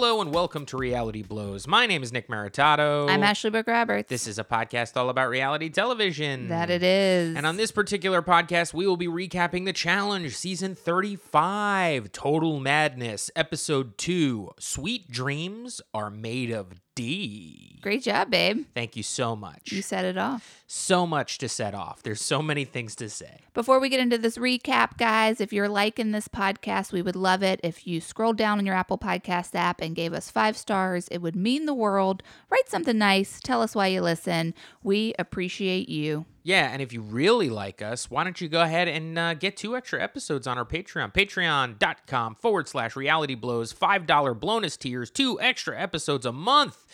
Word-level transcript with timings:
Hello 0.00 0.20
and 0.20 0.32
welcome 0.32 0.64
to 0.66 0.76
Reality 0.76 1.22
Blows. 1.22 1.66
My 1.66 1.84
name 1.84 2.04
is 2.04 2.12
Nick 2.12 2.28
Maritato. 2.28 3.10
I'm 3.10 3.24
Ashley 3.24 3.50
Burke 3.50 3.66
Roberts. 3.66 4.08
This 4.08 4.28
is 4.28 4.38
a 4.38 4.44
podcast 4.44 4.96
all 4.96 5.10
about 5.10 5.28
reality 5.28 5.70
television. 5.70 6.46
that 6.50 6.70
it 6.70 6.84
is. 6.84 7.34
And 7.34 7.44
on 7.44 7.56
this 7.56 7.72
particular 7.72 8.22
podcast, 8.22 8.72
we 8.72 8.86
will 8.86 8.96
be 8.96 9.08
recapping 9.08 9.64
the 9.64 9.72
challenge, 9.72 10.36
season 10.36 10.76
35, 10.76 12.12
Total 12.12 12.60
Madness, 12.60 13.28
episode 13.34 13.98
2. 13.98 14.52
Sweet 14.60 15.10
dreams 15.10 15.80
are 15.92 16.10
made 16.10 16.52
of 16.52 16.80
D. 16.98 17.78
Great 17.80 18.02
job, 18.02 18.28
babe. 18.28 18.66
Thank 18.74 18.96
you 18.96 19.04
so 19.04 19.36
much. 19.36 19.70
You 19.70 19.82
set 19.82 20.04
it 20.04 20.18
off. 20.18 20.64
So 20.66 21.06
much 21.06 21.38
to 21.38 21.48
set 21.48 21.76
off. 21.76 22.02
There's 22.02 22.20
so 22.20 22.42
many 22.42 22.64
things 22.64 22.96
to 22.96 23.08
say. 23.08 23.42
Before 23.54 23.78
we 23.78 23.88
get 23.88 24.00
into 24.00 24.18
this 24.18 24.36
recap, 24.36 24.98
guys, 24.98 25.40
if 25.40 25.52
you're 25.52 25.68
liking 25.68 26.10
this 26.10 26.26
podcast, 26.26 26.90
we 26.90 27.00
would 27.00 27.14
love 27.14 27.44
it 27.44 27.60
if 27.62 27.86
you 27.86 28.00
scroll 28.00 28.32
down 28.32 28.58
in 28.58 28.66
your 28.66 28.74
Apple 28.74 28.98
Podcast 28.98 29.54
app 29.54 29.80
and 29.80 29.94
gave 29.94 30.12
us 30.12 30.28
five 30.28 30.56
stars. 30.56 31.06
It 31.12 31.22
would 31.22 31.36
mean 31.36 31.66
the 31.66 31.72
world. 31.72 32.24
Write 32.50 32.68
something 32.68 32.98
nice. 32.98 33.38
Tell 33.40 33.62
us 33.62 33.76
why 33.76 33.86
you 33.86 34.00
listen. 34.00 34.54
We 34.82 35.14
appreciate 35.16 35.88
you. 35.88 36.26
Yeah, 36.48 36.70
and 36.72 36.80
if 36.80 36.94
you 36.94 37.02
really 37.02 37.50
like 37.50 37.82
us, 37.82 38.10
why 38.10 38.24
don't 38.24 38.40
you 38.40 38.48
go 38.48 38.62
ahead 38.62 38.88
and 38.88 39.18
uh, 39.18 39.34
get 39.34 39.54
two 39.54 39.76
extra 39.76 40.02
episodes 40.02 40.46
on 40.46 40.56
our 40.56 40.64
Patreon? 40.64 41.12
Patreon.com 41.12 42.36
forward 42.36 42.66
slash 42.66 42.96
reality 42.96 43.34
blows, 43.34 43.70
$5 43.74 44.40
bonus 44.40 44.78
tiers, 44.78 45.10
two 45.10 45.38
extra 45.42 45.78
episodes 45.78 46.24
a 46.24 46.32
month. 46.32 46.86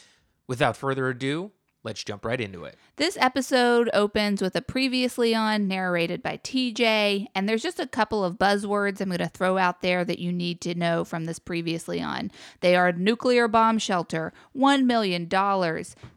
Without 0.48 0.77
further 0.77 1.08
ado, 1.08 1.52
let's 1.84 2.02
jump 2.02 2.24
right 2.24 2.40
into 2.40 2.64
it. 2.64 2.77
This 2.96 3.16
episode 3.20 3.90
opens 3.92 4.42
with 4.42 4.56
a 4.56 4.62
previously 4.62 5.34
on 5.34 5.68
narrated 5.68 6.22
by 6.22 6.38
TJ, 6.38 7.27
and 7.34 7.48
there's 7.48 7.62
just 7.62 7.78
a 7.78 7.86
couple 7.86 8.24
of 8.24 8.38
buzzwords 8.38 9.00
I'm 9.00 9.08
going 9.08 9.18
to 9.18 9.28
throw 9.28 9.58
out 9.58 9.82
there 9.82 10.05
that 10.05 10.18
you 10.18 10.32
need 10.32 10.60
to 10.62 10.74
know 10.74 11.05
from 11.05 11.27
this 11.27 11.38
previously 11.38 12.00
on. 12.00 12.30
They 12.60 12.74
are 12.74 12.90
nuclear 12.92 13.46
bomb 13.46 13.78
shelter, 13.78 14.32
$1 14.56 14.84
million, 14.86 15.28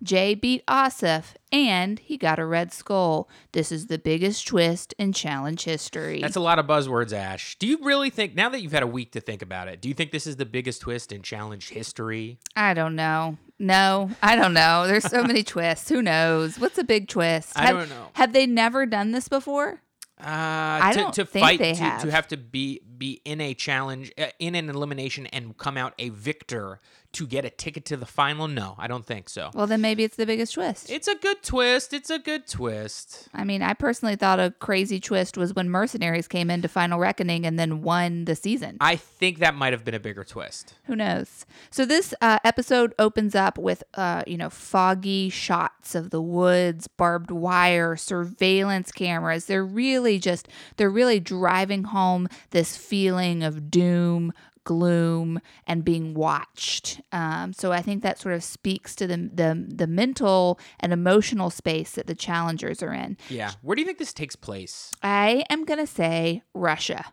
Jay 0.01 0.33
beat 0.33 0.63
Asaf, 0.67 1.35
and 1.51 1.99
he 1.99 2.17
got 2.17 2.39
a 2.39 2.45
red 2.45 2.73
skull. 2.73 3.29
This 3.51 3.71
is 3.71 3.87
the 3.87 3.97
biggest 3.97 4.47
twist 4.47 4.93
in 4.97 5.13
challenge 5.13 5.63
history. 5.63 6.21
That's 6.21 6.35
a 6.35 6.41
lot 6.41 6.59
of 6.59 6.65
buzzwords, 6.65 7.13
Ash. 7.13 7.57
Do 7.57 7.67
you 7.67 7.79
really 7.81 8.09
think, 8.09 8.35
now 8.35 8.49
that 8.49 8.61
you've 8.61 8.71
had 8.71 8.83
a 8.83 8.87
week 8.87 9.11
to 9.13 9.21
think 9.21 9.41
about 9.41 9.67
it, 9.67 9.81
do 9.81 9.89
you 9.89 9.93
think 9.93 10.11
this 10.11 10.27
is 10.27 10.37
the 10.37 10.45
biggest 10.45 10.81
twist 10.81 11.11
in 11.11 11.21
challenge 11.21 11.69
history? 11.69 12.39
I 12.55 12.73
don't 12.73 12.95
know. 12.95 13.37
No, 13.59 14.11
I 14.21 14.35
don't 14.35 14.53
know. 14.53 14.85
There's 14.87 15.05
so 15.05 15.23
many 15.23 15.43
twists. 15.43 15.89
Who 15.89 16.01
knows? 16.01 16.59
What's 16.59 16.77
a 16.77 16.83
big 16.83 17.07
twist? 17.07 17.53
I 17.55 17.67
have, 17.67 17.77
don't 17.77 17.89
know. 17.89 18.07
Have 18.13 18.33
they 18.33 18.45
never 18.45 18.85
done 18.85 19.11
this 19.11 19.27
before? 19.27 19.81
Uh, 20.19 20.91
to, 20.91 20.97
don't 20.97 21.13
to 21.13 21.25
think 21.25 21.45
fight 21.45 21.59
they 21.59 21.73
to, 21.73 21.83
have. 21.83 22.01
to 22.01 22.11
have 22.11 22.27
to 22.27 22.37
be 22.37 22.81
be 22.97 23.21
in 23.23 23.39
a 23.39 23.53
challenge 23.53 24.11
uh, 24.17 24.25
in 24.39 24.55
an 24.55 24.67
elimination 24.69 25.27
and 25.27 25.55
come 25.57 25.77
out 25.77 25.93
a 25.99 26.09
victor 26.09 26.79
to 27.13 27.25
get 27.27 27.45
a 27.45 27.49
ticket 27.49 27.85
to 27.85 27.97
the 27.97 28.05
final 28.05 28.47
no 28.47 28.75
i 28.77 28.87
don't 28.87 29.05
think 29.05 29.29
so 29.29 29.49
Well, 29.53 29.67
then 29.67 29.81
maybe 29.81 30.03
it's 30.03 30.15
the 30.17 30.25
biggest 30.25 30.53
twist. 30.53 30.89
it's 30.89 31.07
a 31.07 31.15
good 31.15 31.41
twist 31.43 31.93
it's 31.93 32.09
a 32.09 32.19
good 32.19 32.47
twist 32.47 33.27
I 33.33 33.43
mean, 33.43 33.61
I 33.61 33.73
personally 33.73 34.15
thought 34.15 34.39
a 34.39 34.51
crazy 34.59 34.99
twist 34.99 35.37
was 35.37 35.53
when 35.53 35.69
Mercenaries 35.69 36.27
came 36.27 36.49
into 36.49 36.67
Final 36.67 36.97
Reckoning 36.99 37.45
and 37.45 37.57
then 37.59 37.81
won 37.81 38.25
the 38.25 38.35
season. 38.35 38.77
i 38.81 38.95
think 38.95 39.39
that 39.39 39.55
might 39.55 39.73
have 39.73 39.83
been 39.85 39.93
a 39.95 39.99
bigger 39.99 40.23
twist 40.23 40.73
Who 40.85 40.95
knows? 40.95 41.45
So 41.69 41.85
this 41.85 42.13
uh, 42.21 42.39
episode 42.43 42.93
opens 42.99 43.35
up 43.35 43.57
with, 43.57 43.83
uh, 43.95 44.23
you 44.27 44.37
know, 44.37 44.49
foggy 44.49 45.29
shots 45.29 45.95
of 45.95 46.09
the 46.09 46.21
woods, 46.21 46.87
barbed 46.87 47.31
wire, 47.31 47.95
surveillance 47.95 48.91
cameras. 48.91 49.45
They're 49.45 49.65
really 49.65 50.19
just, 50.19 50.47
they're 50.77 50.89
really 50.89 51.19
driving 51.19 51.83
home 51.85 52.27
this 52.51 52.75
feeling 52.77 53.43
of 53.43 53.69
doom, 53.71 54.33
gloom, 54.67 55.39
and 55.65 55.83
being 55.85 56.13
watched. 56.13 56.99
Um, 57.13 57.53
so 57.53 57.71
I 57.71 57.81
think 57.81 58.03
that 58.03 58.19
sort 58.19 58.35
of 58.35 58.43
speaks 58.43 58.95
to 58.97 59.07
the, 59.07 59.17
the 59.33 59.65
the 59.81 59.87
mental 59.87 60.59
and 60.81 60.91
emotional 60.91 61.49
space 61.49 61.91
that 61.93 62.05
the 62.07 62.15
challengers 62.15 62.83
are 62.83 62.93
in. 62.93 63.17
yeah 63.29 63.51
where 63.61 63.75
do 63.75 63.81
you 63.81 63.85
think 63.85 63.97
this 63.97 64.13
takes 64.13 64.35
place 64.35 64.91
I 65.01 65.45
am 65.49 65.63
gonna 65.65 65.87
say 65.87 66.43
Russia. 66.53 67.05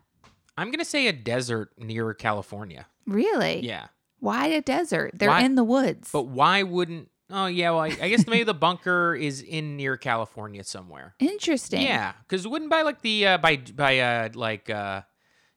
i'm 0.57 0.69
gonna 0.71 0.85
say 0.85 1.07
a 1.07 1.13
desert 1.13 1.69
near 1.77 2.13
california 2.13 2.85
Really? 3.07 3.59
yeah 3.65 3.87
Why 4.19 4.47
a 4.47 4.61
desert? 4.61 5.11
They're 5.15 5.29
Why- 5.29 5.41
in 5.47 5.55
the 5.55 5.63
woods. 5.63 6.09
but 6.11 6.23
why 6.27 6.63
wouldn't 6.63 7.09
oh 7.31 7.45
yeah 7.47 7.69
well 7.71 7.81
i, 7.81 7.87
I 8.05 8.07
guess 8.11 8.27
maybe 8.27 8.43
the 8.43 8.53
bunker 8.67 9.15
is 9.15 9.41
in 9.41 9.77
near 9.77 9.95
california 9.97 10.63
somewhere 10.63 11.15
Interesting. 11.19 11.81
Yeah, 11.81 12.13
because 12.27 12.47
wouldn't 12.47 12.69
by 12.71 12.81
like 12.83 13.01
the 13.01 13.15
uh, 13.27 13.37
by 13.37 13.57
by 13.57 13.99
uh 13.99 14.29
like 14.35 14.69
uh 14.69 15.01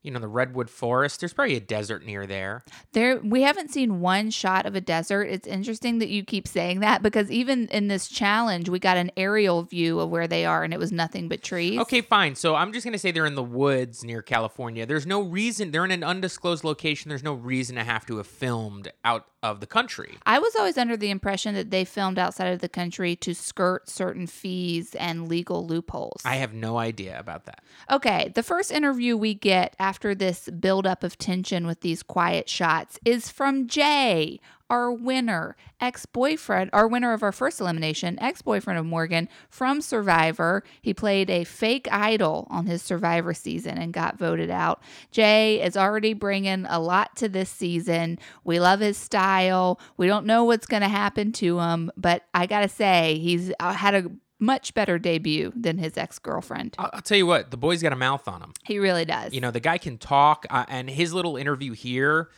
you 0.09 0.15
know 0.15 0.21
the 0.21 0.27
redwood 0.27 0.71
forest. 0.71 1.21
There's 1.21 1.35
probably 1.35 1.57
a 1.57 1.61
desert 1.61 2.03
near 2.03 2.27
there. 2.27 2.65
There 2.93 3.19
we 3.19 3.43
haven't 3.43 3.71
seen 3.71 4.01
one 4.01 4.31
shot 4.31 4.65
of 4.65 4.75
a 4.75 4.81
desert. 4.81 5.25
It's 5.25 5.47
interesting 5.47 5.99
that 5.99 6.09
you 6.09 6.25
keep 6.25 6.49
saying 6.49 6.81
that 6.81 7.03
because 7.03 7.31
even 7.31 7.69
in 7.69 7.89
this 7.89 8.09
challenge 8.09 8.71
we 8.71 8.79
got 8.79 8.97
an 8.97 9.11
aerial 9.19 9.65
view 9.65 10.01
of 10.01 10.09
where 10.09 10.27
they 10.27 10.47
are 10.47 10.65
and 10.65 10.73
it 10.73 10.79
was 10.79 10.91
nothing 10.91 11.29
but 11.29 11.43
trees. 11.43 11.79
Okay, 11.81 12.01
fine. 12.01 12.35
So 12.37 12.55
I'm 12.55 12.73
just 12.73 12.87
gonna 12.87 12.97
say 12.97 13.11
they're 13.11 13.27
in 13.27 13.35
the 13.35 13.43
woods 13.43 14.03
near 14.03 14.23
California. 14.23 14.87
There's 14.87 15.07
no 15.07 15.21
reason 15.21 15.73
they're 15.73 15.85
in 15.85 15.91
an 15.91 16.03
undisclosed 16.03 16.65
location. 16.65 17.11
There's 17.11 17.23
no 17.23 17.35
reason 17.35 17.77
to 17.77 17.85
have 17.85 18.07
to 18.07 18.17
have 18.17 18.27
filmed 18.27 18.91
out 19.05 19.27
of 19.43 19.61
the 19.61 19.67
country. 19.67 20.17
I 20.27 20.39
was 20.39 20.57
always 20.57 20.77
under 20.77 20.97
the 20.97 21.11
impression 21.11 21.55
that 21.55 21.71
they 21.71 21.85
filmed 21.85 22.19
outside 22.19 22.49
of 22.49 22.61
the 22.61 22.69
country 22.69 23.15
to 23.17 23.35
skirt 23.35 23.89
certain 23.89 24.27
fees 24.27 24.95
and 24.97 25.29
legal 25.29 25.67
loopholes. 25.67 26.23
I 26.25 26.37
have 26.37 26.55
no 26.55 26.79
idea 26.79 27.19
about 27.19 27.45
that. 27.45 27.63
Okay, 27.91 28.33
the 28.35 28.43
first 28.43 28.73
interview 28.73 29.17
we 29.17 29.35
get 29.35 29.77
after 29.79 29.98
this 30.01 30.49
buildup 30.51 31.05
of 31.05 31.19
tension 31.19 31.67
with 31.67 31.81
these 31.81 32.03
quiet 32.03 32.49
shots 32.49 32.99
is 33.05 33.29
from 33.29 33.67
Jay, 33.67 34.41
our 34.71 34.93
winner, 34.93 35.57
ex 35.81 36.07
boyfriend, 36.07 36.71
our 36.73 36.87
winner 36.87 37.13
of 37.13 37.23
our 37.23 37.33
first 37.33 37.61
elimination, 37.61 38.19
ex 38.21 38.43
boyfriend 38.43 38.79
of 38.79 38.87
Morgan 38.87 39.29
from 39.49 39.81
Survivor. 39.81 40.63
He 40.83 40.93
played 40.93 41.31
a 41.31 41.45
fake 41.45 41.89
idol 41.91 42.47
on 42.51 42.67
his 42.67 42.83
Survivor 42.83 43.35
season 43.35 43.79
and 43.79 43.93
got 43.93 44.19
voted 44.19 44.51
out. 44.51 44.83
Jay 45.11 45.63
is 45.63 45.77
already 45.77 46.13
bringing 46.13 46.67
a 46.67 46.79
lot 46.79 47.17
to 47.17 47.29
this 47.29 47.51
season. 47.51 48.19
We 48.45 48.61
love 48.61 48.81
his 48.81 48.97
style. 48.97 49.81
We 49.97 50.07
don't 50.07 50.27
know 50.27 50.45
what's 50.45 50.67
going 50.67 50.83
to 50.83 50.89
happen 50.89 51.33
to 51.33 51.61
him, 51.61 51.91
but 51.97 52.25
I 52.35 52.47
got 52.47 52.61
to 52.61 52.69
say, 52.69 53.19
he's 53.19 53.53
uh, 53.59 53.73
had 53.73 53.95
a 53.95 54.11
much 54.39 54.75
better 54.75 54.99
debut 54.99 55.53
than 55.57 55.79
his 55.79 55.97
ex 55.97 56.19
girlfriend. 56.19 56.75
I'll, 56.79 56.91
I'll 56.93 57.03
tell 57.03 57.19
you 57.19 57.27
what, 57.27 57.51
the 57.51 57.57
boy's 57.57 57.83
got 57.83 57.93
a 57.93 57.97
mouth 57.97 58.27
on 58.29 58.43
him. 58.43 58.53
He 58.65 58.79
really 58.79 59.05
does. 59.05 59.33
You 59.33 59.41
know, 59.41 59.51
the 59.51 59.61
guy 59.61 59.79
can 59.79 59.99
talk, 59.99 60.47
uh, 60.51 60.65
and 60.69 60.89
his 60.89 61.13
little 61.13 61.37
interview 61.37 61.73
here 61.73 62.29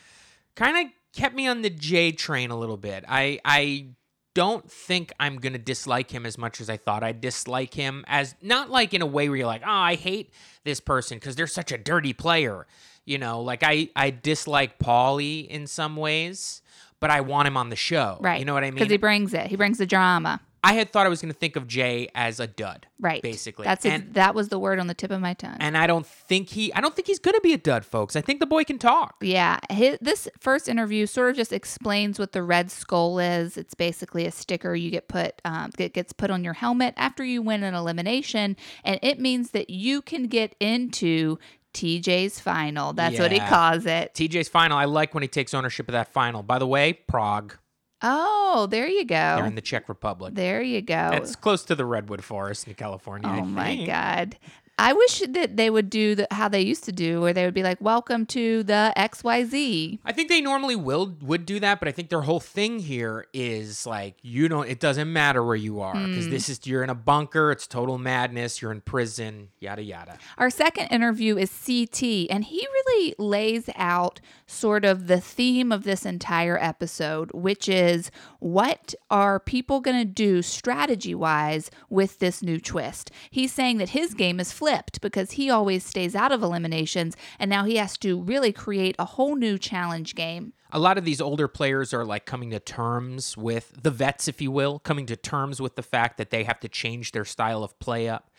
kind 0.54 0.86
of 0.86 0.92
kept 1.14 1.34
me 1.34 1.46
on 1.46 1.62
the 1.62 1.70
J 1.70 2.12
train 2.12 2.50
a 2.50 2.58
little 2.58 2.76
bit. 2.76 3.04
I 3.08 3.40
I 3.44 3.88
don't 4.34 4.70
think 4.70 5.12
I'm 5.18 5.36
gonna 5.36 5.58
dislike 5.58 6.10
him 6.10 6.24
as 6.24 6.38
much 6.38 6.60
as 6.60 6.70
I 6.70 6.76
thought 6.76 7.02
I'd 7.02 7.20
dislike 7.20 7.74
him. 7.74 8.04
As 8.06 8.34
not 8.40 8.70
like 8.70 8.94
in 8.94 9.02
a 9.02 9.06
way 9.06 9.28
where 9.28 9.38
you're 9.38 9.46
like, 9.46 9.62
oh, 9.64 9.70
I 9.70 9.96
hate 9.96 10.32
this 10.64 10.80
person 10.80 11.18
because 11.18 11.36
they're 11.36 11.46
such 11.46 11.72
a 11.72 11.78
dirty 11.78 12.12
player. 12.12 12.66
You 13.04 13.18
know, 13.18 13.40
like 13.42 13.62
I 13.62 13.90
I 13.96 14.10
dislike 14.10 14.78
Paulie 14.78 15.46
in 15.48 15.66
some 15.66 15.96
ways, 15.96 16.62
but 17.00 17.10
I 17.10 17.22
want 17.22 17.48
him 17.48 17.56
on 17.56 17.70
the 17.70 17.76
show. 17.76 18.18
right. 18.20 18.38
You 18.38 18.44
know 18.44 18.54
what 18.54 18.62
I 18.62 18.70
mean? 18.70 18.76
Because 18.76 18.90
he 18.90 18.98
brings 18.98 19.34
it. 19.34 19.46
He 19.48 19.56
brings 19.56 19.78
the 19.78 19.86
drama. 19.86 20.40
I 20.62 20.74
had 20.74 20.92
thought 20.92 21.06
I 21.06 21.08
was 21.08 21.20
gonna 21.20 21.32
think 21.32 21.56
of 21.56 21.66
Jay 21.66 22.08
as 22.14 22.40
a 22.40 22.46
dud. 22.46 22.86
Right. 22.98 23.22
Basically. 23.22 23.64
That's 23.64 23.86
and, 23.86 24.14
that 24.14 24.34
was 24.34 24.48
the 24.48 24.58
word 24.58 24.78
on 24.78 24.86
the 24.86 24.94
tip 24.94 25.10
of 25.10 25.20
my 25.20 25.34
tongue. 25.34 25.56
and 25.60 25.76
I 25.76 25.86
don't 25.86 26.06
think 26.06 26.50
he 26.50 26.72
I 26.74 26.80
don't 26.80 26.94
think 26.94 27.06
he's 27.06 27.18
gonna 27.18 27.40
be 27.40 27.52
a 27.52 27.58
dud, 27.58 27.84
folks. 27.84 28.16
I 28.16 28.20
think 28.20 28.40
the 28.40 28.46
boy 28.46 28.64
can 28.64 28.78
talk. 28.78 29.16
yeah, 29.20 29.58
his, 29.70 29.98
this 30.00 30.28
first 30.38 30.68
interview 30.68 31.06
sort 31.06 31.30
of 31.30 31.36
just 31.36 31.52
explains 31.52 32.18
what 32.18 32.32
the 32.32 32.42
red 32.42 32.70
skull 32.70 33.18
is. 33.18 33.56
It's 33.56 33.74
basically 33.74 34.26
a 34.26 34.30
sticker 34.30 34.74
you 34.74 34.90
get 34.90 35.08
put 35.08 35.40
um, 35.44 35.70
that 35.78 35.92
gets 35.94 36.12
put 36.12 36.30
on 36.30 36.44
your 36.44 36.54
helmet 36.54 36.94
after 36.96 37.24
you 37.24 37.42
win 37.42 37.62
an 37.62 37.74
elimination, 37.74 38.56
and 38.84 38.98
it 39.02 39.18
means 39.18 39.50
that 39.52 39.70
you 39.70 40.02
can 40.02 40.24
get 40.24 40.54
into 40.60 41.38
TJ's 41.72 42.40
final. 42.40 42.92
That's 42.92 43.18
what 43.18 43.32
he 43.32 43.38
calls 43.38 43.86
it. 43.86 44.12
TJ's 44.14 44.48
final. 44.48 44.76
I 44.76 44.84
like 44.86 45.14
when 45.14 45.22
he 45.22 45.28
takes 45.28 45.54
ownership 45.54 45.88
of 45.88 45.92
that 45.92 46.12
final. 46.12 46.42
By 46.42 46.58
the 46.58 46.66
way, 46.66 46.92
Prague. 46.92 47.56
Oh, 48.02 48.66
there 48.70 48.88
you 48.88 49.04
go. 49.04 49.14
They're 49.36 49.46
in 49.46 49.54
the 49.54 49.60
Czech 49.60 49.88
Republic. 49.88 50.34
There 50.34 50.62
you 50.62 50.80
go. 50.80 51.10
It's 51.12 51.36
close 51.36 51.64
to 51.66 51.74
the 51.74 51.84
redwood 51.84 52.24
forest 52.24 52.66
in 52.66 52.74
California. 52.74 53.28
I 53.28 53.40
Oh 53.40 53.44
my 53.44 53.84
god. 53.84 54.36
I 54.80 54.94
wish 54.94 55.22
that 55.28 55.56
they 55.58 55.68
would 55.68 55.90
do 55.90 56.14
the, 56.14 56.26
how 56.30 56.48
they 56.48 56.62
used 56.62 56.84
to 56.84 56.92
do, 56.92 57.20
where 57.20 57.34
they 57.34 57.44
would 57.44 57.52
be 57.52 57.62
like, 57.62 57.78
"Welcome 57.82 58.24
to 58.26 58.62
the 58.62 58.94
XYZ." 58.96 59.98
I 60.06 60.12
think 60.12 60.30
they 60.30 60.40
normally 60.40 60.74
will 60.74 61.14
would 61.20 61.44
do 61.44 61.60
that, 61.60 61.80
but 61.80 61.88
I 61.88 61.92
think 61.92 62.08
their 62.08 62.22
whole 62.22 62.40
thing 62.40 62.78
here 62.78 63.26
is 63.34 63.84
like 63.86 64.14
you 64.22 64.48
don't. 64.48 64.66
It 64.68 64.80
doesn't 64.80 65.12
matter 65.12 65.44
where 65.44 65.54
you 65.54 65.80
are 65.82 65.92
because 65.92 66.24
Hmm. 66.24 66.30
this 66.30 66.48
is 66.48 66.60
you're 66.66 66.82
in 66.82 66.88
a 66.88 66.94
bunker. 66.94 67.52
It's 67.52 67.66
total 67.66 67.98
madness. 67.98 68.62
You're 68.62 68.72
in 68.72 68.80
prison. 68.80 69.48
Yada 69.60 69.82
yada. 69.82 70.16
Our 70.38 70.48
second 70.48 70.86
interview 70.88 71.36
is 71.36 71.50
CT, 71.50 72.30
and 72.30 72.44
he 72.44 72.66
really 72.72 73.14
lays 73.18 73.68
out 73.76 74.20
sort 74.46 74.86
of 74.86 75.08
the 75.08 75.20
theme 75.20 75.72
of 75.72 75.84
this 75.84 76.06
entire 76.06 76.58
episode, 76.58 77.30
which 77.34 77.68
is 77.68 78.10
what 78.38 78.94
are 79.10 79.38
people 79.38 79.80
going 79.80 79.98
to 79.98 80.06
do 80.06 80.40
strategy 80.40 81.14
wise 81.14 81.70
with 81.90 82.18
this 82.18 82.42
new 82.42 82.58
twist? 82.58 83.10
He's 83.30 83.52
saying 83.52 83.76
that 83.76 83.90
his 83.90 84.14
game 84.14 84.40
is 84.40 84.52
flipped 84.52 84.69
flipped 84.70 85.00
because 85.00 85.32
he 85.32 85.50
always 85.50 85.84
stays 85.84 86.14
out 86.14 86.30
of 86.30 86.42
eliminations 86.42 87.16
and 87.38 87.48
now 87.48 87.64
he 87.64 87.76
has 87.76 87.96
to 87.98 88.20
really 88.22 88.52
create 88.52 88.94
a 88.98 89.04
whole 89.04 89.34
new 89.34 89.58
challenge 89.58 90.14
game. 90.14 90.52
a 90.72 90.78
lot 90.78 90.96
of 90.96 91.04
these 91.04 91.20
older 91.20 91.48
players 91.48 91.92
are 91.92 92.04
like 92.04 92.24
coming 92.24 92.50
to 92.50 92.60
terms 92.60 93.36
with 93.36 93.72
the 93.82 93.90
vets, 93.90 94.28
if 94.28 94.40
you 94.40 94.52
will, 94.52 94.78
coming 94.78 95.06
to 95.06 95.16
terms 95.16 95.60
with 95.60 95.74
the 95.74 95.82
fact 95.82 96.16
that 96.18 96.30
they 96.30 96.44
have 96.44 96.60
to 96.60 96.68
change 96.68 97.10
their 97.10 97.24
style 97.24 97.64
of 97.64 97.76
play 97.80 98.08
up. 98.08 98.30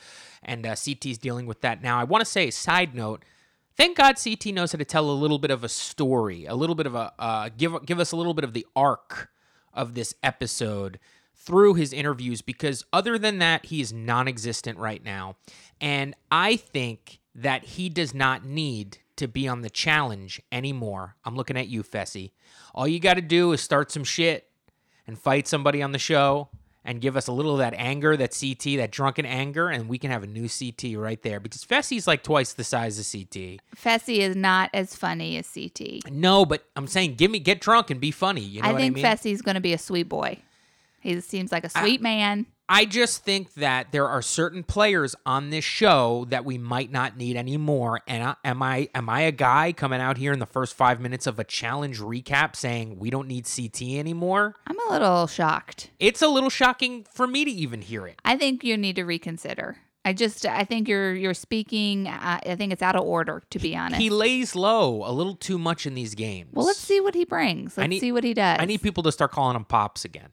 And 0.42 0.66
uh, 0.66 0.76
CT's 0.76 1.18
dealing 1.18 1.46
with 1.46 1.60
that 1.62 1.84
now. 1.84 2.00
I 2.00 2.06
want 2.06 2.22
to 2.22 2.30
say, 2.30 2.50
side 2.50 2.96
note, 2.96 3.26
thank 3.76 3.98
God 3.98 4.16
CT 4.24 4.46
knows 4.48 4.72
how 4.72 4.78
to 4.78 4.86
tell 4.86 5.12
a 5.12 5.12
little 5.12 5.40
bit 5.40 5.52
of 5.52 5.66
a 5.66 5.70
story, 5.70 6.46
a 6.46 6.56
little 6.56 6.76
bit 6.76 6.86
of 6.86 6.96
a 6.96 7.12
uh, 7.20 7.50
give 7.58 7.86
give 7.86 8.00
us 8.00 8.14
a 8.14 8.16
little 8.16 8.34
bit 8.34 8.46
of 8.46 8.54
the 8.54 8.66
arc 8.76 9.30
of 9.74 9.94
this 9.94 10.16
episode 10.24 10.98
through 11.44 11.76
his 11.76 11.92
interviews 11.94 12.42
because 12.42 12.86
other 12.94 13.18
than 13.18 13.40
that, 13.40 13.66
he 13.66 13.82
is 13.82 13.92
non-existent 13.92 14.78
right 14.78 15.04
now, 15.04 15.36
and 15.80 16.16
I 16.32 16.56
think 16.56 17.20
that 17.34 17.64
he 17.64 17.90
does 17.90 18.14
not 18.14 18.46
need 18.46 19.00
to 19.16 19.28
be 19.28 19.48
on 19.48 19.62
the 19.62 19.70
challenge 19.70 20.42
anymore. 20.52 21.16
I'm 21.24 21.36
looking 21.36 21.58
at 21.58 21.68
you, 21.68 21.84
Fessy. 21.84 22.32
All 22.74 22.88
you 22.88 23.00
got 23.00 23.16
to 23.16 23.22
do 23.22 23.52
is 23.52 23.62
start 23.62 23.92
some 23.92 24.04
shit 24.04 24.48
and 25.08 25.18
fight 25.18 25.48
somebody 25.48 25.82
on 25.82 25.92
the 25.92 26.00
show 26.00 26.50
and 26.84 27.00
give 27.00 27.16
us 27.16 27.28
a 27.28 27.32
little 27.32 27.54
of 27.54 27.60
that 27.60 27.76
anger, 27.78 28.18
that 28.18 28.36
CT, 28.40 28.78
that 28.78 28.92
drunken 28.92 29.26
anger, 29.26 29.70
and 29.70 29.88
we 29.88 29.98
can 30.00 30.10
have 30.10 30.24
a 30.24 30.28
new 30.28 30.48
CT 30.50 30.98
right 30.98 31.22
there 31.22 31.40
because 31.40 31.64
Fessy's 31.64 32.08
like 32.08 32.24
twice 32.24 32.54
the 32.54 32.64
size 32.64 32.98
of 32.98 33.06
CT. 33.06 33.60
Fessy 33.76 34.20
is 34.20 34.36
not 34.36 34.70
as 34.74 34.96
funny 34.96 35.38
as 35.38 35.48
CT. 35.48 36.12
No, 36.12 36.46
but 36.46 36.66
I'm 36.76 36.88
saying 36.88 37.16
give 37.16 37.30
me 37.30 37.40
get 37.40 37.62
drunk 37.62 37.92
and 37.92 38.02
be 38.02 38.12
funny. 38.12 38.42
You 38.42 38.62
know 38.62 38.70
I 38.70 38.72
what 38.74 38.82
think 38.82 38.98
I 38.98 39.02
mean? 39.02 39.06
Fessy's 39.06 39.42
going 39.42 39.56
to 39.56 39.62
be 39.62 39.74
a 39.74 39.78
sweet 39.78 40.10
boy. 40.10 40.40
He 41.02 41.20
seems 41.22 41.52
like 41.52 41.64
a 41.64 41.70
sweet 41.70 42.02
man. 42.02 42.46
I 42.70 42.86
just 42.86 43.26
think 43.26 43.56
that 43.56 43.92
there 43.92 44.08
are 44.08 44.22
certain 44.22 44.64
players 44.64 45.14
on 45.26 45.50
this 45.50 45.66
show 45.66 46.26
that 46.30 46.46
we 46.46 46.58
might 46.58 46.90
not 46.90 47.18
need 47.18 47.36
anymore. 47.36 48.00
And 48.08 48.24
I, 48.24 48.36
am 48.46 48.64
I 48.64 48.88
am 48.96 49.10
I 49.10 49.22
a 49.22 49.34
guy 49.34 49.74
coming 49.74 50.00
out 50.00 50.18
here 50.18 50.32
in 50.32 50.40
the 50.40 50.46
first 50.46 50.74
five 50.74 51.02
minutes 51.02 51.28
of 51.28 51.38
a 51.38 51.44
challenge 51.44 52.00
recap 52.00 52.56
saying 52.56 52.98
we 52.98 53.10
don't 53.10 53.28
need 53.28 53.46
CT 53.46 53.82
anymore? 53.82 54.56
I'm 54.68 54.80
a 54.88 54.92
little 54.94 55.28
shocked. 55.28 55.90
It's 56.00 56.22
a 56.22 56.30
little 56.30 56.50
shocking 56.50 57.06
for 57.14 57.28
me 57.28 57.44
to 57.44 57.52
even 57.52 57.82
hear 57.82 58.08
it. 58.08 58.22
I 58.24 58.38
think 58.38 58.64
you 58.64 58.78
need 58.78 58.96
to 58.96 59.04
reconsider. 59.04 59.76
I 60.06 60.14
just 60.14 60.46
I 60.46 60.64
think 60.64 60.88
you're 60.88 61.14
you're 61.14 61.34
speaking 61.34 62.08
uh, 62.08 62.40
I 62.46 62.56
think 62.56 62.72
it's 62.74 62.82
out 62.82 62.96
of 62.96 63.04
order 63.04 63.44
to 63.50 63.60
be 63.60 63.76
honest. 63.76 64.02
He 64.02 64.10
lays 64.10 64.56
low 64.56 65.06
a 65.06 65.12
little 65.12 65.36
too 65.36 65.60
much 65.60 65.86
in 65.86 65.94
these 65.94 66.16
games. 66.16 66.52
well, 66.54 66.66
let's 66.66 66.80
see 66.80 67.02
what 67.02 67.14
he 67.16 67.26
brings. 67.26 67.78
Let's 67.78 67.90
need- 67.90 68.00
see 68.00 68.12
what 68.14 68.24
he 68.24 68.34
does. 68.34 68.58
I 68.60 68.66
need 68.66 68.82
people 68.82 69.04
to 69.04 69.12
start 69.12 69.32
calling 69.32 69.56
him 69.56 69.66
pops 69.66 70.06
again. 70.06 70.30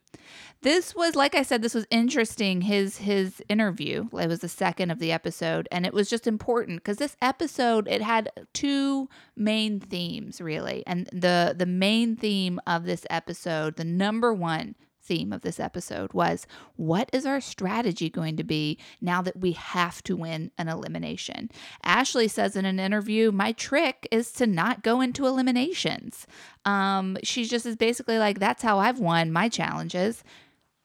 This 0.62 0.94
was 0.94 1.14
like 1.14 1.34
I 1.34 1.42
said 1.42 1.62
this 1.62 1.74
was 1.74 1.86
interesting 1.90 2.62
his 2.62 2.98
his 2.98 3.42
interview. 3.48 4.08
It 4.12 4.28
was 4.28 4.40
the 4.40 4.48
second 4.48 4.90
of 4.90 4.98
the 4.98 5.12
episode 5.12 5.68
and 5.70 5.86
it 5.86 5.94
was 5.94 6.10
just 6.10 6.26
important 6.26 6.84
cuz 6.84 6.96
this 6.96 7.16
episode 7.22 7.86
it 7.88 8.02
had 8.02 8.30
two 8.52 9.08
main 9.36 9.80
themes 9.80 10.40
really. 10.40 10.82
And 10.86 11.08
the 11.12 11.54
the 11.56 11.66
main 11.66 12.16
theme 12.16 12.60
of 12.66 12.84
this 12.84 13.06
episode, 13.10 13.76
the 13.76 13.84
number 13.84 14.32
one 14.32 14.74
theme 15.08 15.32
of 15.32 15.40
this 15.40 15.58
episode 15.58 16.12
was 16.12 16.46
what 16.76 17.08
is 17.12 17.24
our 17.24 17.40
strategy 17.40 18.10
going 18.10 18.36
to 18.36 18.44
be 18.44 18.78
now 19.00 19.22
that 19.22 19.40
we 19.40 19.52
have 19.52 20.02
to 20.02 20.14
win 20.14 20.52
an 20.58 20.68
elimination? 20.68 21.50
Ashley 21.82 22.28
says 22.28 22.54
in 22.54 22.66
an 22.66 22.78
interview, 22.78 23.32
My 23.32 23.52
trick 23.52 24.06
is 24.12 24.30
to 24.32 24.46
not 24.46 24.82
go 24.82 25.00
into 25.00 25.26
eliminations. 25.26 26.26
Um, 26.64 27.16
she 27.24 27.46
just 27.46 27.64
is 27.64 27.74
basically 27.74 28.18
like, 28.18 28.38
That's 28.38 28.62
how 28.62 28.78
I've 28.78 29.00
won 29.00 29.32
my 29.32 29.48
challenges. 29.48 30.22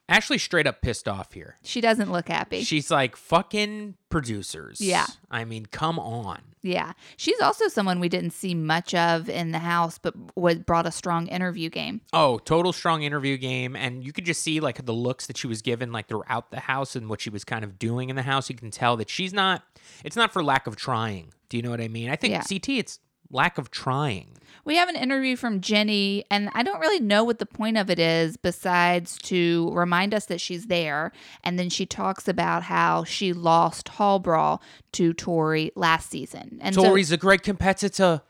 Ashley 0.10 0.38
straight 0.38 0.68
up 0.68 0.82
pissed 0.82 1.08
off 1.08 1.32
here. 1.34 1.56
She 1.64 1.80
doesn't 1.82 2.12
look 2.12 2.28
happy. 2.28 2.64
She's 2.64 2.92
like 2.92 3.16
fucking 3.16 3.96
producers. 4.10 4.82
Yeah. 4.82 5.06
I 5.32 5.46
mean, 5.46 5.66
come 5.68 5.98
on. 5.98 6.42
yeah. 6.62 6.92
She's 7.18 7.40
also 7.40 7.68
someone 7.70 8.00
we 8.02 8.10
didn't 8.10 8.32
see 8.32 8.54
much 8.54 8.94
of 8.94 9.30
in 9.30 9.52
the 9.52 9.60
house, 9.60 9.98
but 9.98 10.14
was 10.36 10.60
brought 10.60 10.86
a 10.86 10.92
strong 10.92 11.28
interview 11.28 11.70
game. 11.70 12.02
Oh, 12.12 12.38
total 12.40 12.74
strong 12.74 13.04
interview 13.04 13.38
game. 13.38 13.76
And 13.78 14.04
you 14.04 14.12
could 14.12 14.26
just 14.26 14.42
see 14.42 14.60
like 14.60 14.86
the 14.86 14.94
looks 14.94 15.26
that 15.28 15.38
she 15.38 15.48
was 15.48 15.62
given 15.62 15.92
like 15.94 16.08
throughout 16.10 16.52
the 16.52 16.60
house 16.60 16.96
and 16.98 17.08
what 17.10 17.22
she 17.22 17.30
was 17.30 17.44
kind 17.46 17.64
of 17.64 17.80
doing 17.80 18.10
in 18.10 18.16
the 18.18 18.24
house. 18.24 18.50
You 18.50 18.56
can 18.56 18.72
tell 18.72 18.98
that 18.98 19.10
she's 19.10 19.34
not, 19.34 19.64
it's 20.04 20.16
not 20.18 20.34
for 20.34 20.44
lack 20.44 20.68
of 20.68 20.76
trying. 20.76 21.34
Do 21.48 21.58
you 21.58 21.64
know 21.64 21.70
what 21.72 21.82
I 21.82 21.88
mean? 21.88 22.10
I 22.10 22.18
think 22.18 22.34
Yeah. 22.34 22.42
CT, 22.48 22.70
it's 22.70 23.00
lack 23.32 23.58
of 23.58 23.72
trying. 23.72 24.38
We 24.66 24.78
have 24.78 24.88
an 24.88 24.96
interview 24.96 25.36
from 25.36 25.60
Jenny, 25.60 26.24
and 26.32 26.50
I 26.54 26.64
don't 26.64 26.80
really 26.80 27.02
know 27.02 27.24
what 27.26 27.40
the 27.40 27.46
point 27.46 27.78
of 27.78 27.90
it 27.90 28.00
is 28.00 28.38
besides 28.38 29.18
to 29.24 29.70
remind 29.74 30.14
us 30.14 30.26
that 30.28 30.40
she's 30.40 30.68
there. 30.68 31.12
And 31.44 31.60
then 31.60 31.70
she 31.70 31.86
talks 31.86 32.28
about 32.30 32.64
how 32.64 33.04
she 33.04 33.34
lost 33.34 33.90
Hall 33.90 34.20
Brawl 34.20 34.62
to 34.94 35.14
Tori 35.14 35.72
last 35.76 36.10
season. 36.10 36.60
And 36.62 36.76
so- 36.76 36.84
Tori's 36.84 37.12
a 37.12 37.18
great 37.18 37.44
competitor. 37.44 38.22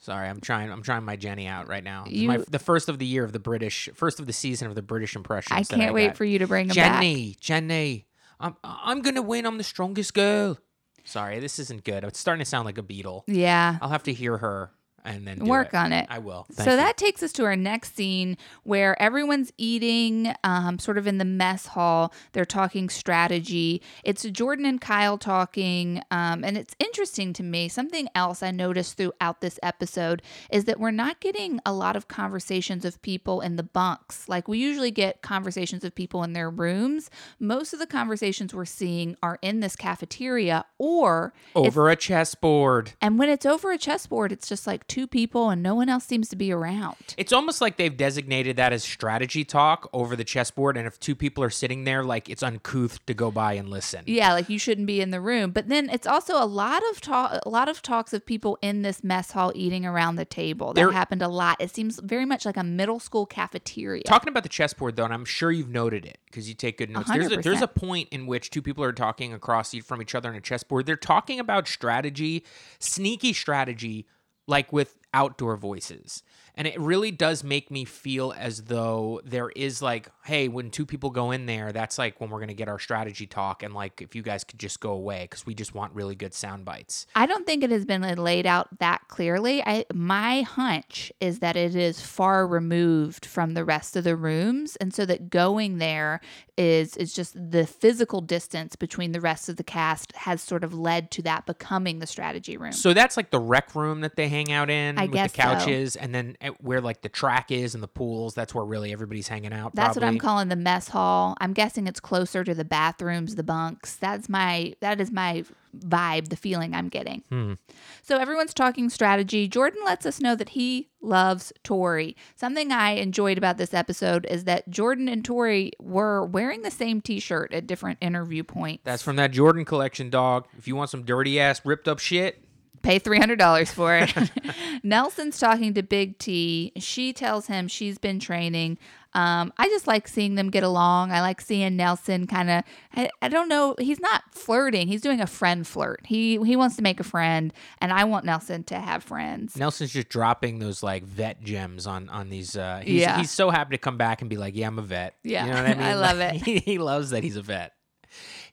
Sorry, 0.00 0.28
I'm 0.28 0.40
trying. 0.40 0.70
I'm 0.70 0.82
trying 0.82 1.04
my 1.04 1.16
Jenny 1.16 1.46
out 1.46 1.68
right 1.68 1.84
now. 1.84 2.04
You- 2.06 2.28
my, 2.28 2.36
the 2.48 2.60
first 2.60 2.88
of 2.88 2.98
the 2.98 3.06
year 3.06 3.24
of 3.24 3.32
the 3.32 3.40
British, 3.40 3.88
first 3.94 4.20
of 4.20 4.26
the 4.26 4.32
season 4.32 4.68
of 4.68 4.74
the 4.74 4.82
British 4.82 5.16
impressions. 5.16 5.70
I 5.70 5.76
can't 5.76 5.92
wait 5.92 6.08
got. 6.08 6.16
for 6.16 6.24
you 6.24 6.38
to 6.38 6.46
bring 6.46 6.68
them 6.68 6.76
back. 6.76 7.02
Jenny, 7.02 7.36
Jenny, 7.40 8.06
I'm 8.40 8.56
I'm 8.62 9.02
gonna 9.02 9.22
win. 9.22 9.44
I'm 9.44 9.58
the 9.58 9.64
strongest 9.64 10.14
girl. 10.14 10.56
Sorry, 11.04 11.40
this 11.40 11.58
isn't 11.58 11.84
good. 11.84 12.04
It's 12.04 12.18
starting 12.18 12.44
to 12.44 12.48
sound 12.48 12.64
like 12.64 12.78
a 12.78 12.82
beetle. 12.82 13.24
Yeah. 13.26 13.78
I'll 13.82 13.88
have 13.88 14.04
to 14.04 14.12
hear 14.12 14.38
her 14.38 14.70
and 15.04 15.26
then 15.26 15.38
Work 15.46 15.74
on 15.74 15.92
it. 15.92 16.06
I 16.08 16.18
will. 16.18 16.46
so 16.50 16.70
you. 16.70 16.76
that 16.76 16.96
takes 16.96 17.22
us 17.22 17.32
to 17.34 17.44
our 17.44 17.56
next 17.56 17.96
scene 17.96 18.36
where 18.64 19.00
everyone's 19.00 19.52
eating 19.56 20.34
um, 20.44 20.78
sort 20.78 20.98
of 20.98 21.06
in 21.06 21.18
the 21.18 21.24
mess 21.24 21.66
hall. 21.66 22.12
They're 22.32 22.44
talking 22.44 22.88
strategy. 22.88 23.80
It's 24.04 24.22
Jordan 24.24 24.66
and 24.66 24.80
Kyle 24.80 25.18
talking. 25.18 26.02
Um, 26.10 26.44
and 26.44 26.56
it's 26.56 26.74
interesting 26.78 27.32
to 27.34 27.42
me. 27.42 27.68
Something 27.68 28.08
else 28.14 28.42
I 28.42 28.50
noticed 28.50 28.96
throughout 28.96 29.40
this 29.40 29.58
episode 29.62 30.22
is 30.50 30.64
that 30.64 30.80
we're 30.80 30.90
not 30.90 31.20
getting 31.20 31.60
a 31.64 31.72
lot 31.72 31.96
of 31.96 32.08
conversations 32.08 32.84
of 32.84 33.00
people 33.02 33.40
in 33.40 33.56
the 33.56 33.62
bunks. 33.62 34.28
Like 34.28 34.48
we 34.48 34.58
usually 34.58 34.90
get 34.90 35.22
conversations 35.22 35.84
of 35.84 35.94
people 35.94 36.22
in 36.24 36.32
their 36.32 36.50
rooms. 36.50 37.10
Most 37.38 37.72
of 37.72 37.78
the 37.78 37.86
conversations 37.86 38.52
we're 38.52 38.64
seeing 38.64 39.16
are 39.22 39.38
in 39.42 39.60
this 39.60 39.76
cafeteria 39.76 40.64
or 40.78 41.32
over 41.54 41.88
a 41.88 41.96
chessboard. 41.96 42.92
and 43.00 43.18
when 43.18 43.28
it's 43.28 43.46
over 43.46 43.70
a 43.70 43.78
chessboard, 43.78 44.32
it's 44.32 44.48
just 44.48 44.66
like 44.66 44.86
two 44.88 45.06
people 45.06 45.50
and 45.50 45.62
no 45.62 45.74
one 45.74 45.88
else 45.88 46.04
seems 46.04 46.28
to 46.30 46.36
be 46.36 46.50
around. 46.50 46.96
It's 47.16 47.32
almost 47.32 47.60
like 47.60 47.76
they've 47.76 47.96
designated 47.96 48.56
that 48.56 48.72
as 48.72 48.82
strategy 48.82 49.44
talk 49.44 49.88
over 49.92 50.16
the 50.16 50.24
chessboard, 50.24 50.76
and 50.76 50.86
if 50.86 50.98
two 50.98 51.14
people 51.14 51.44
are 51.44 51.50
sitting 51.50 51.84
there, 51.84 52.02
like 52.02 52.28
it's 52.28 52.42
uncouth 52.42 53.04
to 53.06 53.14
go 53.14 53.30
by 53.30 53.52
and 53.52 53.68
listen. 53.68 54.02
Yeah, 54.06 54.32
like 54.32 54.48
you 54.48 54.58
shouldn't 54.58 54.86
be 54.86 55.00
in 55.00 55.10
the 55.10 55.20
room. 55.20 55.50
But 55.52 55.68
then 55.68 55.88
it's 55.90 56.06
also 56.06 56.42
a 56.42 56.46
lot 56.46 56.82
of 56.90 57.00
talk, 57.00 57.40
a 57.44 57.48
lot 57.48 57.68
of 57.68 57.82
talks 57.82 58.12
of 58.12 58.24
people 58.24 58.58
in 58.62 58.82
this 58.82 59.04
mess 59.04 59.32
hall 59.32 59.52
eating 59.54 59.84
around 59.86 60.16
the 60.16 60.24
table. 60.24 60.72
That 60.72 60.80
There- 60.82 60.92
happened 60.92 61.22
a 61.22 61.28
lot. 61.28 61.58
It 61.60 61.74
seems 61.74 62.00
very 62.00 62.24
much 62.24 62.44
like 62.44 62.56
a 62.56 62.64
middle 62.64 62.98
school 62.98 63.26
cafeteria. 63.26 64.02
Talking 64.04 64.30
about 64.30 64.42
the 64.42 64.48
chessboard 64.48 64.96
though, 64.96 65.04
and 65.04 65.14
I'm 65.14 65.24
sure 65.24 65.52
you've 65.52 65.68
noted 65.68 66.04
it 66.04 66.18
because 66.26 66.48
you 66.48 66.54
take 66.54 66.78
good 66.78 66.90
notes. 66.90 67.10
There's 67.10 67.32
a, 67.32 67.36
there's 67.36 67.62
a 67.62 67.68
point 67.68 68.08
in 68.10 68.26
which 68.26 68.50
two 68.50 68.62
people 68.62 68.82
are 68.84 68.92
talking 68.92 69.32
across 69.32 69.74
from 69.76 70.00
each 70.00 70.14
other 70.14 70.28
on 70.30 70.34
a 70.34 70.40
chessboard. 70.40 70.86
They're 70.86 70.96
talking 70.96 71.38
about 71.38 71.68
strategy, 71.68 72.44
sneaky 72.78 73.32
strategy, 73.32 74.06
like 74.48 74.72
with 74.72 74.98
outdoor 75.14 75.56
voices. 75.56 76.24
And 76.58 76.66
it 76.66 76.78
really 76.80 77.12
does 77.12 77.44
make 77.44 77.70
me 77.70 77.84
feel 77.84 78.34
as 78.36 78.64
though 78.64 79.20
there 79.24 79.48
is 79.48 79.80
like, 79.80 80.10
hey, 80.24 80.48
when 80.48 80.70
two 80.72 80.84
people 80.84 81.10
go 81.10 81.30
in 81.30 81.46
there, 81.46 81.70
that's 81.70 81.98
like 81.98 82.20
when 82.20 82.30
we're 82.30 82.40
going 82.40 82.48
to 82.48 82.54
get 82.54 82.68
our 82.68 82.80
strategy 82.80 83.28
talk. 83.28 83.62
And 83.62 83.72
like, 83.72 84.02
if 84.02 84.16
you 84.16 84.22
guys 84.22 84.42
could 84.42 84.58
just 84.58 84.80
go 84.80 84.90
away 84.90 85.22
because 85.22 85.46
we 85.46 85.54
just 85.54 85.72
want 85.72 85.94
really 85.94 86.16
good 86.16 86.34
sound 86.34 86.64
bites. 86.64 87.06
I 87.14 87.26
don't 87.26 87.46
think 87.46 87.62
it 87.62 87.70
has 87.70 87.84
been 87.84 88.02
laid 88.02 88.44
out 88.44 88.80
that 88.80 89.06
clearly. 89.06 89.62
I 89.64 89.84
my 89.94 90.42
hunch 90.42 91.12
is 91.20 91.38
that 91.38 91.56
it 91.56 91.76
is 91.76 92.00
far 92.00 92.44
removed 92.44 93.24
from 93.24 93.54
the 93.54 93.64
rest 93.64 93.94
of 93.94 94.02
the 94.02 94.16
rooms, 94.16 94.74
and 94.76 94.92
so 94.92 95.06
that 95.06 95.30
going 95.30 95.78
there 95.78 96.20
is 96.56 96.96
is 96.96 97.14
just 97.14 97.34
the 97.52 97.66
physical 97.66 98.20
distance 98.20 98.74
between 98.74 99.12
the 99.12 99.20
rest 99.20 99.48
of 99.48 99.56
the 99.56 99.64
cast 99.64 100.10
has 100.16 100.42
sort 100.42 100.64
of 100.64 100.74
led 100.74 101.12
to 101.12 101.22
that 101.22 101.46
becoming 101.46 102.00
the 102.00 102.06
strategy 102.06 102.56
room. 102.56 102.72
So 102.72 102.92
that's 102.92 103.16
like 103.16 103.30
the 103.30 103.38
rec 103.38 103.76
room 103.76 104.00
that 104.00 104.16
they 104.16 104.28
hang 104.28 104.50
out 104.50 104.68
in 104.68 104.98
I 104.98 105.04
with 105.04 105.12
the 105.12 105.28
so. 105.28 105.34
couches, 105.34 105.94
and 105.94 106.12
then 106.12 106.36
where 106.60 106.80
like 106.80 107.02
the 107.02 107.08
track 107.08 107.50
is 107.50 107.74
and 107.74 107.82
the 107.82 107.88
pools. 107.88 108.34
That's 108.34 108.54
where 108.54 108.64
really 108.64 108.92
everybody's 108.92 109.28
hanging 109.28 109.52
out. 109.52 109.74
That's 109.74 109.96
what 109.96 110.04
I'm 110.04 110.18
calling 110.18 110.48
the 110.48 110.56
mess 110.56 110.88
hall. 110.88 111.36
I'm 111.40 111.52
guessing 111.52 111.86
it's 111.86 112.00
closer 112.00 112.44
to 112.44 112.54
the 112.54 112.64
bathrooms, 112.64 113.34
the 113.34 113.42
bunks. 113.42 113.96
That's 113.96 114.28
my 114.28 114.74
that 114.80 115.00
is 115.00 115.10
my 115.10 115.44
vibe, 115.76 116.28
the 116.28 116.36
feeling 116.36 116.74
I'm 116.74 116.88
getting. 116.88 117.22
Hmm. 117.30 117.54
So 118.02 118.16
everyone's 118.16 118.54
talking 118.54 118.88
strategy. 118.90 119.48
Jordan 119.48 119.82
lets 119.84 120.06
us 120.06 120.20
know 120.20 120.34
that 120.34 120.50
he 120.50 120.88
loves 121.00 121.52
Tori. 121.62 122.16
Something 122.34 122.72
I 122.72 122.92
enjoyed 122.92 123.38
about 123.38 123.58
this 123.58 123.74
episode 123.74 124.26
is 124.26 124.44
that 124.44 124.68
Jordan 124.70 125.08
and 125.08 125.24
Tori 125.24 125.72
were 125.78 126.24
wearing 126.24 126.62
the 126.62 126.70
same 126.70 127.00
t-shirt 127.00 127.52
at 127.52 127.66
different 127.66 127.98
interview 128.00 128.42
points. 128.42 128.82
That's 128.84 129.02
from 129.02 129.16
that 129.16 129.30
Jordan 129.30 129.64
collection, 129.64 130.10
dog. 130.10 130.46
If 130.56 130.66
you 130.66 130.74
want 130.74 130.90
some 130.90 131.04
dirty 131.04 131.38
ass 131.38 131.60
ripped 131.64 131.86
up 131.86 131.98
shit, 131.98 132.42
Pay 132.82 133.00
$300 133.00 133.68
for 133.72 133.96
it. 133.96 134.14
Nelson's 134.82 135.38
talking 135.38 135.74
to 135.74 135.82
Big 135.82 136.18
T. 136.18 136.72
She 136.76 137.12
tells 137.12 137.46
him 137.46 137.68
she's 137.68 137.98
been 137.98 138.20
training. 138.20 138.78
Um, 139.14 139.52
I 139.56 139.68
just 139.68 139.86
like 139.86 140.06
seeing 140.06 140.34
them 140.34 140.50
get 140.50 140.62
along. 140.62 141.12
I 141.12 141.22
like 141.22 141.40
seeing 141.40 141.76
Nelson 141.76 142.26
kind 142.26 142.50
of. 142.50 142.62
I, 142.94 143.08
I 143.22 143.28
don't 143.28 143.48
know. 143.48 143.74
He's 143.78 143.98
not 144.00 144.22
flirting. 144.32 144.86
He's 144.86 145.00
doing 145.00 145.20
a 145.20 145.26
friend 145.26 145.66
flirt. 145.66 146.00
He 146.04 146.36
he 146.44 146.56
wants 146.56 146.76
to 146.76 146.82
make 146.82 147.00
a 147.00 147.04
friend, 147.04 147.52
and 147.80 147.90
I 147.90 148.04
want 148.04 148.26
Nelson 148.26 148.64
to 148.64 148.78
have 148.78 149.02
friends. 149.02 149.56
Nelson's 149.56 149.92
just 149.92 150.10
dropping 150.10 150.58
those 150.58 150.82
like 150.82 151.04
vet 151.04 151.42
gems 151.42 151.86
on 151.86 152.10
on 152.10 152.28
these. 152.28 152.54
Uh, 152.54 152.82
he's, 152.84 153.00
Yeah. 153.00 153.16
he's 153.18 153.30
so 153.30 153.48
happy 153.50 153.76
to 153.76 153.78
come 153.78 153.96
back 153.96 154.20
and 154.20 154.28
be 154.28 154.36
like, 154.36 154.54
"Yeah, 154.54 154.66
I'm 154.66 154.78
a 154.78 154.82
vet." 154.82 155.14
Yeah, 155.24 155.46
you 155.46 155.52
know 155.52 155.62
what 155.62 155.70
I 155.70 155.74
mean. 155.74 155.82
I 155.86 155.94
love 155.94 156.20
it. 156.20 156.34
He, 156.44 156.58
he 156.58 156.78
loves 156.78 157.10
that 157.10 157.24
he's 157.24 157.36
a 157.36 157.42
vet. 157.42 157.72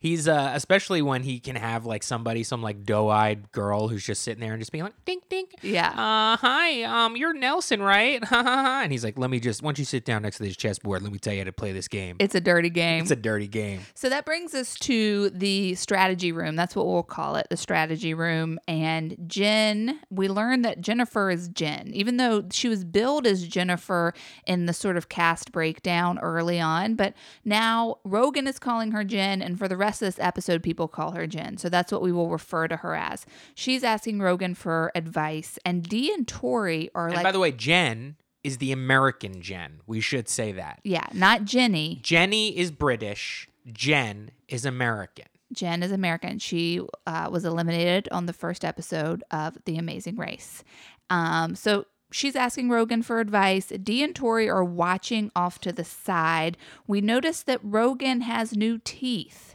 He's 0.06 0.28
uh, 0.28 0.52
especially 0.54 1.02
when 1.02 1.24
he 1.24 1.40
can 1.40 1.56
have 1.56 1.88
like 1.88 2.04
somebody, 2.04 2.44
some 2.44 2.62
like 2.62 2.84
doe-eyed 2.84 3.52
girl 3.52 3.88
who's 3.88 4.06
just 4.06 4.22
sitting 4.22 4.40
there 4.40 4.54
and 4.54 4.62
just 4.62 4.72
being 4.72 4.84
like, 4.84 4.94
"Dink, 5.04 5.28
dink." 5.30 5.56
Yeah. 5.64 5.90
Uh, 5.90 6.38
hi. 6.38 6.84
Um, 6.84 7.18
you're 7.18 7.34
Nelson, 7.34 7.82
right? 7.82 8.24
and 8.32 8.92
he's 8.92 9.04
like, 9.04 9.18
"Let 9.18 9.32
me 9.32 9.40
just 9.40 9.64
once 9.64 9.80
you 9.80 9.86
sit 9.86 10.06
down 10.06 10.22
next 10.22 10.38
to 10.38 10.44
this 10.44 10.56
chessboard, 10.56 11.02
let 11.02 11.12
me 11.12 11.18
tell 11.18 11.34
you 11.34 11.40
how 11.40 11.46
to 11.46 11.52
play 11.52 11.72
this 11.72 11.88
game. 11.88 12.18
It's 12.20 12.36
a 12.36 12.40
dirty 12.40 12.70
game. 12.70 13.02
It's 13.02 13.10
a 13.10 13.16
dirty 13.16 13.48
game." 13.48 13.82
So 13.96 14.10
that 14.10 14.26
brings 14.26 14.54
us 14.54 14.76
to 14.82 15.32
the 15.32 15.74
strategy 15.74 16.32
room. 16.32 16.56
That's 16.56 16.76
what 16.76 16.86
we'll 16.86 17.02
call 17.02 17.38
it, 17.38 17.48
the 17.50 17.58
strategy 17.58 18.14
room. 18.14 18.60
And 18.68 19.18
Jen, 19.26 20.02
we 20.12 20.28
learned 20.28 20.66
that 20.66 20.82
Jennifer 20.82 21.32
is 21.32 21.48
Jen, 21.48 21.90
even 21.96 22.18
though 22.18 22.46
she 22.52 22.70
was 22.70 22.84
billed 22.84 23.26
as 23.26 23.48
Jennifer 23.48 24.14
in 24.46 24.68
the 24.68 24.74
sort 24.74 24.98
of 24.98 25.10
cast 25.10 25.52
breakdown 25.52 26.20
early 26.20 26.60
on. 26.60 26.94
But 26.94 27.16
now 27.44 27.98
Rogan 28.04 28.46
is 28.46 28.60
calling 28.60 28.92
her 28.92 29.04
Jen, 29.04 29.42
and 29.42 29.58
for 29.58 29.68
the 29.68 29.76
rest 29.76 29.95
of 30.02 30.08
this 30.08 30.20
episode, 30.20 30.64
people 30.64 30.88
call 30.88 31.12
her 31.12 31.28
Jen. 31.28 31.58
So 31.58 31.70
that's 31.70 31.92
what 31.92 32.02
we 32.02 32.12
will 32.12 32.30
refer 32.30 32.68
to 32.68 32.78
her 32.78 32.96
as. 32.96 33.26
She's 33.54 33.84
asking 33.84 34.20
Rogan 34.20 34.56
for 34.56 34.92
advice, 34.96 35.58
and 35.66 35.84
Dee 35.84 36.14
and 36.14 36.28
Tori 36.28 36.90
are 36.96 37.08
And 37.08 37.16
like, 37.16 37.24
by 37.24 37.32
the 37.32 37.40
way, 37.40 37.52
Jen 37.52 38.16
is 38.44 38.58
the 38.60 38.72
American 38.72 39.42
Jen. 39.42 39.82
We 39.88 40.00
should 40.02 40.30
say 40.30 40.52
that. 40.52 40.80
yeah, 40.84 41.08
not 41.14 41.46
Jenny. 41.46 42.00
Jenny 42.04 42.58
is 42.58 42.70
British. 42.72 43.50
Jen 43.72 44.32
is 44.48 44.66
American. 44.66 45.26
Jen 45.54 45.82
is 45.84 45.92
American. 45.92 46.38
She 46.40 46.82
uh, 47.08 47.30
was 47.32 47.46
eliminated 47.46 48.08
on 48.12 48.26
the 48.26 48.34
first 48.34 48.64
episode 48.66 49.24
of 49.32 49.58
The 49.66 49.78
Amazing 49.78 50.18
Race. 50.18 50.64
Um, 51.10 51.56
so 51.56 51.86
she's 52.12 52.36
asking 52.36 52.70
Rogan 52.70 53.02
for 53.04 53.20
advice. 53.20 53.68
Dee 53.68 54.04
and 54.04 54.16
Tori 54.16 54.50
are 54.50 54.64
watching 54.64 55.32
off 55.36 55.60
to 55.62 55.72
the 55.72 55.84
side. 55.84 56.58
We 56.88 57.02
notice 57.02 57.42
that 57.44 57.60
Rogan 57.64 58.22
has 58.22 58.56
new 58.56 58.80
teeth. 58.84 59.55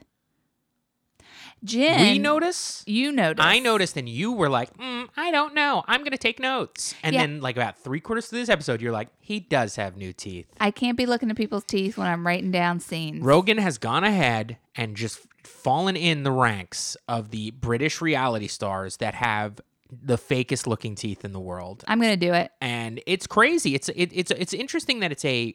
Jen, 1.62 2.00
we 2.12 2.18
notice. 2.18 2.82
You 2.86 3.12
noticed. 3.12 3.46
I 3.46 3.58
noticed, 3.58 3.96
and 3.96 4.08
you 4.08 4.32
were 4.32 4.48
like, 4.48 4.74
mm, 4.78 5.08
"I 5.16 5.30
don't 5.30 5.54
know. 5.54 5.82
I'm 5.86 6.02
gonna 6.04 6.16
take 6.16 6.40
notes." 6.40 6.94
And 7.02 7.14
Yeah. 7.14 7.22
then, 7.22 7.40
like 7.40 7.56
about 7.56 7.78
three 7.78 8.00
quarters 8.00 8.26
through 8.28 8.40
this 8.40 8.48
episode, 8.48 8.80
you're 8.80 8.92
like, 8.92 9.08
"He 9.20 9.40
does 9.40 9.76
have 9.76 9.96
new 9.96 10.12
teeth." 10.12 10.46
I 10.58 10.70
can't 10.70 10.96
be 10.96 11.06
looking 11.06 11.30
at 11.30 11.36
people's 11.36 11.64
teeth 11.64 11.98
when 11.98 12.06
I'm 12.06 12.26
writing 12.26 12.50
down 12.50 12.80
scenes. 12.80 13.22
Rogan 13.22 13.58
has 13.58 13.76
gone 13.78 14.04
ahead 14.04 14.56
and 14.74 14.96
just 14.96 15.20
fallen 15.44 15.96
in 15.96 16.22
the 16.22 16.32
ranks 16.32 16.96
of 17.08 17.30
the 17.30 17.50
British 17.50 18.00
reality 18.00 18.46
stars 18.48 18.96
that 18.98 19.14
have 19.14 19.60
the 19.90 20.16
fakest 20.16 20.66
looking 20.66 20.94
teeth 20.94 21.24
in 21.24 21.32
the 21.32 21.40
world. 21.40 21.84
I'm 21.88 22.00
gonna 22.00 22.16
do 22.16 22.32
it. 22.32 22.52
and 22.60 23.02
it's 23.06 23.26
crazy. 23.26 23.74
It's 23.74 23.88
it, 23.90 24.10
it's 24.14 24.30
it's 24.30 24.52
interesting 24.54 25.00
that 25.00 25.12
it's 25.12 25.24
a 25.24 25.54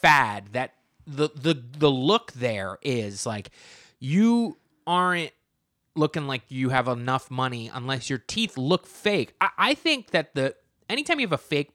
fad 0.00 0.48
that 0.52 0.74
the 1.06 1.28
the 1.34 1.54
the 1.78 1.90
look 1.90 2.32
there 2.32 2.78
is 2.82 3.26
like 3.26 3.50
you 4.00 4.56
aren't 4.86 5.30
looking 5.96 6.26
like 6.26 6.42
you 6.48 6.70
have 6.70 6.88
enough 6.88 7.30
money 7.30 7.70
unless 7.72 8.10
your 8.10 8.18
teeth 8.18 8.56
look 8.56 8.86
fake. 8.86 9.34
I, 9.40 9.50
I 9.58 9.74
think 9.74 10.10
that 10.10 10.34
the 10.34 10.54
anytime 10.88 11.20
you 11.20 11.26
have 11.26 11.32
a 11.32 11.38
fake 11.38 11.70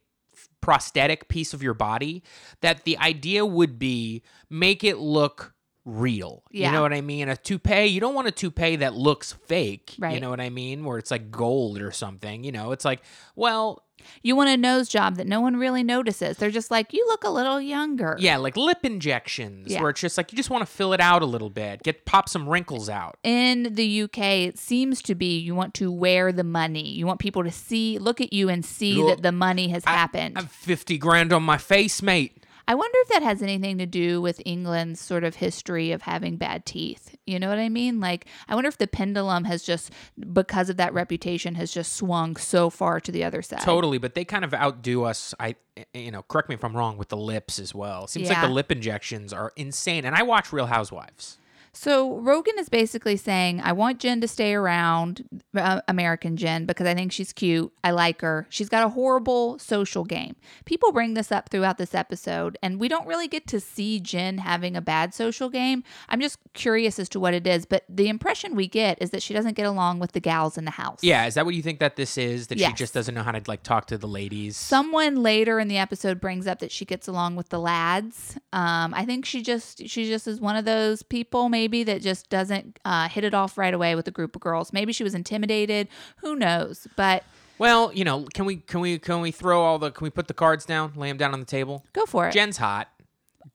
prosthetic 0.61 1.27
piece 1.27 1.53
of 1.53 1.63
your 1.63 1.73
body, 1.73 2.23
that 2.61 2.83
the 2.83 2.97
idea 2.97 3.45
would 3.45 3.79
be 3.79 4.23
make 4.49 4.83
it 4.83 4.97
look 4.97 5.53
real. 5.97 6.43
You 6.51 6.71
know 6.71 6.81
what 6.81 6.93
I 6.93 7.01
mean? 7.01 7.29
A 7.29 7.35
toupee, 7.37 7.85
you 7.87 7.99
don't 7.99 8.13
want 8.15 8.27
a 8.27 8.31
toupee 8.31 8.77
that 8.77 8.93
looks 8.93 9.33
fake. 9.33 9.95
You 9.99 10.19
know 10.19 10.29
what 10.29 10.39
I 10.41 10.49
mean? 10.49 10.83
Where 10.85 10.97
it's 10.97 11.11
like 11.11 11.31
gold 11.31 11.79
or 11.81 11.91
something. 11.91 12.43
You 12.43 12.51
know, 12.51 12.71
it's 12.71 12.85
like, 12.85 13.01
well, 13.35 13.83
You 14.23 14.33
want 14.37 14.49
a 14.49 14.55
nose 14.55 14.87
job 14.87 15.17
that 15.17 15.27
no 15.27 15.41
one 15.41 15.57
really 15.57 15.83
notices. 15.83 16.37
They're 16.37 16.51
just 16.51 16.71
like, 16.71 16.93
you 16.93 17.05
look 17.07 17.25
a 17.25 17.29
little 17.29 17.59
younger. 17.59 18.15
Yeah, 18.17 18.37
like 18.37 18.55
lip 18.55 18.79
injections, 18.83 19.71
Yeah. 19.71 19.81
where 19.81 19.89
it's 19.89 19.99
just 19.99 20.17
like 20.17 20.31
you 20.31 20.37
just 20.37 20.49
want 20.49 20.61
to 20.61 20.65
fill 20.65 20.93
it 20.93 21.01
out 21.01 21.21
a 21.21 21.25
little 21.25 21.49
bit, 21.49 21.83
get 21.83 22.05
pop 22.05 22.29
some 22.29 22.47
wrinkles 22.47 22.87
out. 22.89 23.17
in 23.23 23.73
the 23.75 24.03
UK, 24.03 24.45
it 24.47 24.57
seems 24.57 25.01
to 25.01 25.15
be 25.15 25.37
you 25.37 25.53
want 25.53 25.73
to 25.75 25.91
wear 25.91 26.31
the 26.31 26.45
money. 26.45 26.87
You 26.89 27.05
want 27.07 27.19
people 27.19 27.43
to 27.43 27.51
see, 27.51 27.97
look 27.99 28.21
at 28.21 28.31
you 28.31 28.47
and 28.47 28.63
see 28.63 28.95
that 29.07 29.21
the 29.21 29.33
money 29.33 29.67
has 29.69 29.83
happened. 29.83 30.37
I'm 30.37 30.47
fifty 30.47 30.97
grand 30.97 31.33
on 31.33 31.43
my 31.43 31.57
face, 31.57 32.01
mate. 32.01 32.38
I 32.69 32.75
wonder 32.75 32.99
if 32.99 33.07
that 33.07 33.23
has 33.23 33.41
anything 33.41 33.79
to 33.79 33.87
do 33.87 34.21
with 34.21 34.39
England's 34.45 35.01
sort 35.01 35.23
of 35.23 35.37
history 35.37 35.91
of 35.91 36.03
having 36.03 36.37
bad 36.37 36.67
teeth. 36.67 37.17
You 37.25 37.39
know 37.39 37.49
what 37.49 37.57
I 37.57 37.67
mean? 37.67 37.99
Like, 37.99 38.27
I 38.47 38.53
wonder 38.53 38.67
if 38.67 38.77
the 38.77 38.85
pendulum 38.85 39.45
has 39.45 39.63
just, 39.63 39.91
because 40.33 40.69
of 40.69 40.77
that 40.77 40.93
reputation, 40.93 41.55
has 41.55 41.73
just 41.73 41.93
swung 41.93 42.35
so 42.35 42.69
far 42.69 42.99
to 42.99 43.11
the 43.11 43.23
other 43.23 43.41
side. 43.41 43.61
Totally, 43.61 43.97
but 43.97 44.13
they 44.13 44.23
kind 44.23 44.45
of 44.45 44.53
outdo 44.53 45.03
us. 45.03 45.33
I, 45.39 45.55
eh, 45.77 45.83
eh, 45.95 45.99
you 45.99 46.11
know, 46.11 46.21
correct 46.21 46.47
me 46.47 46.53
if 46.53 46.63
I'm 46.63 46.77
wrong 46.77 46.99
with 46.99 47.09
the 47.09 47.17
lips 47.17 47.57
as 47.57 47.73
well. 47.73 48.05
Seems 48.05 48.29
like 48.29 48.39
the 48.39 48.53
lip 48.53 48.71
injections 48.71 49.33
are 49.33 49.51
insane. 49.55 50.05
And 50.05 50.15
I 50.15 50.21
watch 50.21 50.53
Real 50.53 50.67
Housewives. 50.67 51.39
So 51.73 52.17
Rogan 52.17 52.55
is 52.59 52.69
basically 52.69 53.15
saying, 53.17 53.61
I 53.61 53.71
want 53.71 53.99
Jen 53.99 54.21
to 54.21 54.27
stay 54.27 54.53
around, 54.53 55.23
uh, 55.55 55.81
American 55.87 56.35
Jen, 56.35 56.65
because 56.65 56.87
I 56.87 56.93
think 56.93 57.11
she's 57.11 57.31
cute. 57.31 57.71
I 57.83 57.91
like 57.91 58.21
her. 58.21 58.47
She's 58.49 58.69
got 58.69 58.85
a 58.85 58.89
horrible 58.89 59.59
social 59.59 60.03
game. 60.03 60.35
People 60.65 60.91
bring 60.91 61.13
this 61.13 61.31
up 61.31 61.49
throughout 61.49 61.77
this 61.77 61.95
episode, 61.95 62.57
and 62.61 62.79
we 62.79 62.87
don't 62.87 63.07
really 63.07 63.27
get 63.27 63.47
to 63.47 63.59
see 63.59 63.99
Jen 63.99 64.39
having 64.39 64.75
a 64.75 64.81
bad 64.81 65.13
social 65.13 65.49
game. 65.49 65.83
I'm 66.09 66.19
just 66.19 66.39
curious 66.53 66.99
as 66.99 67.07
to 67.09 67.19
what 67.19 67.33
it 67.33 67.45
is, 67.45 67.65
but 67.65 67.83
the 67.87 68.09
impression 68.09 68.55
we 68.55 68.67
get 68.67 68.97
is 69.01 69.11
that 69.11 69.21
she 69.21 69.33
doesn't 69.33 69.55
get 69.55 69.65
along 69.65 69.99
with 69.99 70.13
the 70.13 70.19
gals 70.19 70.57
in 70.57 70.65
the 70.65 70.71
house. 70.71 70.99
Yeah, 71.03 71.27
is 71.27 71.35
that 71.35 71.45
what 71.45 71.55
you 71.55 71.61
think 71.61 71.79
that 71.79 71.95
this 71.95 72.17
is? 72.17 72.47
That 72.47 72.59
she 72.59 72.73
just 72.73 72.93
doesn't 72.93 73.13
know 73.13 73.23
how 73.23 73.31
to 73.31 73.41
like 73.47 73.63
talk 73.63 73.87
to 73.87 73.97
the 73.97 74.07
ladies? 74.07 74.57
Someone 74.57 75.17
later 75.23 75.59
in 75.59 75.67
the 75.67 75.77
episode 75.77 76.19
brings 76.19 76.47
up 76.47 76.59
that 76.59 76.71
she 76.71 76.85
gets 76.85 77.07
along 77.07 77.35
with 77.35 77.49
the 77.49 77.59
lads. 77.59 78.37
Um, 78.51 78.93
I 78.93 79.05
think 79.05 79.25
she 79.25 79.41
just 79.41 79.87
she 79.87 80.05
just 80.07 80.27
is 80.27 80.41
one 80.41 80.55
of 80.55 80.65
those 80.65 81.03
people 81.03 81.47
maybe 81.47 81.58
that 81.67 82.01
just 82.01 82.29
doesn't 82.29 82.79
uh, 82.85 83.07
hit 83.09 83.23
it 83.23 83.33
off 83.33 83.57
right 83.57 83.73
away 83.73 83.95
with 83.95 84.07
a 84.07 84.11
group 84.11 84.35
of 84.35 84.41
girls. 84.41 84.73
Maybe 84.73 84.93
she 84.93 85.03
was 85.03 85.13
intimidated. 85.13 85.87
Who 86.17 86.35
knows? 86.35 86.87
But 86.95 87.23
well, 87.57 87.91
you 87.93 88.03
know, 88.03 88.25
can 88.33 88.45
we 88.45 88.57
can 88.57 88.79
we 88.79 88.99
can 88.99 89.21
we 89.21 89.31
throw 89.31 89.61
all 89.61 89.79
the 89.79 89.91
can 89.91 90.03
we 90.05 90.09
put 90.09 90.27
the 90.27 90.33
cards 90.33 90.65
down, 90.65 90.93
lay 90.95 91.09
them 91.09 91.17
down 91.17 91.33
on 91.33 91.39
the 91.39 91.45
table? 91.45 91.85
go 91.93 92.05
for 92.05 92.27
it. 92.27 92.31
Jen's 92.31 92.57
hot. 92.57 92.89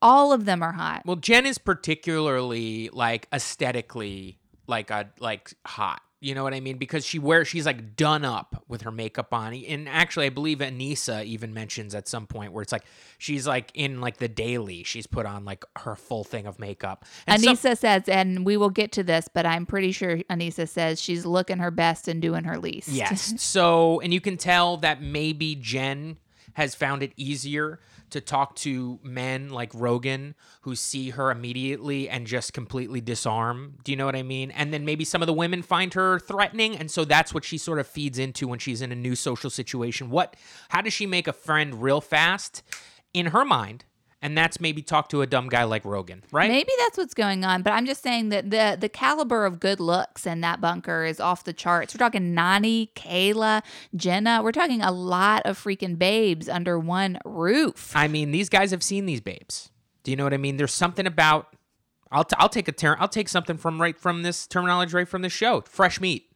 All 0.01 0.33
of 0.33 0.45
them 0.45 0.61
are 0.61 0.73
hot. 0.73 1.03
Well, 1.05 1.15
Jen 1.15 1.45
is 1.45 1.57
particularly 1.57 2.89
like 2.91 3.27
aesthetically 3.33 4.39
like 4.67 4.89
a 4.91 5.09
like 5.19 5.53
hot. 5.65 6.01
You 6.21 6.33
know 6.33 6.43
what 6.43 6.53
I 6.53 6.59
mean? 6.59 6.77
Because 6.77 7.05
she 7.05 7.19
wears 7.19 7.47
she's 7.47 7.65
like 7.65 7.95
done 7.95 8.25
up 8.25 8.63
with 8.67 8.81
her 8.83 8.91
makeup 8.91 9.33
on. 9.33 9.53
And 9.53 9.87
actually 9.87 10.25
I 10.25 10.29
believe 10.29 10.59
Aneesa 10.59 11.23
even 11.25 11.53
mentions 11.53 11.93
at 11.93 12.07
some 12.07 12.25
point 12.25 12.51
where 12.53 12.61
it's 12.63 12.71
like 12.71 12.85
she's 13.17 13.45
like 13.45 13.69
in 13.73 14.01
like 14.01 14.17
the 14.17 14.27
daily, 14.27 14.83
she's 14.83 15.05
put 15.07 15.25
on 15.25 15.45
like 15.45 15.63
her 15.77 15.95
full 15.95 16.23
thing 16.23 16.47
of 16.47 16.57
makeup. 16.57 17.05
And 17.27 17.41
some- 17.43 17.55
Aneesa 17.55 17.77
says, 17.77 18.03
and 18.07 18.45
we 18.45 18.57
will 18.57 18.69
get 18.69 18.91
to 18.93 19.03
this, 19.03 19.27
but 19.31 19.45
I'm 19.45 19.65
pretty 19.65 19.91
sure 19.91 20.17
Aneesa 20.29 20.67
says 20.67 21.01
she's 21.01 21.25
looking 21.25 21.59
her 21.59 21.71
best 21.71 22.07
and 22.07 22.21
doing 22.21 22.45
her 22.45 22.57
least. 22.57 22.87
Yes. 22.89 23.33
So, 23.55 23.99
and 24.01 24.13
you 24.13 24.19
can 24.21 24.37
tell 24.37 24.77
that 24.77 25.01
maybe 25.01 25.55
Jen 25.55 26.17
has 26.53 26.73
found 26.75 27.03
it 27.03 27.13
easier 27.15 27.79
to 28.15 28.21
talk 28.21 28.55
to 28.55 28.97
men 29.03 29.49
like 29.49 29.69
Rogan 29.73 30.35
who 30.61 30.73
see 30.73 31.09
her 31.09 31.31
immediately 31.31 32.07
and 32.07 32.25
just 32.25 32.53
completely 32.53 33.01
disarm. 33.01 33.75
Do 33.83 33.91
you 33.91 33.97
know 33.97 34.05
what 34.05 34.15
I 34.15 34.23
mean? 34.23 34.51
And 34.51 34.73
then 34.73 34.85
maybe 34.85 35.03
some 35.03 35.21
of 35.21 35.25
the 35.25 35.33
women 35.33 35.61
find 35.61 35.93
her 35.95 36.17
threatening 36.17 36.77
and 36.77 36.89
so 36.89 37.03
that's 37.03 37.33
what 37.33 37.43
she 37.43 37.57
sort 37.57 37.77
of 37.77 37.87
feeds 37.87 38.17
into 38.17 38.47
when 38.47 38.57
she's 38.57 38.81
in 38.81 38.93
a 38.93 38.95
new 38.95 39.15
social 39.15 39.49
situation. 39.49 40.09
What 40.09 40.37
how 40.69 40.79
does 40.79 40.93
she 40.93 41.05
make 41.05 41.27
a 41.27 41.33
friend 41.33 41.81
real 41.83 41.99
fast 41.99 42.63
in 43.13 43.27
her 43.27 43.43
mind? 43.43 43.83
And 44.25 44.35
that's 44.35 44.59
maybe 44.59 44.81
talk 44.81 45.09
to 45.09 45.21
a 45.21 45.27
dumb 45.27 45.49
guy 45.49 45.65
like 45.65 45.85
Rogan, 45.85 46.23
right? 46.31 46.49
Maybe 46.49 46.71
that's 46.79 46.97
what's 46.97 47.13
going 47.13 47.45
on, 47.45 47.61
but 47.61 47.73
I'm 47.73 47.85
just 47.85 48.01
saying 48.01 48.29
that 48.29 48.49
the 48.49 48.75
the 48.79 48.89
caliber 48.89 49.45
of 49.45 49.59
good 49.59 49.79
looks 49.79 50.25
in 50.25 50.41
that 50.41 50.59
bunker 50.59 51.05
is 51.05 51.19
off 51.19 51.43
the 51.43 51.53
charts. 51.53 51.93
We're 51.93 51.99
talking 51.99 52.33
Nany, 52.33 52.91
Kayla, 52.93 53.61
Jenna. 53.95 54.41
We're 54.41 54.51
talking 54.51 54.81
a 54.81 54.91
lot 54.91 55.43
of 55.45 55.63
freaking 55.63 55.99
babes 55.99 56.49
under 56.49 56.79
one 56.79 57.19
roof. 57.23 57.91
I 57.95 58.07
mean, 58.07 58.31
these 58.31 58.49
guys 58.49 58.71
have 58.71 58.81
seen 58.81 59.05
these 59.05 59.21
babes. 59.21 59.69
Do 60.01 60.09
you 60.09 60.17
know 60.17 60.23
what 60.23 60.33
I 60.33 60.37
mean? 60.37 60.57
There's 60.57 60.73
something 60.73 61.05
about. 61.05 61.55
I'll, 62.11 62.23
t- 62.23 62.35
I'll 62.39 62.49
take 62.49 62.67
a 62.67 62.71
ter- 62.71 62.97
I'll 62.99 63.07
take 63.07 63.29
something 63.29 63.57
from 63.57 63.79
right 63.79 63.95
from 63.95 64.23
this 64.23 64.47
terminology 64.47 64.95
right 64.95 65.07
from 65.07 65.21
the 65.21 65.29
show. 65.29 65.61
Fresh 65.61 66.01
meat. 66.01 66.31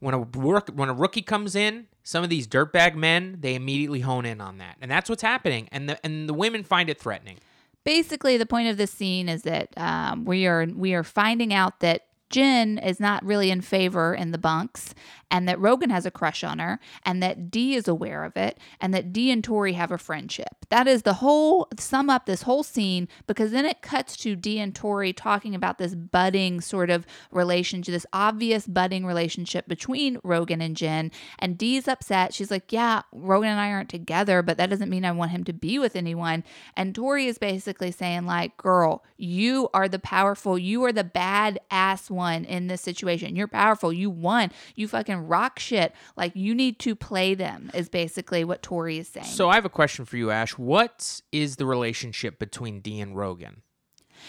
When 0.00 0.14
a 0.14 0.20
work 0.20 0.70
when 0.70 0.88
a 0.88 0.94
rookie 0.94 1.20
comes 1.20 1.54
in, 1.54 1.88
some 2.08 2.24
of 2.24 2.30
these 2.30 2.48
dirtbag 2.48 2.94
men 2.94 3.36
they 3.40 3.54
immediately 3.54 4.00
hone 4.00 4.24
in 4.24 4.40
on 4.40 4.56
that, 4.56 4.76
and 4.80 4.90
that's 4.90 5.10
what's 5.10 5.20
happening. 5.20 5.68
And 5.70 5.90
the 5.90 6.06
and 6.06 6.26
the 6.26 6.32
women 6.32 6.64
find 6.64 6.88
it 6.88 6.98
threatening. 6.98 7.36
Basically, 7.84 8.38
the 8.38 8.46
point 8.46 8.68
of 8.68 8.78
this 8.78 8.90
scene 8.90 9.28
is 9.28 9.42
that 9.42 9.68
um, 9.76 10.24
we 10.24 10.46
are 10.46 10.66
we 10.74 10.94
are 10.94 11.04
finding 11.04 11.52
out 11.52 11.80
that 11.80 12.06
Jen 12.30 12.78
is 12.78 12.98
not 12.98 13.22
really 13.24 13.50
in 13.50 13.60
favor 13.60 14.14
in 14.14 14.30
the 14.30 14.38
bunks, 14.38 14.94
and 15.30 15.48
that 15.48 15.60
Rogan 15.60 15.90
has 15.90 16.06
a 16.06 16.10
crush 16.10 16.42
on 16.42 16.58
her, 16.58 16.80
and 17.04 17.22
that 17.22 17.50
Dee 17.50 17.74
is 17.74 17.88
aware 17.88 18.24
of 18.24 18.36
it, 18.36 18.58
and 18.80 18.94
that 18.94 19.12
Dee 19.12 19.30
and 19.30 19.42
Tori 19.42 19.74
have 19.74 19.90
a 19.90 19.98
friendship. 19.98 20.48
That 20.70 20.86
is 20.86 21.02
the 21.02 21.14
whole 21.14 21.68
sum 21.78 22.10
up 22.10 22.26
this 22.26 22.42
whole 22.42 22.62
scene 22.62 23.08
because 23.26 23.50
then 23.50 23.64
it 23.64 23.82
cuts 23.82 24.16
to 24.18 24.36
Dee 24.36 24.58
and 24.58 24.74
Tori 24.74 25.12
talking 25.12 25.54
about 25.54 25.78
this 25.78 25.94
budding 25.94 26.60
sort 26.60 26.90
of 26.90 27.06
relationship, 27.30 27.92
this 27.92 28.06
obvious 28.12 28.66
budding 28.66 29.06
relationship 29.06 29.66
between 29.66 30.18
Rogan 30.22 30.60
and 30.60 30.76
Jen. 30.76 31.10
And 31.38 31.56
Dee's 31.56 31.88
upset. 31.88 32.34
She's 32.34 32.50
like, 32.50 32.72
Yeah, 32.72 33.02
Rogan 33.12 33.50
and 33.50 33.60
I 33.60 33.70
aren't 33.70 33.88
together, 33.88 34.42
but 34.42 34.56
that 34.58 34.70
doesn't 34.70 34.90
mean 34.90 35.04
I 35.04 35.12
want 35.12 35.30
him 35.30 35.44
to 35.44 35.52
be 35.52 35.78
with 35.78 35.96
anyone. 35.96 36.44
And 36.76 36.94
Tori 36.94 37.26
is 37.26 37.38
basically 37.38 37.90
saying, 37.90 38.26
like, 38.26 38.56
girl, 38.56 39.04
you 39.16 39.68
are 39.72 39.88
the 39.88 39.98
powerful, 39.98 40.58
you 40.58 40.84
are 40.84 40.92
the 40.92 41.04
bad 41.04 41.58
ass 41.70 42.10
one 42.10 42.44
in 42.44 42.66
this 42.66 42.80
situation. 42.80 43.36
You're 43.36 43.48
powerful. 43.48 43.92
You 43.92 44.10
won. 44.10 44.50
You 44.74 44.88
fucking 44.88 45.17
rock 45.26 45.58
shit. 45.58 45.94
Like 46.16 46.36
you 46.36 46.54
need 46.54 46.78
to 46.80 46.94
play 46.94 47.34
them 47.34 47.70
is 47.74 47.88
basically 47.88 48.44
what 48.44 48.62
Tori 48.62 48.98
is 48.98 49.08
saying. 49.08 49.26
So 49.26 49.48
I 49.48 49.54
have 49.54 49.64
a 49.64 49.70
question 49.70 50.04
for 50.04 50.16
you, 50.16 50.30
Ash. 50.30 50.52
What 50.52 51.20
is 51.32 51.56
the 51.56 51.66
relationship 51.66 52.38
between 52.38 52.80
Dee 52.80 53.00
and 53.00 53.16
Rogan? 53.16 53.62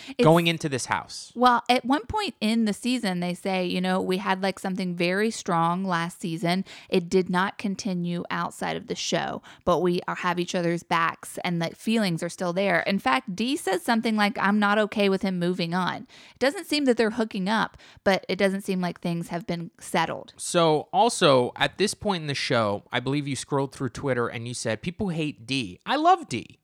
It's- 0.09 0.23
going 0.23 0.47
into 0.47 0.69
this 0.69 0.85
house. 0.85 1.31
Well, 1.35 1.63
at 1.69 1.85
one 1.85 2.05
point 2.05 2.35
in 2.41 2.65
the 2.65 2.73
season, 2.73 3.19
they 3.19 3.33
say, 3.33 3.65
you 3.65 3.81
know, 3.81 4.01
we 4.01 4.17
had 4.17 4.41
like 4.41 4.59
something 4.59 4.95
very 4.95 5.31
strong 5.31 5.83
last 5.83 6.21
season. 6.21 6.65
It 6.89 7.09
did 7.09 7.29
not 7.29 7.57
continue 7.57 8.23
outside 8.29 8.75
of 8.77 8.87
the 8.87 8.95
show, 8.95 9.41
but 9.65 9.79
we 9.79 10.01
are, 10.07 10.15
have 10.15 10.39
each 10.39 10.55
other's 10.55 10.83
backs 10.83 11.37
and 11.43 11.61
the 11.61 11.69
feelings 11.75 12.23
are 12.23 12.29
still 12.29 12.53
there. 12.53 12.81
In 12.81 12.99
fact, 12.99 13.35
Dee 13.35 13.55
says 13.55 13.83
something 13.83 14.15
like, 14.15 14.37
I'm 14.37 14.59
not 14.59 14.77
okay 14.79 15.09
with 15.09 15.21
him 15.21 15.39
moving 15.39 15.73
on. 15.73 16.07
It 16.33 16.39
doesn't 16.39 16.67
seem 16.67 16.85
that 16.85 16.97
they're 16.97 17.11
hooking 17.11 17.49
up, 17.49 17.77
but 18.03 18.25
it 18.29 18.37
doesn't 18.37 18.61
seem 18.61 18.81
like 18.81 18.99
things 18.99 19.29
have 19.29 19.45
been 19.47 19.71
settled. 19.79 20.33
So, 20.37 20.87
also 20.91 21.51
at 21.55 21.77
this 21.77 21.93
point 21.93 22.21
in 22.21 22.27
the 22.27 22.33
show, 22.35 22.83
I 22.91 22.99
believe 22.99 23.27
you 23.27 23.35
scrolled 23.35 23.73
through 23.73 23.89
Twitter 23.89 24.27
and 24.27 24.47
you 24.47 24.53
said 24.53 24.81
people 24.81 25.09
hate 25.09 25.45
Dee. 25.45 25.79
I 25.85 25.95
love 25.95 26.27
Dee. 26.29 26.59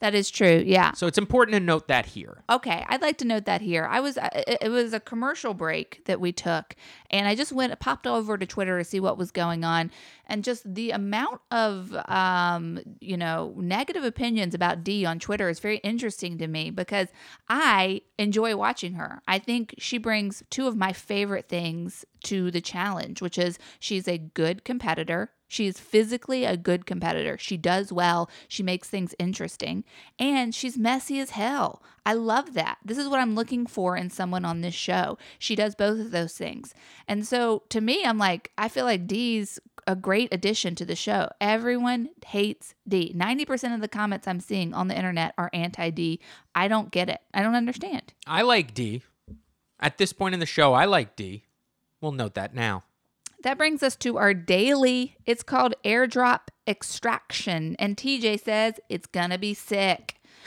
That 0.00 0.14
is 0.14 0.30
true. 0.30 0.62
Yeah. 0.64 0.92
So 0.92 1.08
it's 1.08 1.18
important 1.18 1.54
to 1.54 1.60
note 1.60 1.88
that 1.88 2.06
here. 2.06 2.44
Okay, 2.48 2.84
I'd 2.88 3.02
like 3.02 3.18
to 3.18 3.24
note 3.24 3.46
that 3.46 3.60
here. 3.60 3.84
I 3.84 3.98
was 3.98 4.16
it, 4.22 4.70
was 4.70 4.92
a 4.92 5.00
commercial 5.00 5.54
break 5.54 6.04
that 6.04 6.20
we 6.20 6.30
took, 6.30 6.76
and 7.10 7.26
I 7.26 7.34
just 7.34 7.52
went 7.52 7.78
popped 7.80 8.06
over 8.06 8.38
to 8.38 8.46
Twitter 8.46 8.78
to 8.78 8.84
see 8.84 9.00
what 9.00 9.18
was 9.18 9.32
going 9.32 9.64
on, 9.64 9.90
and 10.26 10.44
just 10.44 10.72
the 10.72 10.92
amount 10.92 11.40
of 11.50 11.96
um 12.08 12.78
you 13.00 13.16
know 13.16 13.54
negative 13.56 14.04
opinions 14.04 14.54
about 14.54 14.84
Dee 14.84 15.04
on 15.04 15.18
Twitter 15.18 15.48
is 15.48 15.58
very 15.58 15.78
interesting 15.78 16.38
to 16.38 16.46
me 16.46 16.70
because 16.70 17.08
I 17.48 18.02
enjoy 18.18 18.54
watching 18.56 18.94
her. 18.94 19.20
I 19.26 19.40
think 19.40 19.74
she 19.78 19.98
brings 19.98 20.44
two 20.48 20.68
of 20.68 20.76
my 20.76 20.92
favorite 20.92 21.48
things 21.48 22.04
to 22.24 22.52
the 22.52 22.60
challenge, 22.60 23.20
which 23.20 23.38
is 23.38 23.58
she's 23.80 24.06
a 24.06 24.18
good 24.18 24.64
competitor. 24.64 25.32
She's 25.48 25.80
physically 25.80 26.44
a 26.44 26.56
good 26.56 26.86
competitor. 26.86 27.38
She 27.38 27.56
does 27.56 27.92
well. 27.92 28.30
She 28.46 28.62
makes 28.62 28.88
things 28.88 29.14
interesting. 29.18 29.84
And 30.18 30.54
she's 30.54 30.78
messy 30.78 31.18
as 31.18 31.30
hell. 31.30 31.82
I 32.04 32.12
love 32.12 32.54
that. 32.54 32.78
This 32.84 32.98
is 32.98 33.08
what 33.08 33.20
I'm 33.20 33.34
looking 33.34 33.66
for 33.66 33.96
in 33.96 34.10
someone 34.10 34.44
on 34.44 34.60
this 34.60 34.74
show. 34.74 35.18
She 35.38 35.56
does 35.56 35.74
both 35.74 35.98
of 35.98 36.10
those 36.10 36.34
things. 36.34 36.74
And 37.08 37.26
so 37.26 37.62
to 37.70 37.80
me, 37.80 38.04
I'm 38.04 38.18
like, 38.18 38.52
I 38.58 38.68
feel 38.68 38.84
like 38.84 39.06
Dee's 39.06 39.58
a 39.86 39.96
great 39.96 40.32
addition 40.32 40.74
to 40.76 40.84
the 40.84 40.94
show. 40.94 41.30
Everyone 41.40 42.10
hates 42.26 42.74
Dee. 42.86 43.14
90% 43.16 43.74
of 43.74 43.80
the 43.80 43.88
comments 43.88 44.28
I'm 44.28 44.40
seeing 44.40 44.74
on 44.74 44.88
the 44.88 44.96
internet 44.96 45.34
are 45.38 45.50
anti 45.54 45.90
Dee. 45.90 46.20
I 46.54 46.68
don't 46.68 46.90
get 46.90 47.08
it. 47.08 47.20
I 47.32 47.42
don't 47.42 47.54
understand. 47.54 48.12
I 48.26 48.42
like 48.42 48.74
Dee. 48.74 49.02
At 49.80 49.96
this 49.96 50.12
point 50.12 50.34
in 50.34 50.40
the 50.40 50.46
show, 50.46 50.74
I 50.74 50.84
like 50.84 51.16
Dee. 51.16 51.44
We'll 52.00 52.12
note 52.12 52.34
that 52.34 52.54
now. 52.54 52.84
That 53.44 53.56
brings 53.56 53.82
us 53.82 53.94
to 53.96 54.18
our 54.18 54.34
daily. 54.34 55.16
It's 55.24 55.42
called 55.42 55.74
airdrop 55.84 56.40
extraction. 56.66 57.76
And 57.78 57.96
TJ 57.96 58.40
says 58.40 58.74
it's 58.88 59.06
going 59.06 59.30
to 59.30 59.38
be 59.38 59.54
sick. 59.54 60.16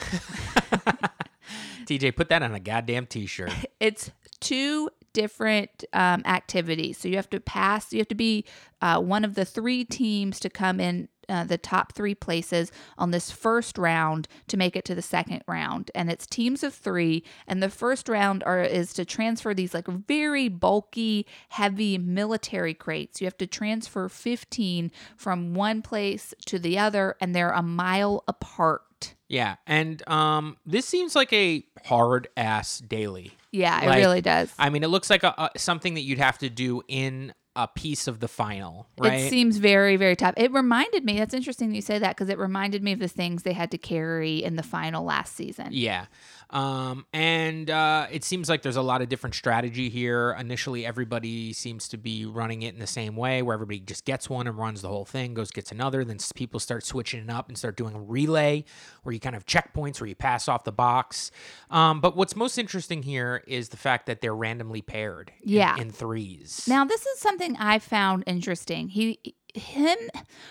TJ, 1.86 2.16
put 2.16 2.28
that 2.28 2.42
on 2.42 2.54
a 2.54 2.60
goddamn 2.60 3.06
t 3.06 3.26
shirt. 3.26 3.52
It's 3.80 4.10
two 4.40 4.90
different 5.12 5.84
um, 5.92 6.22
activities. 6.24 6.98
So 6.98 7.08
you 7.08 7.16
have 7.16 7.30
to 7.30 7.40
pass, 7.40 7.92
you 7.92 7.98
have 7.98 8.08
to 8.08 8.14
be 8.14 8.44
uh, 8.80 9.00
one 9.00 9.24
of 9.24 9.34
the 9.34 9.44
three 9.44 9.84
teams 9.84 10.40
to 10.40 10.50
come 10.50 10.80
in 10.80 11.08
uh, 11.28 11.44
the 11.44 11.58
top 11.58 11.92
three 11.92 12.14
places 12.14 12.70
on 12.98 13.10
this 13.10 13.30
first 13.30 13.78
round 13.78 14.28
to 14.48 14.56
make 14.56 14.76
it 14.76 14.84
to 14.86 14.94
the 14.94 15.02
second 15.02 15.42
round. 15.46 15.90
And 15.94 16.10
it's 16.10 16.26
teams 16.26 16.62
of 16.62 16.74
three. 16.74 17.24
And 17.46 17.62
the 17.62 17.70
first 17.70 18.08
round 18.08 18.42
are 18.44 18.62
is 18.62 18.92
to 18.94 19.04
transfer 19.04 19.54
these 19.54 19.74
like 19.74 19.86
very 19.86 20.48
bulky, 20.48 21.26
heavy 21.50 21.98
military 21.98 22.74
crates. 22.74 23.20
You 23.20 23.26
have 23.26 23.38
to 23.38 23.46
transfer 23.46 24.08
15 24.08 24.90
from 25.16 25.54
one 25.54 25.82
place 25.82 26.34
to 26.46 26.58
the 26.58 26.78
other, 26.78 27.16
and 27.20 27.34
they're 27.34 27.50
a 27.50 27.62
mile 27.62 28.24
apart. 28.28 29.14
Yeah, 29.28 29.56
and 29.66 30.06
um, 30.08 30.56
this 30.66 30.86
seems 30.86 31.16
like 31.16 31.32
a 31.32 31.64
hard 31.86 32.28
ass 32.36 32.78
daily. 32.78 33.32
Yeah, 33.50 33.82
it 33.82 33.86
Like, 33.86 33.98
really 33.98 34.20
does. 34.20 34.52
I 34.58 34.70
mean, 34.70 34.82
it 34.82 34.88
looks 34.88 35.10
like 35.10 35.22
a, 35.22 35.34
a, 35.38 35.58
something 35.58 35.94
that 35.94 36.02
you'd 36.02 36.18
have 36.18 36.38
to 36.38 36.50
do 36.50 36.82
in 36.88 37.34
a 37.54 37.68
piece 37.68 38.08
of 38.08 38.20
the 38.20 38.28
final, 38.28 38.88
right? 38.98 39.20
It 39.20 39.30
seems 39.30 39.58
very, 39.58 39.96
very 39.96 40.16
tough. 40.16 40.34
It 40.36 40.52
reminded 40.52 41.04
me, 41.04 41.18
that's 41.18 41.34
interesting 41.34 41.68
that 41.68 41.74
you 41.76 41.82
say 41.82 41.98
that 41.98 42.16
because 42.16 42.30
it 42.30 42.38
reminded 42.38 42.82
me 42.82 42.92
of 42.92 42.98
the 42.98 43.08
things 43.08 43.42
they 43.42 43.52
had 43.52 43.70
to 43.72 43.78
carry 43.78 44.42
in 44.42 44.56
the 44.56 44.62
final 44.62 45.04
last 45.04 45.36
season. 45.36 45.68
Yeah. 45.70 46.06
Um, 46.52 47.06
and 47.12 47.70
uh, 47.70 48.06
it 48.10 48.24
seems 48.24 48.48
like 48.48 48.62
there's 48.62 48.76
a 48.76 48.82
lot 48.82 49.00
of 49.02 49.08
different 49.08 49.34
strategy 49.34 49.88
here. 49.88 50.36
Initially, 50.38 50.84
everybody 50.84 51.52
seems 51.52 51.88
to 51.88 51.96
be 51.96 52.26
running 52.26 52.62
it 52.62 52.74
in 52.74 52.80
the 52.80 52.86
same 52.86 53.16
way, 53.16 53.40
where 53.42 53.54
everybody 53.54 53.80
just 53.80 54.04
gets 54.04 54.28
one 54.28 54.46
and 54.46 54.58
runs 54.58 54.82
the 54.82 54.88
whole 54.88 55.04
thing, 55.06 55.34
goes 55.34 55.50
gets 55.50 55.72
another. 55.72 56.04
Then 56.04 56.18
people 56.34 56.60
start 56.60 56.84
switching 56.84 57.20
it 57.24 57.30
up 57.30 57.48
and 57.48 57.56
start 57.56 57.76
doing 57.76 57.94
a 57.94 58.00
relay, 58.00 58.64
where 59.02 59.12
you 59.12 59.20
kind 59.20 59.34
of 59.34 59.46
checkpoints 59.46 60.00
where 60.00 60.08
you 60.08 60.14
pass 60.14 60.46
off 60.48 60.64
the 60.64 60.72
box. 60.72 61.30
Um, 61.70 62.00
but 62.00 62.16
what's 62.16 62.36
most 62.36 62.58
interesting 62.58 63.02
here 63.02 63.42
is 63.46 63.70
the 63.70 63.76
fact 63.78 64.06
that 64.06 64.20
they're 64.20 64.34
randomly 64.36 64.82
paired. 64.82 65.32
in- 65.42 65.48
Yeah. 65.50 65.76
in, 65.78 65.90
threes. 65.90 66.64
Now, 66.68 66.84
this 66.84 67.06
is 67.06 67.18
something 67.18 67.56
I 67.56 67.78
found 67.78 68.24
interesting. 68.26 68.88
He, 68.88 69.18
him, 69.54 69.98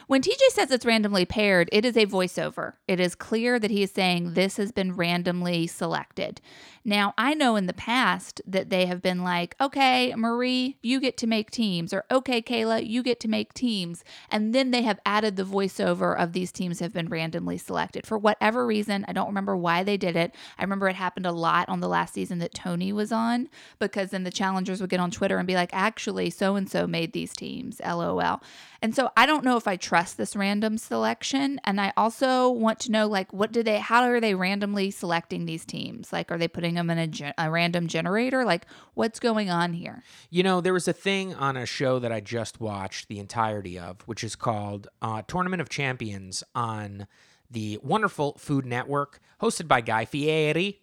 when 0.08 0.22
TJ 0.22 0.40
says 0.50 0.72
it's 0.72 0.86
randomly 0.86 1.26
paired, 1.26 1.70
it 1.72 1.86
is 1.86 1.98
a 1.98 2.06
voiceover. 2.06 2.74
It 2.88 3.00
is 3.00 3.16
clear 3.16 3.60
that 3.60 3.72
he 3.72 3.84
is 3.84 3.92
saying 3.92 4.34
this 4.34 4.58
has 4.58 4.72
been 4.72 4.96
randomly 4.96 5.68
selected. 5.68 6.42
Now, 6.84 7.13
I 7.17 7.34
know 7.34 7.56
in 7.56 7.67
the 7.67 7.74
past 7.74 8.41
that 8.48 8.70
they 8.70 8.88
have 8.88 9.02
been 9.02 9.24
like, 9.24 9.56
okay, 9.62 10.13
Marie, 10.15 10.78
you 10.82 11.00
get 11.00 11.15
to 11.17 11.28
make 11.28 11.52
teams, 11.52 11.94
or 11.94 12.06
okay, 12.10 12.41
Kayla, 12.41 12.86
you 12.88 13.04
get 13.04 13.20
to 13.22 13.28
make 13.28 13.54
teams. 13.54 14.04
And 14.30 14.54
then 14.56 14.72
they 14.72 14.82
have 14.82 15.00
added 15.06 15.36
the 15.36 15.44
voiceover 15.44 16.17
of 16.17 16.34
these 16.34 16.52
teams 16.52 16.80
have 16.80 16.94
been 16.94 17.10
randomly 17.10 17.58
selected 17.58 18.08
for 18.08 18.17
whatever 18.17 18.65
reason. 18.65 19.06
I 19.08 19.13
don't 19.13 19.28
remember 19.28 19.56
why 19.56 19.84
they 19.84 19.98
did 19.98 20.15
it. 20.15 20.34
I 20.58 20.63
remember 20.63 20.88
it 20.88 20.96
happened 20.96 21.26
a 21.26 21.32
lot 21.32 21.70
on 21.70 21.82
the 21.82 21.88
last 21.88 22.13
season 22.15 22.39
that 22.39 22.54
Tony 22.54 22.91
was 22.91 23.12
on 23.12 23.50
because 23.78 24.10
then 24.10 24.24
the 24.24 24.32
challengers 24.32 24.82
would 24.82 24.89
get 24.89 25.00
on 25.00 25.12
Twitter 25.12 25.38
and 25.38 25.48
be 25.48 25.56
like, 25.56 25.74
actually, 25.74 26.30
so 26.30 26.56
and 26.56 26.70
so 26.70 26.88
made 26.88 27.13
these 27.13 27.34
teams, 27.34 27.80
lol. 27.86 28.41
And 28.82 28.96
so 28.96 29.12
I 29.15 29.28
don't 29.28 29.46
know 29.46 29.58
if 29.58 29.67
I 29.67 29.76
trust 29.76 30.17
this 30.17 30.36
random 30.36 30.80
selection. 30.80 31.62
And 31.63 31.80
I 31.80 31.94
also 31.96 32.50
want 32.50 32.80
to 32.82 32.91
know, 32.91 33.08
like, 33.08 33.32
what 33.32 33.52
do 33.52 33.62
they, 33.62 33.78
how 33.78 34.02
are 34.02 34.20
they 34.20 34.34
randomly 34.34 34.89
selecting 34.89 35.46
these 35.46 35.65
teams? 35.65 36.12
Like, 36.12 36.32
are 36.32 36.38
they 36.39 36.48
putting 36.48 36.71
them 36.76 36.90
in 36.90 36.98
a, 36.98 37.34
a 37.38 37.50
random 37.52 37.88
generator? 37.88 38.46
Like, 38.46 38.66
what's 38.94 39.20
going 39.20 39.50
on 39.50 39.74
here? 39.74 40.04
You 40.30 40.44
know, 40.44 40.62
there 40.62 40.74
was 40.74 40.88
a 40.88 40.94
thing 40.94 41.34
on 41.36 41.58
a 41.58 41.66
show 41.66 42.00
that 42.00 42.12
I 42.12 42.20
just 42.20 42.60
watched 42.60 43.08
the 43.08 43.20
entirety 43.20 43.78
of, 43.78 44.02
which 44.08 44.24
is 44.24 44.36
called 44.36 44.88
uh, 45.02 45.22
Tournament 45.28 45.62
of 45.62 45.70
Champions 45.70 46.44
on 46.56 47.08
the 47.50 47.80
wonderful 47.84 48.38
Food 48.38 48.66
Network, 48.66 49.20
hosted 49.42 49.68
by 49.68 49.82
Guy 49.82 50.06
Fieri. 50.06 50.80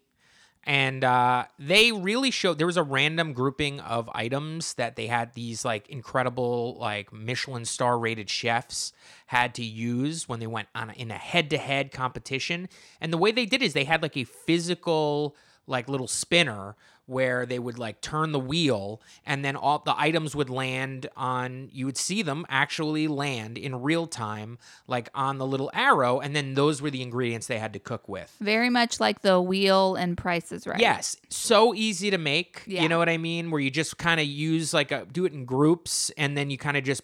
And 0.65 1.03
uh, 1.03 1.47
they 1.59 1.93
really 1.93 2.31
showed 2.31 2.59
there 2.59 2.67
was 2.67 2.77
a 2.77 2.83
random 2.83 3.33
grouping 3.33 3.81
of 3.81 4.11
items 4.13 4.75
that 4.75 4.97
they 4.97 5.07
had 5.07 5.33
these 5.33 5.65
like 5.65 5.89
incredible, 5.89 6.77
like 6.79 7.11
Michelin 7.11 7.65
star 7.65 7.99
rated 7.99 8.29
chefs 8.29 8.93
had 9.29 9.55
to 9.55 9.65
use 9.65 10.29
when 10.29 10.41
they 10.41 10.47
went 10.47 10.69
on 10.75 10.91
a, 10.91 10.93
in 10.93 11.11
a 11.11 11.15
head 11.15 11.49
to 11.51 11.59
head 11.59 11.91
competition. 11.91 12.69
And 13.01 13.13
the 13.13 13.17
way 13.17 13.33
they 13.33 13.47
did 13.47 13.63
is 13.63 13.73
they 13.73 13.85
had 13.85 14.03
like 14.03 14.17
a 14.17 14.25
physical, 14.25 15.37
like 15.69 15.89
little 15.89 16.09
spinner 16.09 16.75
where 17.07 17.47
they 17.47 17.59
would 17.59 17.79
like 17.79 18.03
turn 18.03 18.33
the 18.33 18.39
wheel 18.39 19.01
and 19.25 19.43
then 19.43 19.57
all 19.57 19.79
the 19.79 19.99
items 19.99 20.37
would 20.37 20.51
land 20.51 21.09
on 21.17 21.69
you 21.73 21.87
would 21.87 21.97
see 21.97 22.21
them 22.21 22.45
actually 22.51 23.09
land 23.09 23.57
in 23.57 23.81
real 23.81 24.07
time 24.07 24.59
like 24.87 25.09
on 25.15 25.39
the 25.39 25.47
little 25.47 25.71
arrow 25.73 26.21
and 26.21 26.37
then 26.37 26.53
those 26.53 26.83
were 26.83 26.91
the 26.91 27.01
ingredients 27.01 27.47
they 27.47 27.59
had 27.59 27.73
to 27.73 27.79
cook 27.79 28.07
with 28.11 28.37
Very 28.43 28.69
much 28.69 29.01
like 29.01 29.23
the 29.23 29.41
wheel 29.41 29.95
and 29.95 30.19
prices, 30.19 30.67
right? 30.67 30.79
yes 30.81 31.17
so 31.31 31.75
easy 31.75 32.11
to 32.11 32.19
make 32.19 32.63
Yeah. 32.67 32.83
you 32.83 32.91
know 32.91 32.99
what 32.99 33.09
i 33.09 33.17
mean 33.17 33.51
where 33.51 33.61
you 33.61 33.71
just 33.71 33.97
kind 33.97 34.21
of 34.21 34.27
use 34.27 34.75
like 34.75 34.93
a 34.93 35.07
do 35.11 35.25
it 35.25 35.33
in 35.33 35.47
groups 35.47 36.11
and 36.19 36.37
then 36.37 36.51
you 36.51 36.59
kind 36.59 36.77
of 36.77 36.85
just 36.85 37.01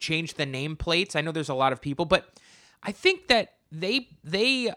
change 0.00 0.34
the 0.34 0.46
nameplates 0.46 1.14
i 1.14 1.20
know 1.20 1.30
there's 1.30 1.48
a 1.48 1.54
lot 1.54 1.72
of 1.72 1.80
people 1.80 2.06
but 2.06 2.28
i 2.82 2.90
think 2.90 3.28
that 3.28 3.52
they 3.70 4.08
they 4.24 4.72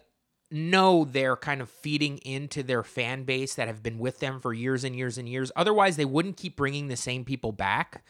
know 0.52 1.06
they're 1.06 1.36
kind 1.36 1.62
of 1.62 1.70
feeding 1.70 2.18
into 2.20 2.64
their 2.64 2.84
fan 2.84 3.24
base 3.24 3.56
that 3.56 3.68
have 3.68 3.84
been 3.84 4.00
with 4.00 4.20
them 4.20 4.40
for 4.40 4.54
years 4.54 4.84
and 4.84 4.96
years 4.96 5.18
and 5.18 5.28
years. 5.28 5.52
Otherwise, 5.56 5.98
they 5.98 6.06
wouldn't 6.06 6.38
keep 6.38 6.56
bringing 6.56 6.88
the 6.88 6.98
same 6.98 7.26
people 7.26 7.52
back. 7.52 8.04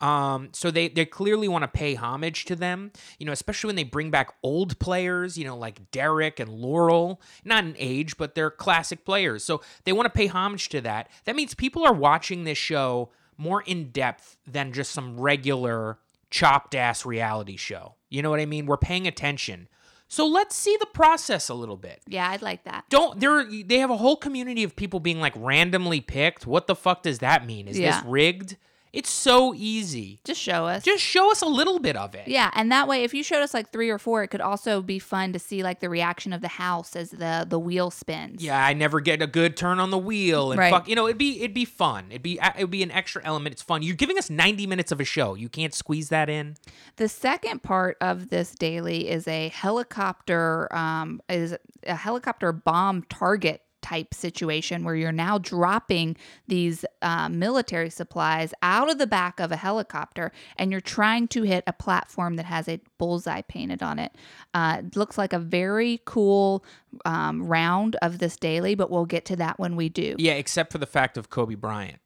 Um, 0.00 0.48
so 0.52 0.70
they 0.70 0.88
they 0.88 1.04
clearly 1.04 1.46
want 1.46 1.62
to 1.62 1.68
pay 1.68 1.94
homage 1.94 2.46
to 2.46 2.56
them, 2.56 2.90
you 3.18 3.26
know, 3.26 3.32
especially 3.32 3.68
when 3.68 3.76
they 3.76 3.84
bring 3.84 4.10
back 4.10 4.32
old 4.42 4.78
players, 4.78 5.36
you 5.36 5.44
know, 5.44 5.56
like 5.56 5.90
Derrick 5.90 6.40
and 6.40 6.50
Laurel, 6.50 7.20
not 7.44 7.64
in 7.64 7.74
age, 7.78 8.16
but 8.16 8.34
they're 8.34 8.50
classic 8.50 9.04
players. 9.04 9.44
So 9.44 9.60
they 9.84 9.92
want 9.92 10.06
to 10.06 10.16
pay 10.16 10.26
homage 10.26 10.70
to 10.70 10.80
that. 10.80 11.10
That 11.26 11.36
means 11.36 11.54
people 11.54 11.84
are 11.84 11.92
watching 11.92 12.44
this 12.44 12.56
show 12.56 13.10
more 13.36 13.62
in 13.62 13.90
depth 13.90 14.38
than 14.46 14.72
just 14.72 14.92
some 14.92 15.20
regular 15.20 15.98
chopped 16.30 16.74
ass 16.74 17.04
reality 17.04 17.56
show. 17.56 17.96
You 18.08 18.22
know 18.22 18.30
what 18.30 18.40
I 18.40 18.46
mean? 18.46 18.66
We're 18.66 18.78
paying 18.78 19.06
attention. 19.06 19.68
So 20.12 20.26
let's 20.26 20.56
see 20.56 20.76
the 20.80 20.86
process 20.86 21.48
a 21.48 21.54
little 21.54 21.76
bit. 21.76 22.00
Yeah, 22.08 22.28
I'd 22.28 22.42
like 22.42 22.64
that. 22.64 22.84
Don't 22.90 23.20
there 23.20 23.44
they 23.44 23.78
have 23.78 23.90
a 23.90 23.96
whole 23.96 24.16
community 24.16 24.64
of 24.64 24.74
people 24.74 24.98
being 24.98 25.20
like 25.20 25.32
randomly 25.36 26.00
picked. 26.00 26.48
What 26.48 26.66
the 26.66 26.74
fuck 26.74 27.04
does 27.04 27.20
that 27.20 27.46
mean? 27.46 27.68
Is 27.68 27.78
Yeah. 27.78 27.92
this 28.00 28.04
rigged? 28.04 28.56
It's 28.92 29.08
so 29.10 29.54
easy. 29.54 30.20
Just 30.24 30.40
show 30.40 30.66
us. 30.66 30.82
Just 30.82 31.02
show 31.04 31.30
us 31.30 31.42
a 31.42 31.46
little 31.46 31.78
bit 31.78 31.96
of 31.96 32.14
it. 32.14 32.26
yeah, 32.28 32.50
and 32.54 32.72
that 32.72 32.88
way, 32.88 33.04
if 33.04 33.14
you 33.14 33.22
showed 33.22 33.42
us 33.42 33.54
like 33.54 33.70
three 33.70 33.88
or 33.88 33.98
four, 33.98 34.22
it 34.24 34.28
could 34.28 34.40
also 34.40 34.82
be 34.82 34.98
fun 34.98 35.32
to 35.32 35.38
see 35.38 35.62
like 35.62 35.80
the 35.80 35.88
reaction 35.88 36.32
of 36.32 36.40
the 36.40 36.48
house 36.48 36.96
as 36.96 37.10
the 37.10 37.46
the 37.48 37.58
wheel 37.58 37.90
spins. 37.90 38.42
Yeah, 38.42 38.64
I 38.64 38.72
never 38.74 39.00
get 39.00 39.22
a 39.22 39.26
good 39.26 39.56
turn 39.56 39.78
on 39.78 39.90
the 39.90 39.98
wheel 39.98 40.50
and 40.52 40.58
Right. 40.58 40.72
fuck. 40.72 40.88
You 40.88 40.96
know, 40.96 41.06
it'd 41.06 41.18
be 41.18 41.38
it'd 41.38 41.54
be 41.54 41.64
fun. 41.64 42.06
It'd 42.10 42.22
be 42.22 42.38
it'd 42.56 42.70
be 42.70 42.82
an 42.82 42.90
extra 42.90 43.22
element. 43.24 43.52
It's 43.52 43.62
fun. 43.62 43.82
You're 43.82 43.94
giving 43.96 44.18
us 44.18 44.28
90 44.28 44.66
minutes 44.66 44.90
of 44.90 45.00
a 45.00 45.04
show. 45.04 45.34
You 45.34 45.48
can't 45.48 45.72
squeeze 45.74 46.08
that 46.08 46.28
in. 46.28 46.56
The 46.96 47.08
second 47.08 47.62
part 47.62 47.96
of 48.00 48.30
this 48.30 48.54
daily 48.54 49.08
is 49.08 49.28
a 49.28 49.48
helicopter 49.50 50.68
um, 50.74 51.20
is 51.28 51.56
a 51.86 51.94
helicopter 51.94 52.52
bomb 52.52 53.02
target 53.04 53.62
type 53.82 54.14
situation 54.14 54.84
where 54.84 54.94
you're 54.94 55.12
now 55.12 55.38
dropping 55.38 56.16
these 56.46 56.84
uh, 57.02 57.28
military 57.28 57.90
supplies 57.90 58.52
out 58.62 58.90
of 58.90 58.98
the 58.98 59.06
back 59.06 59.40
of 59.40 59.52
a 59.52 59.56
helicopter 59.56 60.32
and 60.56 60.70
you're 60.70 60.80
trying 60.80 61.28
to 61.28 61.42
hit 61.42 61.64
a 61.66 61.72
platform 61.72 62.36
that 62.36 62.46
has 62.46 62.68
a 62.68 62.80
bullseye 62.98 63.42
painted 63.42 63.82
on 63.82 63.98
it. 63.98 64.12
Uh, 64.54 64.82
it 64.84 64.96
looks 64.96 65.16
like 65.16 65.32
a 65.32 65.38
very 65.38 66.00
cool 66.04 66.64
um, 67.04 67.42
round 67.42 67.96
of 68.02 68.18
this 68.18 68.36
daily, 68.36 68.74
but 68.74 68.90
we'll 68.90 69.06
get 69.06 69.24
to 69.24 69.36
that 69.36 69.58
when 69.58 69.76
we 69.76 69.88
do. 69.88 70.14
Yeah, 70.18 70.34
except 70.34 70.72
for 70.72 70.78
the 70.78 70.86
fact 70.86 71.16
of 71.16 71.30
Kobe 71.30 71.54
Bryant. 71.54 72.00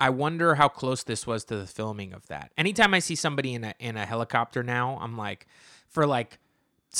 I 0.00 0.10
wonder 0.10 0.56
how 0.56 0.66
close 0.66 1.04
this 1.04 1.28
was 1.28 1.44
to 1.44 1.56
the 1.56 1.66
filming 1.66 2.12
of 2.12 2.26
that. 2.26 2.50
Anytime 2.58 2.92
I 2.92 2.98
see 2.98 3.14
somebody 3.14 3.54
in 3.54 3.62
a 3.62 3.74
in 3.78 3.96
a 3.96 4.04
helicopter 4.04 4.64
now, 4.64 4.98
I'm 5.00 5.16
like, 5.16 5.46
for 5.86 6.08
like 6.08 6.40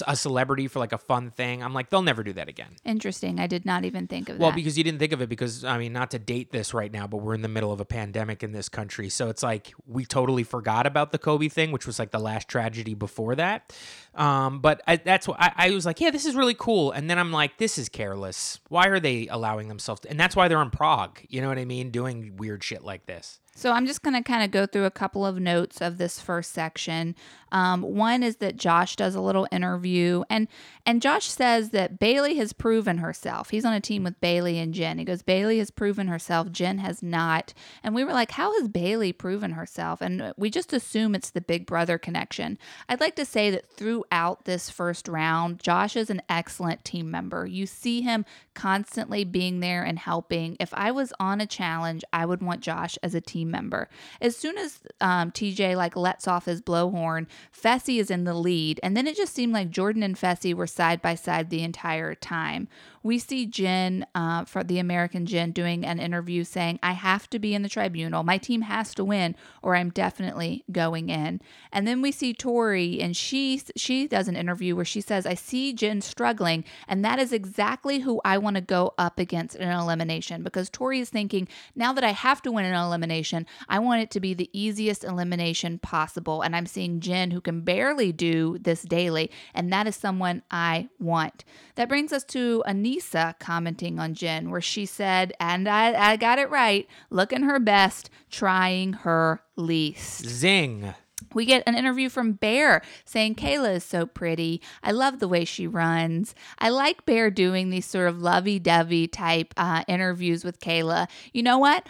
a 0.07 0.17
celebrity 0.17 0.69
for 0.69 0.79
like 0.79 0.93
a 0.93 0.99
fun 0.99 1.31
thing, 1.31 1.63
I'm 1.63 1.75
like, 1.75 1.91
they'll 1.91 2.03
never 2.03 2.23
do 2.23 2.33
that 2.35 2.49
again. 2.49 2.77
Interesting. 2.85 3.39
I 3.39 3.47
did 3.47 3.67
not 3.67 3.85
even 3.85 4.07
think 4.07 4.29
of 4.29 4.39
Well, 4.39 4.51
that. 4.51 4.55
Well, 4.55 4.57
because 4.57 4.79
you 4.79 4.85
didn't 4.85 5.01
think 5.01 5.13
of 5.13 5.21
it, 5.21 5.29
because 5.29 5.65
I 5.65 5.77
mean, 5.77 5.93
not 5.93 6.13
to 6.13 6.19
date 6.19 6.51
this 6.53 6.73
right 6.73 6.91
now, 6.91 7.07
but 7.07 7.19
we're 7.19 7.35
in 7.35 7.43
the 7.43 7.49
middle 7.49 7.73
of 7.73 7.81
a 7.81 7.85
pandemic 7.85 8.43
in 8.43 8.53
this 8.53 8.69
country, 8.69 9.11
so 9.11 9.29
it's 9.29 9.43
like 9.43 9.75
we 9.87 10.05
totally 10.07 10.45
forgot 10.45 10.87
about 10.87 11.13
the 11.13 11.19
Kobe 11.19 11.49
thing, 11.49 11.73
which 11.73 11.87
was 11.87 11.99
like 11.99 12.11
the 12.11 12.19
last 12.21 12.49
tragedy 12.49 12.95
before 12.95 13.35
that. 13.35 13.75
Um, 14.15 14.61
but 14.61 14.81
I, 14.87 14.97
that's 14.97 15.29
what 15.29 15.41
I, 15.41 15.53
I 15.57 15.71
was 15.73 15.85
like, 15.85 16.01
yeah, 16.01 16.11
this 16.11 16.25
is 16.25 16.35
really 16.35 16.55
cool, 16.55 16.93
and 16.93 17.11
then 17.11 17.19
I'm 17.19 17.33
like, 17.33 17.59
this 17.59 17.77
is 17.77 17.89
careless. 17.89 18.61
Why 18.69 18.87
are 18.87 19.01
they 19.01 19.27
allowing 19.29 19.69
themselves? 19.69 20.01
To, 20.03 20.11
and 20.11 20.19
that's 20.19 20.35
why 20.37 20.49
they're 20.49 20.63
in 20.63 20.71
Prague. 20.71 21.21
You 21.29 21.43
know 21.43 21.49
what 21.49 21.59
I 21.59 21.65
mean? 21.65 21.91
Doing 21.91 22.37
weird 22.37 22.65
shit 22.65 22.83
like 22.85 23.05
this. 23.07 23.41
So 23.55 23.71
I'm 23.71 23.87
just 23.87 24.03
going 24.03 24.15
to 24.15 24.23
kind 24.23 24.43
of 24.43 24.51
go 24.51 24.65
through 24.67 24.87
a 24.87 24.91
couple 24.91 25.27
of 25.27 25.39
notes 25.39 25.83
of 25.83 25.99
this 25.99 26.19
first 26.19 26.53
section. 26.53 27.15
Um, 27.53 27.83
one 27.83 28.23
is 28.23 28.37
that 28.37 28.57
Josh 28.57 28.97
does 28.97 29.15
a 29.15 29.21
little 29.21 29.47
interview, 29.53 30.25
and 30.31 30.49
and 30.87 31.03
Josh 31.03 31.27
says 31.27 31.71
that 31.71 31.99
Bailey 31.99 32.37
has 32.37 32.55
proven 32.55 32.99
herself. 32.99 33.51
He's 33.51 33.67
on 33.67 33.75
a 33.75 33.81
team 33.81 34.05
with 34.05 34.21
Bailey 34.21 34.59
and 34.59 34.73
Jen. 34.73 34.99
He 34.99 35.05
goes, 35.05 35.23
Bailey 35.23 35.59
has 35.59 35.71
proven 35.71 36.09
herself, 36.09 36.51
Jen 36.51 36.79
has 36.79 37.03
not. 37.03 37.53
And 37.85 37.95
we 37.95 38.05
were 38.05 38.13
like, 38.13 38.33
how 38.33 38.59
has 38.59 38.69
Bailey 38.69 39.13
proven 39.13 39.53
herself? 39.53 40.01
And 40.01 40.33
we 40.39 40.51
just 40.51 40.73
assume 40.73 41.15
it's 41.15 41.31
the 41.31 41.43
Big 41.43 41.67
Brother 41.67 41.99
connection. 41.99 42.59
I'd 42.89 43.01
like 43.01 43.17
to 43.17 43.25
say 43.25 43.51
that 43.51 43.71
throughout 43.71 44.47
this 44.47 44.71
first 44.71 45.07
round, 45.07 45.63
Josh 45.63 45.95
is 45.95 46.09
an 46.09 46.23
excellent 46.29 46.85
team 46.85 47.11
member. 47.11 47.47
You 47.47 47.67
see 47.67 48.01
him 48.01 48.25
constantly 48.55 49.25
being 49.25 49.61
there 49.61 49.85
and 49.85 49.99
helping. 49.99 50.57
If 50.59 50.73
I 50.73 50.91
was 50.91 51.13
on 51.21 51.41
a 51.41 51.47
challenge, 51.47 52.03
I 52.13 52.25
would 52.25 52.43
want 52.43 52.61
Josh 52.63 52.97
as 53.03 53.15
a 53.15 53.21
team 53.21 53.42
member. 53.45 53.89
As 54.21 54.37
soon 54.37 54.59
as 54.59 54.81
um, 55.01 55.31
TJ 55.31 55.77
like 55.77 55.97
lets 55.97 56.29
off 56.29 56.47
his 56.47 56.61
blowhorn, 56.61 57.27
Fessy 57.53 57.99
is 57.99 58.11
in 58.11 58.25
the 58.25 58.35
lead, 58.35 58.81
and 58.83 58.97
then 58.97 59.07
it 59.07 59.17
just 59.17 59.35
seemed 59.35 59.53
like 59.53 59.71
Jordan 59.71 60.03
and 60.03 60.17
Fessy 60.17 60.55
were 60.55 60.67
side 60.67 61.03
by 61.03 61.15
side 61.15 61.51
the 61.51 61.63
entire 61.63 62.15
time. 62.15 62.69
We 63.03 63.19
see 63.19 63.47
Jen 63.47 64.07
uh, 64.15 64.45
for 64.45 64.63
the 64.63 64.79
American 64.79 65.27
Jen 65.27 65.51
doing 65.51 65.85
an 65.85 65.99
interview 65.99 66.45
saying, 66.45 66.79
"I 66.83 66.93
have 66.93 67.29
to 67.31 67.39
be 67.39 67.55
in 67.55 67.63
the 67.63 67.69
tribunal. 67.69 68.23
My 68.23 68.39
team 68.39 68.63
has 68.63 68.95
to 68.95 69.05
win, 69.05 69.35
or 69.61 69.75
I'm 69.75 69.91
definitely 69.91 70.65
going 70.71 71.11
in." 71.11 71.41
And 71.73 71.87
then 71.87 72.01
we 72.01 72.13
see 72.13 72.33
Tori, 72.33 73.01
and 73.01 73.17
she 73.17 73.61
she 73.77 74.07
does 74.07 74.29
an 74.29 74.37
interview 74.37 74.77
where 74.77 74.85
she 74.85 75.01
says, 75.01 75.27
"I 75.27 75.35
see 75.35 75.73
Jen 75.73 76.01
struggling, 76.01 76.65
and 76.87 77.05
that 77.05 77.19
is 77.19 77.33
exactly 77.33 78.01
who 78.01 78.21
I 78.25 78.39
want 78.39 78.55
to 78.57 78.61
go 78.61 78.95
up 78.99 79.19
against 79.19 79.57
in 79.57 79.69
an 79.69 79.81
elimination." 79.81 80.43
Because 80.43 80.71
Tori 80.71 81.01
is 81.01 81.11
thinking, 81.11 81.49
now 81.75 81.93
that 81.93 82.05
I 82.05 82.11
have 82.11 82.41
to 82.43 82.53
win 82.53 82.65
an 82.65 82.75
elimination, 82.75 83.32
I 83.69 83.79
want 83.79 84.03
it 84.03 84.11
to 84.13 84.21
be 84.21 84.35
the 84.35 84.51
easiest 84.53 85.05
elimination 85.05 85.79
possible. 85.79 86.43
And 86.43 86.55
I'm 86.55 86.67
seeing 86.67 87.01
Jen, 87.01 87.31
who 87.31 87.41
can 87.41 87.63
barely 87.63 88.13
do 88.13 88.59
this 88.59 88.83
daily, 88.83 89.31
and 89.55 89.73
that 89.73 89.87
is 89.87 89.97
someone 89.97 90.43
I 90.51 90.89
want. 90.99 91.45
That 91.75 91.89
brings 91.89 92.13
us 92.13 92.25
to 92.25 92.63
Aneesa 92.67 93.39
commenting 93.39 93.99
on 93.99 94.15
Jen, 94.15 94.51
where 94.51 94.61
she 94.61 94.87
said, 94.87 95.33
and 95.41 95.69
I, 95.69 96.13
I 96.13 96.17
got 96.17 96.39
it 96.39 96.51
right, 96.51 96.87
looking 97.11 97.43
her 97.43 97.59
best, 97.59 98.11
trying 98.31 98.93
her 98.93 99.43
least. 99.57 100.27
Zing. 100.27 100.95
We 101.35 101.45
get 101.47 101.63
an 101.67 101.77
interview 101.77 102.09
from 102.09 102.33
Bear 102.33 102.83
saying 103.05 103.37
Kayla 103.37 103.77
is 103.77 103.85
so 103.85 104.07
pretty. 104.07 104.61
I 104.83 104.93
love 104.93 105.19
the 105.19 105.29
way 105.29 105.45
she 105.45 105.67
runs. 105.67 106.35
I 106.59 106.69
like 106.69 107.07
Bear 107.07 107.31
doing 107.31 107.71
these 107.71 107.87
sort 107.87 108.09
of 108.09 108.21
lovey 108.21 108.59
dovey 108.59 109.07
type 109.07 109.55
uh, 109.57 109.85
interviews 109.89 110.45
with 110.45 110.61
Kayla. 110.61 111.09
You 111.33 111.43
know 111.43 111.59
what? 111.59 111.87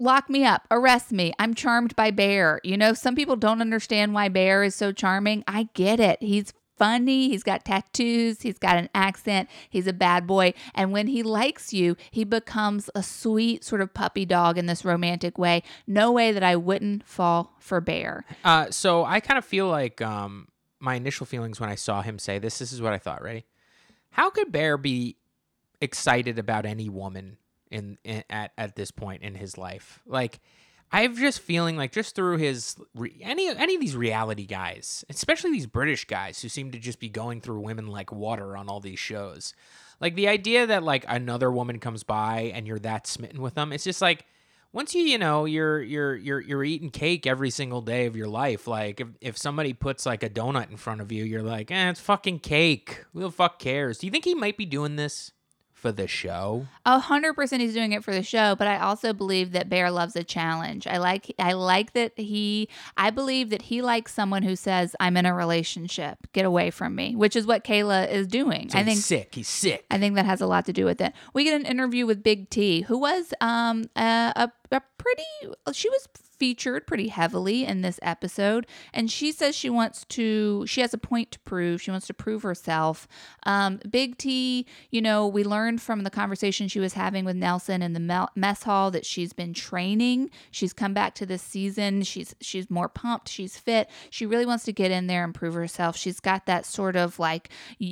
Lock 0.00 0.30
me 0.30 0.44
up, 0.44 0.66
arrest 0.70 1.10
me. 1.10 1.32
I'm 1.40 1.54
charmed 1.54 1.96
by 1.96 2.12
Bear. 2.12 2.60
You 2.62 2.76
know, 2.76 2.92
some 2.92 3.16
people 3.16 3.34
don't 3.34 3.60
understand 3.60 4.14
why 4.14 4.28
Bear 4.28 4.62
is 4.62 4.76
so 4.76 4.92
charming. 4.92 5.42
I 5.48 5.68
get 5.74 5.98
it. 5.98 6.22
He's 6.22 6.52
funny. 6.76 7.28
He's 7.28 7.42
got 7.42 7.64
tattoos. 7.64 8.42
He's 8.42 8.58
got 8.58 8.76
an 8.76 8.88
accent. 8.94 9.48
He's 9.68 9.88
a 9.88 9.92
bad 9.92 10.26
boy. 10.26 10.54
And 10.74 10.92
when 10.92 11.08
he 11.08 11.22
likes 11.24 11.72
you, 11.72 11.96
he 12.12 12.22
becomes 12.22 12.88
a 12.94 13.02
sweet 13.02 13.64
sort 13.64 13.80
of 13.80 13.92
puppy 13.92 14.24
dog 14.24 14.56
in 14.56 14.66
this 14.66 14.84
romantic 14.84 15.36
way. 15.36 15.64
No 15.86 16.12
way 16.12 16.30
that 16.30 16.44
I 16.44 16.54
wouldn't 16.54 17.04
fall 17.04 17.56
for 17.58 17.80
Bear. 17.80 18.24
Uh, 18.44 18.70
so 18.70 19.04
I 19.04 19.18
kind 19.18 19.36
of 19.36 19.44
feel 19.44 19.66
like 19.66 20.00
um, 20.00 20.46
my 20.78 20.94
initial 20.94 21.26
feelings 21.26 21.58
when 21.58 21.68
I 21.68 21.74
saw 21.74 22.02
him 22.02 22.20
say 22.20 22.38
this. 22.38 22.60
This 22.60 22.72
is 22.72 22.80
what 22.80 22.92
I 22.92 22.98
thought. 22.98 23.22
Ready? 23.22 23.44
How 24.10 24.30
could 24.30 24.52
Bear 24.52 24.78
be 24.78 25.16
excited 25.80 26.38
about 26.38 26.66
any 26.66 26.88
woman 26.88 27.38
in, 27.70 27.98
in 28.04 28.24
at 28.30 28.52
at 28.58 28.76
this 28.76 28.90
point 28.90 29.22
in 29.22 29.34
his 29.34 29.58
life? 29.58 30.00
Like, 30.06 30.40
I'm 30.90 31.16
just 31.16 31.40
feeling 31.40 31.76
like 31.76 31.92
just 31.92 32.14
through 32.14 32.38
his 32.38 32.76
any 33.20 33.48
any 33.48 33.74
of 33.74 33.80
these 33.80 33.96
reality 33.96 34.46
guys, 34.46 35.04
especially 35.08 35.52
these 35.52 35.66
British 35.66 36.04
guys 36.04 36.40
who 36.40 36.48
seem 36.48 36.70
to 36.72 36.78
just 36.78 37.00
be 37.00 37.08
going 37.08 37.40
through 37.40 37.60
women 37.60 37.86
like 37.86 38.12
water 38.12 38.56
on 38.56 38.68
all 38.68 38.80
these 38.80 38.98
shows. 38.98 39.54
Like 40.00 40.14
the 40.14 40.28
idea 40.28 40.66
that 40.66 40.82
like 40.82 41.04
another 41.08 41.50
woman 41.50 41.78
comes 41.80 42.04
by 42.04 42.52
and 42.54 42.66
you're 42.66 42.78
that 42.80 43.06
smitten 43.06 43.42
with 43.42 43.54
them, 43.54 43.72
it's 43.72 43.84
just 43.84 44.00
like 44.00 44.24
once 44.72 44.94
you 44.94 45.02
you 45.02 45.18
know 45.18 45.44
you're 45.44 45.80
you're 45.82 46.16
you're 46.16 46.40
you're 46.40 46.64
eating 46.64 46.90
cake 46.90 47.26
every 47.26 47.50
single 47.50 47.80
day 47.80 48.06
of 48.06 48.16
your 48.16 48.28
life 48.28 48.66
like 48.66 49.00
if, 49.00 49.08
if 49.20 49.38
somebody 49.38 49.72
puts 49.72 50.04
like 50.06 50.22
a 50.22 50.30
donut 50.30 50.70
in 50.70 50.76
front 50.76 51.00
of 51.00 51.10
you 51.10 51.24
you're 51.24 51.42
like 51.42 51.70
eh 51.70 51.90
it's 51.90 52.00
fucking 52.00 52.38
cake 52.38 53.04
who 53.12 53.20
the 53.20 53.30
fuck 53.30 53.58
cares 53.58 53.98
do 53.98 54.06
you 54.06 54.10
think 54.10 54.24
he 54.24 54.34
might 54.34 54.56
be 54.56 54.66
doing 54.66 54.96
this 54.96 55.32
for 55.78 55.92
the 55.92 56.06
show 56.08 56.66
A 56.84 56.98
hundred 56.98 57.34
percent 57.34 57.62
he's 57.62 57.74
doing 57.74 57.92
it 57.92 58.02
for 58.02 58.12
the 58.12 58.22
show, 58.22 58.56
but 58.56 58.66
I 58.66 58.78
also 58.78 59.12
believe 59.12 59.52
that 59.52 59.68
Bear 59.68 59.90
loves 59.90 60.16
a 60.16 60.24
challenge. 60.24 60.86
I 60.86 60.98
like 60.98 61.34
I 61.38 61.52
like 61.52 61.92
that 61.92 62.12
he 62.18 62.68
I 62.96 63.10
believe 63.10 63.50
that 63.50 63.62
he 63.62 63.80
likes 63.82 64.12
someone 64.12 64.42
who 64.42 64.56
says, 64.56 64.96
I'm 64.98 65.16
in 65.16 65.26
a 65.26 65.34
relationship. 65.34 66.18
Get 66.32 66.44
away 66.44 66.70
from 66.70 66.94
me. 66.94 67.14
Which 67.14 67.36
is 67.36 67.46
what 67.46 67.64
Kayla 67.64 68.10
is 68.10 68.26
doing. 68.26 68.70
so 68.70 68.78
I 68.78 68.82
think 68.82 68.96
he's 68.96 69.04
sick 69.04 69.34
he's 69.34 69.48
sick 69.48 69.84
I 69.90 69.98
think 69.98 70.16
that 70.16 70.26
has 70.26 70.40
a 70.40 70.46
lot 70.46 70.66
to 70.66 70.72
do 70.72 70.84
with 70.84 71.00
it. 71.00 71.12
We 71.34 71.44
get 71.44 71.60
an 71.60 71.66
interview 71.66 72.06
with 72.06 72.22
Big 72.22 72.50
T, 72.50 72.82
who 72.82 72.98
was 72.98 73.32
um 73.40 73.84
a, 73.96 74.32
a, 74.34 74.52
a 74.72 74.82
pretty 74.98 75.22
she 75.72 75.88
was 75.88 76.08
featured 76.38 76.86
pretty 76.86 77.08
heavily 77.08 77.64
in 77.64 77.82
this 77.82 77.98
episode 78.02 78.66
and 78.92 79.10
she 79.10 79.32
says 79.32 79.54
she 79.54 79.70
wants 79.70 80.04
to 80.06 80.64
she 80.66 80.80
has 80.80 80.94
a 80.94 80.98
point 80.98 81.32
to 81.32 81.38
prove. 81.40 81.80
She 81.82 81.90
wants 81.90 82.06
to 82.06 82.14
prove 82.14 82.42
herself. 82.42 83.08
Um, 83.44 83.80
big 83.88 84.18
t 84.18 84.66
you 84.90 85.00
know 85.00 85.26
we 85.26 85.44
learned 85.44 85.80
from 85.82 86.02
the 86.02 86.10
conversation 86.10 86.68
she 86.68 86.80
was 86.80 86.94
having 86.94 87.24
with 87.24 87.36
nelson 87.36 87.82
in 87.82 87.92
the 87.92 88.28
mess 88.34 88.62
hall 88.62 88.90
that 88.90 89.06
she's 89.06 89.32
been 89.32 89.54
training. 89.54 90.30
She's 90.50 90.72
come 90.72 90.94
back 90.94 91.14
to 91.16 91.26
this 91.26 91.42
season. 91.42 92.02
She's 92.02 92.34
she's 92.40 92.70
more 92.70 92.88
pumped. 92.88 93.28
She's 93.28 93.56
fit. 93.56 93.88
She 94.10 94.26
really 94.26 94.46
wants 94.46 94.64
to 94.64 94.72
get 94.72 94.90
in 94.90 95.06
there 95.06 95.24
and 95.24 95.34
prove 95.34 95.54
herself. 95.54 95.96
She's 95.96 96.20
got 96.20 96.46
that 96.46 96.66
sort 96.66 96.96
of 96.96 97.18
like 97.18 97.50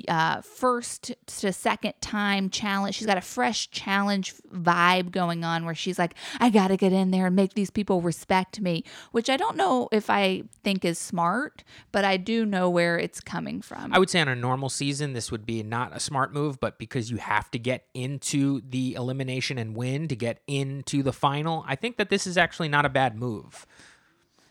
uh, 0.09 0.41
first 0.41 1.15
to 1.27 1.53
second 1.53 1.95
time 2.01 2.51
challenge. 2.51 2.97
She's 2.97 3.07
got 3.07 3.19
a 3.19 3.23
fresh 3.23 3.71
challenge 3.71 4.35
vibe 4.53 5.11
going 5.11 5.45
on 5.45 5.65
where 5.65 5.75
she's 5.75 5.99
like 5.99 6.15
i 6.41 6.51
got 6.51 6.69
to 6.69 6.77
get 6.77 6.93
in 6.93 7.11
there 7.11 7.27
and 7.27 7.37
make 7.37 7.55
these 7.55 7.71
people 7.71 8.01
respect 8.01 8.36
me, 8.59 8.85
which 9.13 9.31
I 9.31 9.37
don't 9.37 9.57
know 9.57 9.89
if 9.93 10.11
I 10.11 10.43
think 10.63 10.85
is 10.85 10.99
smart, 10.99 11.65
but 11.93 12.05
I 12.05 12.17
do 12.17 12.45
know 12.45 12.69
where 12.69 12.99
it's 12.99 13.21
coming 13.21 13.61
from. 13.63 13.93
I 13.93 13.99
would 13.99 14.11
say 14.11 14.21
on 14.21 14.29
a 14.29 14.37
normal 14.37 14.69
season, 14.69 15.13
this 15.13 15.31
would 15.31 15.47
be 15.47 15.63
not 15.63 15.95
a 15.95 16.01
smart 16.01 16.33
move, 16.33 16.61
but 16.61 16.79
because 16.79 17.11
you 17.11 17.17
have 17.19 17.51
to 17.53 17.59
get 17.59 17.87
into 17.95 18.61
the 18.69 18.95
elimination 18.95 19.59
and 19.59 19.77
win 19.77 20.09
to 20.09 20.17
get 20.17 20.43
into 20.47 21.03
the 21.03 21.13
final, 21.13 21.65
I 21.67 21.77
think 21.77 21.97
that 21.97 22.11
this 22.11 22.27
is 22.27 22.37
actually 22.37 22.69
not 22.69 22.85
a 22.85 22.91
bad 22.91 23.17
move. 23.17 23.67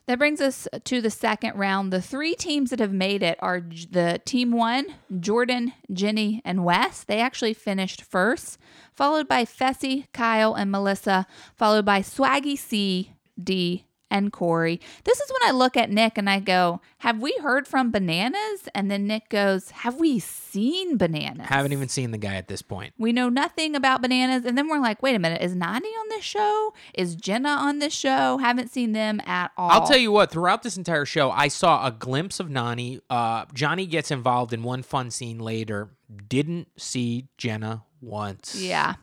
That 0.08 0.19
brings 0.19 0.39
us 0.39 0.67
to 0.84 1.02
the 1.02 1.10
second 1.10 1.56
round. 1.56 1.91
The 1.91 2.02
three 2.02 2.36
teams 2.36 2.69
that 2.69 2.80
have 2.80 2.93
made 2.93 3.24
it 3.24 3.39
are 3.41 3.60
the 3.60 4.21
team 4.24 4.52
one, 4.52 4.86
Jordan, 5.19 5.74
Jenny, 5.91 6.43
and 6.45 6.63
Wes. 6.63 7.04
They 7.04 7.19
actually 7.19 7.56
finished 7.56 8.04
first, 8.04 8.60
followed 8.93 9.28
by 9.28 9.45
Fessy, 9.45 10.06
Kyle, 10.13 10.54
and 10.54 10.69
Melissa, 10.69 11.26
followed 11.56 11.86
by 11.86 12.02
Swaggy 12.02 12.56
C, 12.56 13.13
Dee, 13.41 13.86
and 14.12 14.32
Cory. 14.32 14.80
This 15.04 15.19
is 15.19 15.30
when 15.30 15.50
I 15.50 15.52
look 15.52 15.76
at 15.76 15.89
Nick 15.89 16.17
and 16.17 16.30
I 16.30 16.39
go, 16.39 16.82
Have 17.00 17.19
we 17.19 17.36
heard 17.41 17.67
from 17.67 17.91
Bananas? 17.91 18.69
And 18.74 18.89
then 18.89 19.08
Nick 19.08 19.30
goes, 19.30 19.71
Have 19.71 20.00
we 20.00 20.19
seen 20.19 20.98
Bananas? 20.98 21.48
Haven't 21.48 21.74
even 21.74 21.89
seen 21.89 22.12
the 22.12 22.17
guy 22.17 22.36
at 22.36 22.48
this 22.48 22.62
point. 22.62 22.93
We 22.98 23.12
know 23.12 23.30
nothing 23.30 23.76
about 23.76 24.02
bananas. 24.02 24.45
And 24.45 24.58
then 24.58 24.69
we're 24.69 24.80
like, 24.80 25.02
wait 25.02 25.15
a 25.15 25.19
minute, 25.19 25.41
is 25.41 25.56
Nany 25.56 25.82
on 26.00 26.10
this 26.10 26.24
show? 26.24 26.74
Is 26.93 27.15
Jenna 27.15 27.50
on 27.50 27.80
this 27.80 27.93
show? 27.93 28.38
Haven't 28.38 28.71
seen 28.71 28.93
them 28.93 29.21
at 29.26 29.52
all. 29.58 29.69
I'll 29.69 29.88
tell 29.88 29.98
you 29.98 30.12
what, 30.12 30.32
throughout 30.32 30.63
this 30.63 30.78
entire 30.78 31.06
show, 31.06 31.32
I 31.32 31.48
saw 31.50 31.86
a 31.86 31.91
glimpse 31.91 32.39
of 32.39 32.48
Nany. 32.48 33.02
Uh, 33.10 33.45
Johnny 33.54 33.86
gets 33.86 34.12
involved 34.12 34.54
in 34.54 34.63
one 34.63 34.84
fun 34.84 35.12
scene 35.12 35.39
later. 35.39 35.89
Didn't 36.30 36.67
see 36.78 37.28
Jenna 37.38 37.84
once. 38.02 38.56
Yeah. 38.62 38.95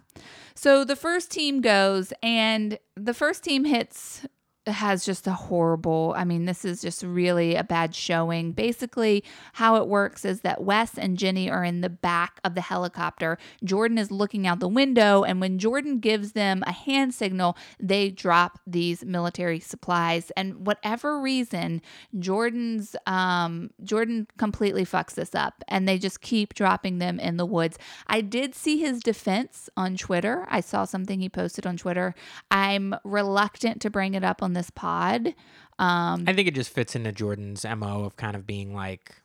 So 0.55 0.85
the 0.85 0.97
first 0.97 1.31
team 1.31 1.61
goes, 1.61 2.13
and 2.23 2.79
the 2.97 3.15
first 3.15 3.43
team 3.43 3.65
hits 3.65 4.27
has 4.67 5.05
just 5.05 5.27
a 5.27 5.33
horrible 5.33 6.15
i 6.17 6.25
mean 6.25 6.45
this 6.45 6.65
is 6.65 6.81
just 6.81 7.03
really 7.03 7.55
a 7.55 7.65
bad 7.65 7.95
showing. 7.95 8.53
Basically 8.53 9.25
how 9.55 9.77
it 9.77 9.87
works 9.87 10.25
is 10.25 10.41
that 10.41 10.63
wes 10.63 10.99
and 10.99 11.17
jenny 11.17 11.51
are 11.51 11.65
in 11.65 11.81
the 11.81 11.89
back 11.89 12.41
of 12.45 12.55
the 12.55 12.61
helicopter. 12.61 13.39
Jordan 13.65 13.99
is 13.99 14.11
looking 14.11 14.47
out 14.47 14.61
the 14.61 14.69
window 14.69 15.23
and 15.23 15.41
when 15.41 15.59
jordan 15.59 15.99
gives 15.99 16.33
them 16.33 16.63
a 16.67 16.73
hand 16.73 17.15
signal 17.15 17.57
they 17.81 18.11
drop 18.11 18.59
these 18.67 19.05
military 19.05 19.61
supplies. 19.61 20.31
And 20.37 20.67
whatever 20.67 21.21
reason 21.21 21.83
jordan's 22.19 22.97
um 23.07 23.71
jordan 23.83 24.27
completely 24.39 24.85
fucks 24.85 25.15
this 25.15 25.35
up 25.35 25.63
and 25.69 25.89
they 25.89 25.99
just 25.99 26.21
keep 26.21 26.55
dropping 26.55 26.99
them 26.99 27.19
in 27.19 27.37
the 27.37 27.47
woods. 27.47 27.79
I 28.07 28.21
did 28.21 28.55
see 28.55 28.79
his 28.79 29.01
defense 29.01 29.69
on 29.77 29.97
twitter. 29.97 30.47
I 30.49 30.61
saw 30.61 30.85
something 30.85 31.21
he 31.21 31.29
posted 31.29 31.67
on 31.67 31.77
twitter. 31.77 32.15
I'm 32.51 32.95
reluctant 33.05 33.81
to 33.83 33.91
bring 33.91 34.15
it 34.15 34.25
up 34.25 34.43
on 34.43 34.52
this 34.53 34.71
pod 34.71 35.35
um 35.79 36.25
I 36.27 36.33
think 36.33 36.49
it 36.49 36.55
just 36.55 36.71
fits 36.71 36.95
into 36.95 37.13
Jordan's 37.13 37.65
MO 37.65 38.05
of 38.05 38.17
kind 38.17 38.37
of 38.37 38.47
being 38.47 38.75
like 38.75 39.17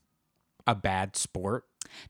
a 0.67 0.75
bad 0.75 1.15
sport. 1.15 1.63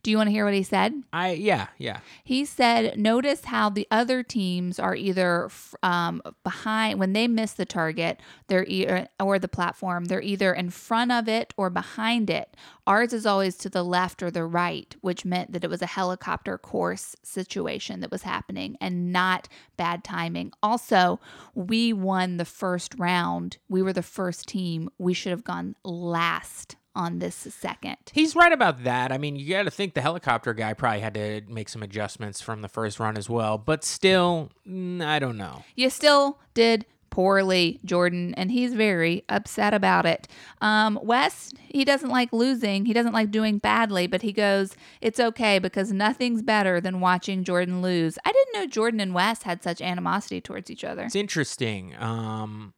Do 0.04 0.12
you 0.12 0.18
want 0.18 0.28
to 0.28 0.32
hear 0.32 0.46
what 0.46 0.54
he 0.54 0.63
said 0.63 0.94
I 1.13 1.32
yeah, 1.32 1.68
yeah. 1.78 2.00
He 2.24 2.46
said, 2.46 2.98
notice 2.98 3.46
how 3.46 3.70
the 3.70 3.88
other 3.90 4.24
teams 4.24 4.80
are 4.80 4.96
either 4.96 5.50
um, 5.82 6.22
behind 6.44 7.00
when 7.00 7.13
they 7.13 7.28
miss 7.28 7.54
the 7.54 7.66
target, 7.66 8.20
they're 8.48 8.66
either 8.66 9.08
or 9.20 9.40
the 9.40 9.48
platform, 9.48 10.06
they're 10.06 10.22
either 10.22 10.54
in 10.54 10.70
front 10.70 11.12
of 11.12 11.28
it 11.28 11.54
or 11.58 11.70
behind 11.70 12.30
it. 12.30 12.56
Ours 12.86 13.13
is 13.13 13.26
always 13.26 13.56
to 13.58 13.70
the 13.70 13.84
left 13.84 14.24
or 14.24 14.32
the 14.32 14.46
right, 14.46 14.96
which 15.02 15.26
meant 15.26 15.52
that 15.52 15.63
it 15.63 15.70
was 15.70 15.82
a 15.82 15.88
helicopter 15.88 16.58
course 16.58 17.16
situation 17.24 18.00
that 18.02 18.12
was 18.12 18.24
happening 18.24 18.78
and 18.80 19.12
not 19.12 19.48
bad 19.76 20.04
timing. 20.04 20.52
Also, 20.62 21.20
we 21.54 21.94
won 21.94 22.38
the 22.38 22.46
first 22.46 22.94
round. 22.98 23.58
We 23.70 23.82
were 23.82 23.94
the 23.94 24.04
first 24.04 24.48
team. 24.48 24.90
We 24.98 25.13
should 25.13 25.32
have 25.32 25.44
gone 25.44 25.76
last 25.84 26.76
on 26.98 27.20
this 27.20 27.36
second. 27.36 27.98
He's 28.12 28.36
right 28.36 28.52
about 28.52 28.84
that. 28.84 29.12
I 29.12 29.20
mean, 29.20 29.36
you 29.36 29.54
got 29.54 29.64
to 29.64 29.72
think 29.72 29.94
the 29.94 30.02
helicopter 30.02 30.54
guy 30.54 30.74
probably 30.74 31.00
had 31.00 31.14
to 31.14 31.42
make 31.48 31.70
some 31.70 31.84
adjustments 31.84 32.42
from 32.42 32.62
the 32.62 32.68
first 32.68 33.00
run 33.00 33.16
as 33.16 33.30
well. 33.30 33.58
But 33.60 33.84
still, 33.84 34.50
I 34.68 35.20
don't 35.20 35.38
know. 35.38 35.64
You 35.76 35.90
still 35.92 36.40
did 36.56 36.86
poorly, 37.12 37.80
Jordan, 37.86 38.34
and 38.36 38.52
he's 38.52 38.74
very 38.74 39.24
upset 39.30 39.74
about 39.74 40.06
it. 40.06 40.28
Um, 40.62 41.00
Wes, 41.02 41.54
he 41.68 41.86
doesn't 41.86 42.10
like 42.10 42.34
losing. 42.34 42.86
He 42.86 42.94
doesn't 42.94 43.14
like 43.14 43.32
doing 43.32 43.60
badly, 43.60 44.08
but 44.08 44.22
he 44.24 44.32
goes, 44.32 44.76
It's 45.00 45.20
okay 45.20 45.60
because 45.60 45.92
nothing's 45.92 46.42
better 46.42 46.82
than 46.82 47.00
watching 47.00 47.44
Jordan 47.44 47.82
lose. 47.82 48.18
I 48.26 48.32
didn't 48.32 48.54
know 48.54 48.68
Jordan 48.68 49.00
and 49.00 49.14
Wes 49.14 49.44
had 49.44 49.64
such 49.64 49.82
animosity 49.82 50.42
towards 50.42 50.70
each 50.70 50.84
other. 50.84 51.06
It's 51.06 51.16
interesting. 51.16 51.96
Um, 51.98 52.74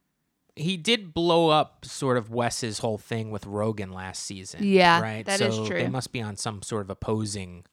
he 0.60 0.76
did 0.76 1.14
blow 1.14 1.48
up 1.48 1.84
sort 1.84 2.16
of 2.16 2.30
Wes's 2.30 2.78
whole 2.78 2.98
thing 2.98 3.30
with 3.30 3.46
Rogan 3.46 3.92
last 3.92 4.24
season. 4.24 4.60
Yeah, 4.62 5.00
right. 5.00 5.26
that 5.26 5.38
so 5.38 5.46
is 5.46 5.68
true. 5.68 5.78
They 5.78 5.88
must 5.88 6.12
be 6.12 6.20
on 6.20 6.36
some 6.36 6.62
sort 6.62 6.82
of 6.82 6.90
opposing 6.90 7.64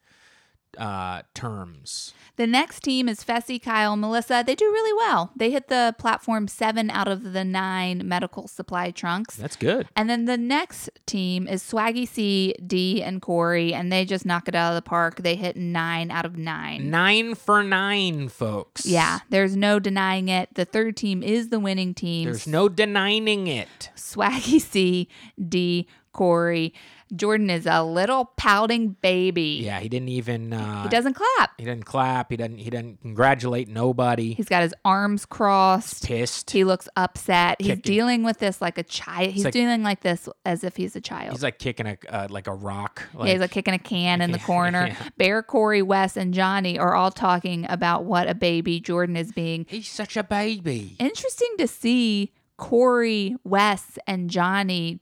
uh, 0.78 1.24
terms. 1.34 2.14
The 2.36 2.46
next 2.48 2.82
team 2.82 3.10
is 3.10 3.24
Fessy, 3.24 3.60
Kyle, 3.62 3.96
Melissa. 3.96 4.44
They 4.46 4.54
do 4.54 4.66
really 4.66 4.94
well. 4.94 5.32
They 5.36 5.50
hit 5.50 5.70
the 5.70 5.96
platform 5.98 6.48
seven 6.48 6.92
out 6.92 7.08
of 7.08 7.34
the 7.34 7.44
nine 7.44 8.04
medical 8.06 8.48
supply 8.48 8.92
trunks. 8.92 9.36
That's 9.36 9.56
good. 9.56 9.88
And 9.96 10.08
then 10.08 10.26
the 10.26 10.38
next 10.38 10.90
team 11.08 11.48
is 11.48 11.64
Swaggy 11.64 12.08
C, 12.08 12.54
Dee, 12.66 13.02
and 13.02 13.22
Cory, 13.22 13.74
and 13.74 13.92
they 13.92 14.06
just 14.06 14.26
knock 14.26 14.48
it 14.48 14.54
out 14.54 14.72
of 14.72 14.76
the 14.76 14.88
park. 14.88 15.24
They 15.24 15.36
hit 15.36 15.58
nine 15.58 16.12
out 16.12 16.26
of 16.26 16.38
nine. 16.38 16.92
Nine 16.92 17.34
for 17.34 17.64
nine, 17.64 18.30
folks. 18.30 18.86
Yeah, 18.86 19.20
there's 19.30 19.56
no 19.56 19.80
denying 19.80 20.30
it. 20.30 20.54
The 20.54 20.66
third 20.66 20.96
team 20.96 21.24
is 21.24 21.50
the 21.50 21.60
winning 21.60 21.96
team. 21.96 22.26
There's 22.26 22.46
no 22.46 22.70
denying 22.70 23.48
it. 23.48 23.90
Swaggy 23.96 24.62
C, 24.62 25.08
Dee, 25.50 25.88
Cory. 26.14 26.74
Jordan 27.16 27.50
is 27.50 27.66
a 27.66 27.84
little 27.84 28.26
pouting 28.36 28.90
baby. 29.02 29.62
Yeah, 29.64 29.80
he 29.80 29.88
didn't 29.90 30.10
even. 30.10 30.52
Uh, 30.54 30.84
He 30.84 30.90
doesn't 30.90 31.14
clap. 31.14 31.52
He 31.58 31.66
didn't 31.66 31.86
clap. 31.86 32.30
He 32.32 32.38
didn't. 32.38 32.58
He 32.58 32.70
didn't 32.70 33.02
congratulate 33.02 33.68
nobody. 33.70 34.34
He's 34.34 34.50
got 34.50 34.62
his 34.64 34.74
arms 34.84 35.26
crossed. 35.26 36.06
pissed. 36.06 36.52
He 36.52 36.64
looks 36.64 36.90
upset. 36.96 37.62
He's 37.62 37.80
dealing 37.80 38.24
with 38.24 38.40
this 38.40 38.62
like 38.62 38.78
a 38.78 38.84
child. 38.84 39.32
He's 39.32 39.46
like- 39.46 39.54
dealing 39.54 39.84
like 39.84 40.02
this 40.02 40.28
as 40.46 40.64
if 40.64 40.76
he's 40.76 40.96
a 40.96 41.02
child. 41.02 41.32
He's 41.32 41.44
like 41.44 41.60
kicking 41.60 41.88
a 41.88 41.98
uh, 42.10 42.28
like 42.30 42.48
a 42.48 42.54
rock. 42.54 43.04
Like, 43.14 43.28
yeah, 43.28 43.32
he's 43.34 43.42
like 43.42 43.52
kicking 43.52 43.74
a 43.74 43.80
can 43.80 44.22
in 44.22 44.32
the 44.32 44.40
corner. 44.52 44.88
Yeah. 44.88 45.10
Bear, 45.18 45.44
Cory, 45.44 45.82
Wes, 45.82 46.18
and 46.18 46.34
Johnny 46.34 46.78
are 46.78 46.94
all 46.96 47.12
talking 47.12 47.66
about 47.70 48.04
what 48.06 48.30
a 48.30 48.36
baby 48.36 48.80
Jordan 48.80 49.16
is 49.16 49.32
being. 49.32 49.66
he's 49.70 49.88
such 49.90 50.18
a 50.18 50.24
baby. 50.24 50.96
Interesting 51.00 51.54
to 51.58 51.68
see 51.68 52.34
Cory, 52.58 53.36
Wes, 53.44 53.98
and 54.08 54.30
Johnny 54.30 55.00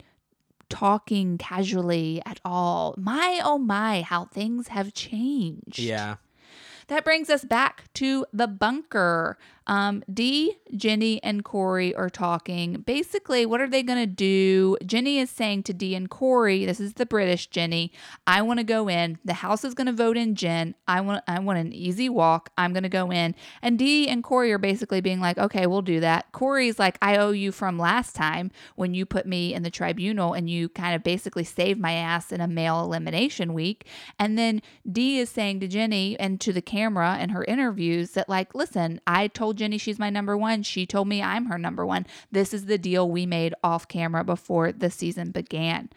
talking 0.70 1.38
casually 1.38 2.22
at 2.26 2.40
all. 2.44 2.96
My 2.98 3.42
oh 3.44 3.58
my, 3.58 4.02
how 4.02 4.26
things 4.26 4.70
have 4.70 4.94
changed. 4.94 5.80
Yeah. 5.80 6.16
That 6.88 7.04
brings 7.04 7.30
us 7.30 7.44
back 7.44 7.92
to 7.96 8.26
the 8.32 8.48
bunker. 8.48 9.38
Um, 9.68 10.04
Dee, 10.12 10.58
Jenny, 10.76 11.22
and 11.24 11.44
Cory 11.44 11.96
are 11.96 12.10
talking. 12.10 12.82
Basically, 12.82 13.46
what 13.46 13.62
are 13.62 13.70
they 13.70 13.84
going 13.84 14.00
to 14.00 14.06
do? 14.06 14.78
Jenny 14.86 15.20
is 15.20 15.30
saying 15.30 15.64
to 15.64 15.74
Dee 15.74 15.96
and 15.96 16.10
Cory, 16.10 16.66
this 16.66 16.80
is 16.80 16.94
the 16.94 17.06
British 17.06 17.48
Jenny, 17.48 17.92
I 18.28 18.42
want 18.42 18.60
to 18.60 18.64
go 18.64 18.88
in. 18.88 19.18
The 19.26 19.34
house 19.34 19.64
is 19.64 19.74
going 19.74 19.88
to 19.88 19.94
vote 19.94 20.18
in 20.18 20.36
Jen. 20.36 20.76
I 20.88 21.02
want 21.02 21.24
I 21.28 21.40
want 21.40 21.60
an 21.60 21.74
easy 21.74 22.10
walk. 22.10 22.52
I'm 22.58 22.74
going 22.74 22.84
to 22.84 22.90
go 22.90 23.12
in. 23.12 23.36
And 23.62 23.80
Dee 23.80 24.08
and 24.08 24.24
Cory 24.24 24.52
are 24.52 24.58
basically 24.58 25.02
being 25.02 25.20
like, 25.20 25.38
okay, 25.38 25.68
we'll 25.68 25.82
do 25.82 26.00
that. 26.00 26.32
Cory's 26.32 26.80
like, 26.80 26.98
I 27.02 27.18
owe 27.18 27.32
you 27.32 27.52
from 27.52 27.80
last 27.80 28.16
time 28.16 28.52
when 28.76 28.94
you 28.94 29.06
put 29.06 29.26
me 29.26 29.54
in 29.54 29.64
the 29.64 29.70
tribunal 29.72 30.34
and 30.34 30.50
you 30.50 30.70
kind 30.70 30.96
of 30.96 31.04
basically 31.04 31.44
saved 31.44 31.80
my 31.80 31.94
ass 31.94 32.32
in 32.32 32.42
a 32.42 32.48
male 32.48 32.82
elimination 32.82 33.54
week. 33.54 33.86
And 34.20 34.38
then 34.38 34.62
Dee 34.90 35.20
is 35.20 35.30
saying 35.30 35.60
to 35.62 35.68
Jenny 35.68 36.18
and 36.20 36.40
to 36.42 36.54
the 36.54 36.62
camera 36.62 37.18
in 37.20 37.30
her 37.30 37.44
interviews 37.46 38.12
that, 38.12 38.30
like, 38.30 38.54
listen, 38.54 39.02
I 39.08 39.28
told 39.28 39.55
Jenny 39.56 39.78
she's 39.78 40.00
my 40.00 40.10
number 40.10 40.38
one. 40.38 40.64
She 40.64 40.86
told 40.86 41.08
me 41.08 41.22
I'm 41.22 41.46
her 41.46 41.58
number 41.58 41.86
one. 41.86 42.06
This 42.32 42.54
is 42.54 42.66
the 42.66 42.78
deal 42.78 43.10
we 43.10 43.26
made 43.26 43.54
off 43.64 43.88
camera 43.88 44.24
before 44.24 44.72
the 44.72 44.92
season 44.92 45.32
began. 45.32 45.90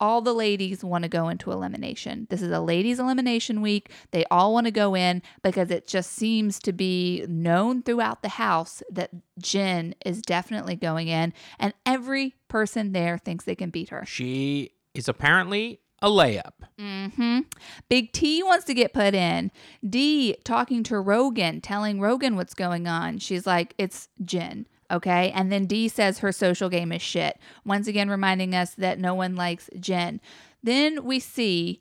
All 0.00 0.20
the 0.20 0.34
ladies 0.34 0.82
want 0.82 1.02
to 1.04 1.08
go 1.08 1.28
into 1.28 1.52
elimination. 1.52 2.26
This 2.28 2.42
is 2.42 2.50
a 2.50 2.60
ladies' 2.60 2.98
elimination 2.98 3.62
week. 3.62 3.88
They 4.10 4.24
all 4.32 4.52
want 4.52 4.66
to 4.66 4.72
go 4.72 4.96
in 4.96 5.22
because 5.44 5.70
it 5.70 5.86
just 5.86 6.10
seems 6.10 6.58
to 6.60 6.72
be 6.72 7.24
known 7.28 7.84
throughout 7.84 8.22
the 8.22 8.30
house 8.30 8.82
that 8.90 9.10
Jen 9.38 9.94
is 10.04 10.20
definitely 10.20 10.74
going 10.74 11.06
in, 11.06 11.32
and 11.60 11.72
every 11.86 12.34
person 12.48 12.90
there 12.90 13.16
thinks 13.16 13.44
they 13.44 13.54
can 13.54 13.70
beat 13.70 13.90
her. 13.90 14.04
She 14.04 14.72
is 14.92 15.08
apparently 15.08 15.78
a 16.02 16.08
layup. 16.08 16.52
Mm-hmm. 16.78 17.40
Big 17.88 18.12
T 18.12 18.42
wants 18.42 18.64
to 18.66 18.74
get 18.74 18.92
put 18.92 19.14
in. 19.14 19.50
Dee 19.88 20.36
talking 20.44 20.82
to 20.84 20.98
Rogan, 20.98 21.60
telling 21.60 22.00
Rogan 22.00 22.36
what's 22.36 22.54
going 22.54 22.88
on. 22.88 23.18
She's 23.18 23.46
like, 23.46 23.74
it's 23.78 24.08
Jen. 24.24 24.66
Okay. 24.90 25.30
And 25.30 25.50
then 25.50 25.66
Dee 25.66 25.88
says 25.88 26.18
her 26.18 26.32
social 26.32 26.68
game 26.68 26.92
is 26.92 27.00
shit. 27.00 27.38
Once 27.64 27.86
again, 27.86 28.10
reminding 28.10 28.54
us 28.54 28.74
that 28.74 28.98
no 28.98 29.14
one 29.14 29.36
likes 29.36 29.70
Jen. 29.78 30.20
Then 30.62 31.04
we 31.04 31.20
see 31.20 31.80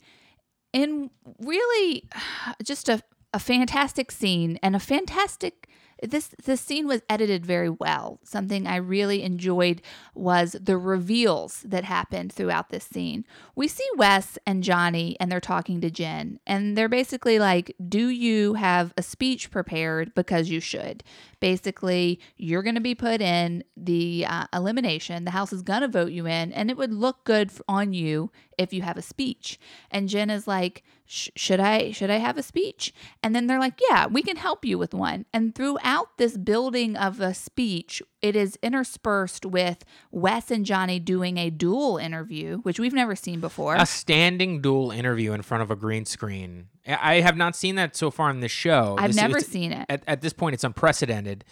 in 0.72 1.10
really 1.40 2.08
just 2.64 2.88
a, 2.88 3.02
a 3.34 3.40
fantastic 3.40 4.12
scene 4.12 4.60
and 4.62 4.76
a 4.76 4.80
fantastic 4.80 5.68
this 6.02 6.30
this 6.44 6.62
scene 6.62 6.88
was 6.88 7.02
edited 7.10 7.46
very 7.46 7.70
well. 7.70 8.20
Something 8.24 8.68
I 8.68 8.78
really 8.78 9.24
enjoyed 9.24 9.82
was 10.14 10.56
the 10.60 10.78
reveals 10.78 11.62
that 11.62 11.84
happened 11.84 12.34
throughout 12.34 12.70
this 12.70 12.86
scene. 12.86 13.26
We 13.56 13.68
see 13.68 13.88
Wes 13.96 14.38
and 14.46 14.64
Johnny 14.64 15.16
and 15.20 15.32
they're 15.32 15.40
talking 15.40 15.82
to 15.82 15.92
Jen 15.92 16.40
and 16.46 16.78
they're 16.78 16.90
basically 16.90 17.40
like, 17.40 17.76
"Do 17.88 18.10
you 18.10 18.56
have 18.56 18.94
a 18.98 19.04
speech 19.04 19.52
prepared 19.52 20.14
because 20.16 20.50
you 20.50 20.60
should?" 20.60 21.04
Basically, 21.40 22.20
you're 22.38 22.64
going 22.64 22.76
to 22.76 22.82
be 22.82 22.96
put 22.96 23.22
in 23.22 23.64
the 23.76 24.26
uh, 24.28 24.46
elimination. 24.54 25.26
The 25.26 25.32
house 25.32 25.52
is 25.52 25.64
going 25.64 25.82
to 25.82 25.88
vote 25.88 26.12
you 26.12 26.28
in 26.28 26.52
and 26.54 26.70
it 26.70 26.78
would 26.78 26.94
look 26.94 27.24
good 27.24 27.52
on 27.68 27.94
you 27.94 28.32
if 28.58 28.74
you 28.74 28.82
have 28.82 28.98
a 28.98 29.02
speech. 29.02 29.60
And 29.90 30.10
Jen 30.10 30.30
is 30.30 30.48
like, 30.48 30.84
should 31.06 31.60
I 31.60 31.92
should 31.92 32.10
I 32.10 32.18
have 32.18 32.38
a 32.38 32.44
speech? 32.44 32.94
And 33.22 33.36
then 33.36 33.48
they're 33.48 33.60
like, 33.60 33.80
yeah, 33.90 34.08
we 34.08 34.22
can 34.24 34.38
help 34.38 34.64
you 34.64 34.78
with 34.78 34.94
one. 34.94 35.26
And 35.34 35.54
throughout 35.54 36.18
this 36.18 36.38
building 36.38 36.96
of 36.96 37.20
a 37.20 37.34
speech, 37.34 38.02
it 38.22 38.36
is 38.36 38.58
interspersed 38.64 39.46
with 39.46 39.84
Wes 40.12 40.50
and 40.52 40.66
Johnny 40.66 41.00
doing 41.00 41.38
a 41.38 41.50
dual 41.50 41.98
interview, 41.98 42.60
which 42.60 42.80
we've 42.80 42.94
never 42.94 43.16
seen 43.16 43.42
before. 43.42 43.76
A 43.76 43.86
standing 43.86 44.62
dual 44.62 44.92
interview 44.92 45.34
in 45.34 45.42
front 45.42 45.64
of 45.64 45.72
a 45.72 45.76
green 45.76 46.06
screen. 46.06 46.68
I 46.88 47.16
have 47.16 47.36
not 47.36 47.56
seen 47.56 47.76
that 47.76 47.96
so 47.96 48.10
far 48.10 48.30
in 48.30 48.40
the 48.40 48.48
show. 48.48 48.96
I've 48.98 49.10
This- 49.10 49.18
never 49.18 49.40
seen 49.42 49.72
it. 49.74 49.86
At, 49.90 50.04
at 50.08 50.22
this 50.22 50.34
point, 50.34 50.54
it's 50.54 50.64
unprecedented. 50.64 51.44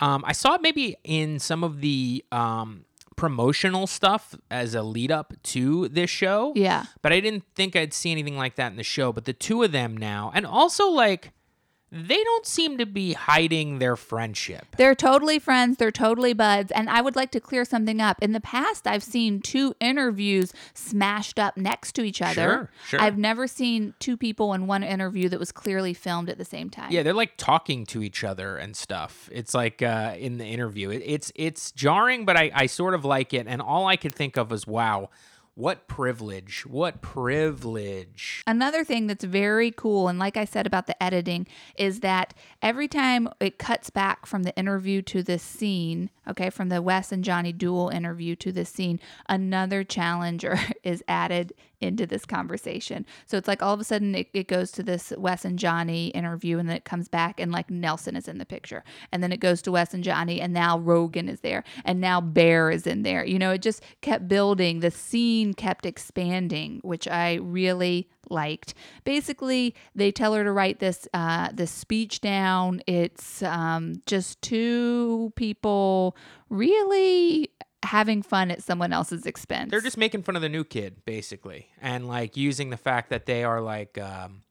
Um, 0.00 0.22
I 0.24 0.32
saw 0.32 0.54
it 0.54 0.62
maybe 0.62 0.96
in 1.02 1.40
some 1.40 1.64
of 1.64 1.80
the 1.80 2.24
um, 2.30 2.84
promotional 3.18 3.86
stuff 3.86 4.34
as 4.50 4.74
a 4.74 4.82
lead 4.82 5.10
up 5.10 5.34
to 5.42 5.88
this 5.88 6.08
show. 6.08 6.52
Yeah. 6.54 6.84
But 7.02 7.12
I 7.12 7.20
didn't 7.20 7.44
think 7.54 7.74
I'd 7.76 7.92
see 7.92 8.12
anything 8.12 8.36
like 8.36 8.54
that 8.54 8.70
in 8.70 8.76
the 8.76 8.84
show. 8.84 9.12
But 9.12 9.24
the 9.24 9.32
two 9.32 9.62
of 9.64 9.72
them 9.72 9.96
now, 9.96 10.30
and 10.34 10.46
also 10.46 10.88
like, 10.88 11.32
they 11.90 12.22
don't 12.22 12.46
seem 12.46 12.76
to 12.78 12.86
be 12.86 13.14
hiding 13.14 13.78
their 13.78 13.96
friendship. 13.96 14.66
They're 14.76 14.94
totally 14.94 15.38
friends. 15.38 15.78
They're 15.78 15.90
totally 15.90 16.34
buds. 16.34 16.70
And 16.72 16.90
I 16.90 17.00
would 17.00 17.16
like 17.16 17.30
to 17.32 17.40
clear 17.40 17.64
something 17.64 18.00
up. 18.00 18.18
In 18.22 18.32
the 18.32 18.40
past, 18.40 18.86
I've 18.86 19.02
seen 19.02 19.40
two 19.40 19.74
interviews 19.80 20.52
smashed 20.74 21.38
up 21.38 21.56
next 21.56 21.92
to 21.92 22.02
each 22.02 22.20
other. 22.20 22.34
Sure, 22.34 22.70
sure. 22.88 23.00
I've 23.00 23.16
never 23.16 23.46
seen 23.46 23.94
two 24.00 24.16
people 24.16 24.52
in 24.52 24.66
one 24.66 24.82
interview 24.82 25.28
that 25.30 25.38
was 25.38 25.50
clearly 25.50 25.94
filmed 25.94 26.28
at 26.28 26.36
the 26.36 26.44
same 26.44 26.68
time. 26.68 26.92
Yeah, 26.92 27.02
they're 27.02 27.14
like 27.14 27.36
talking 27.36 27.86
to 27.86 28.02
each 28.02 28.22
other 28.22 28.58
and 28.58 28.76
stuff. 28.76 29.28
It's 29.32 29.54
like 29.54 29.80
uh, 29.82 30.14
in 30.18 30.38
the 30.38 30.46
interview. 30.46 30.90
It, 30.90 31.02
it's 31.04 31.32
it's 31.34 31.72
jarring, 31.72 32.24
but 32.26 32.36
I, 32.36 32.50
I 32.54 32.66
sort 32.66 32.94
of 32.94 33.04
like 33.04 33.32
it. 33.32 33.46
And 33.46 33.62
all 33.62 33.86
I 33.86 33.96
could 33.96 34.14
think 34.14 34.36
of 34.36 34.50
was, 34.50 34.66
wow, 34.66 35.08
what 35.58 35.88
privilege! 35.88 36.64
What 36.66 37.02
privilege! 37.02 38.44
Another 38.46 38.84
thing 38.84 39.08
that's 39.08 39.24
very 39.24 39.72
cool, 39.72 40.06
and 40.06 40.16
like 40.16 40.36
I 40.36 40.44
said 40.44 40.68
about 40.68 40.86
the 40.86 41.02
editing, 41.02 41.48
is 41.76 41.98
that 41.98 42.32
every 42.62 42.86
time 42.86 43.28
it 43.40 43.58
cuts 43.58 43.90
back 43.90 44.24
from 44.24 44.44
the 44.44 44.56
interview 44.56 45.02
to 45.02 45.20
this 45.20 45.42
scene, 45.42 46.10
okay, 46.28 46.48
from 46.48 46.68
the 46.68 46.80
Wes 46.80 47.10
and 47.10 47.24
Johnny 47.24 47.52
duel 47.52 47.88
interview 47.88 48.36
to 48.36 48.52
this 48.52 48.70
scene, 48.70 49.00
another 49.28 49.82
challenger 49.82 50.60
is 50.84 51.02
added 51.08 51.52
into 51.80 52.06
this 52.06 52.24
conversation. 52.24 53.06
So 53.26 53.36
it's 53.36 53.48
like 53.48 53.62
all 53.62 53.74
of 53.74 53.80
a 53.80 53.84
sudden 53.84 54.14
it, 54.14 54.28
it 54.32 54.48
goes 54.48 54.70
to 54.72 54.82
this 54.82 55.12
Wes 55.16 55.44
and 55.44 55.58
Johnny 55.58 56.08
interview, 56.08 56.58
and 56.58 56.68
then 56.68 56.76
it 56.76 56.84
comes 56.84 57.08
back, 57.08 57.40
and 57.40 57.52
like 57.52 57.70
Nelson 57.70 58.16
is 58.16 58.28
in 58.28 58.38
the 58.38 58.46
picture. 58.46 58.84
And 59.12 59.22
then 59.22 59.32
it 59.32 59.40
goes 59.40 59.62
to 59.62 59.72
Wes 59.72 59.94
and 59.94 60.04
Johnny, 60.04 60.40
and 60.40 60.52
now 60.52 60.78
Rogan 60.78 61.28
is 61.28 61.40
there, 61.40 61.64
and 61.84 62.00
now 62.00 62.20
Bear 62.20 62.70
is 62.70 62.86
in 62.86 63.02
there. 63.02 63.24
You 63.24 63.38
know, 63.38 63.52
it 63.52 63.62
just 63.62 63.82
kept 64.00 64.28
building. 64.28 64.80
The 64.80 64.90
scene 64.90 65.54
kept 65.54 65.86
expanding, 65.86 66.80
which 66.82 67.06
I 67.08 67.34
really 67.34 68.08
liked. 68.30 68.74
Basically, 69.04 69.74
they 69.94 70.12
tell 70.12 70.34
her 70.34 70.44
to 70.44 70.52
write 70.52 70.80
this 70.80 71.08
uh, 71.14 71.50
this 71.52 71.70
speech 71.70 72.20
down. 72.20 72.82
It's 72.86 73.42
um, 73.42 74.02
just 74.06 74.42
two 74.42 75.32
people 75.36 76.16
really 76.48 77.50
having 77.84 78.22
fun 78.22 78.50
at 78.50 78.62
someone 78.62 78.92
else's 78.92 79.26
expense. 79.26 79.70
They're 79.70 79.80
just 79.80 79.96
making 79.98 80.22
fun 80.22 80.36
of 80.36 80.42
the 80.42 80.48
new 80.48 80.64
kid, 80.64 81.04
basically, 81.04 81.68
and 81.80 82.06
like 82.08 82.36
using 82.36 82.70
the 82.70 82.76
fact 82.76 83.10
that 83.10 83.26
they 83.26 83.44
are 83.44 83.60
like 83.60 83.98
um, 83.98 84.42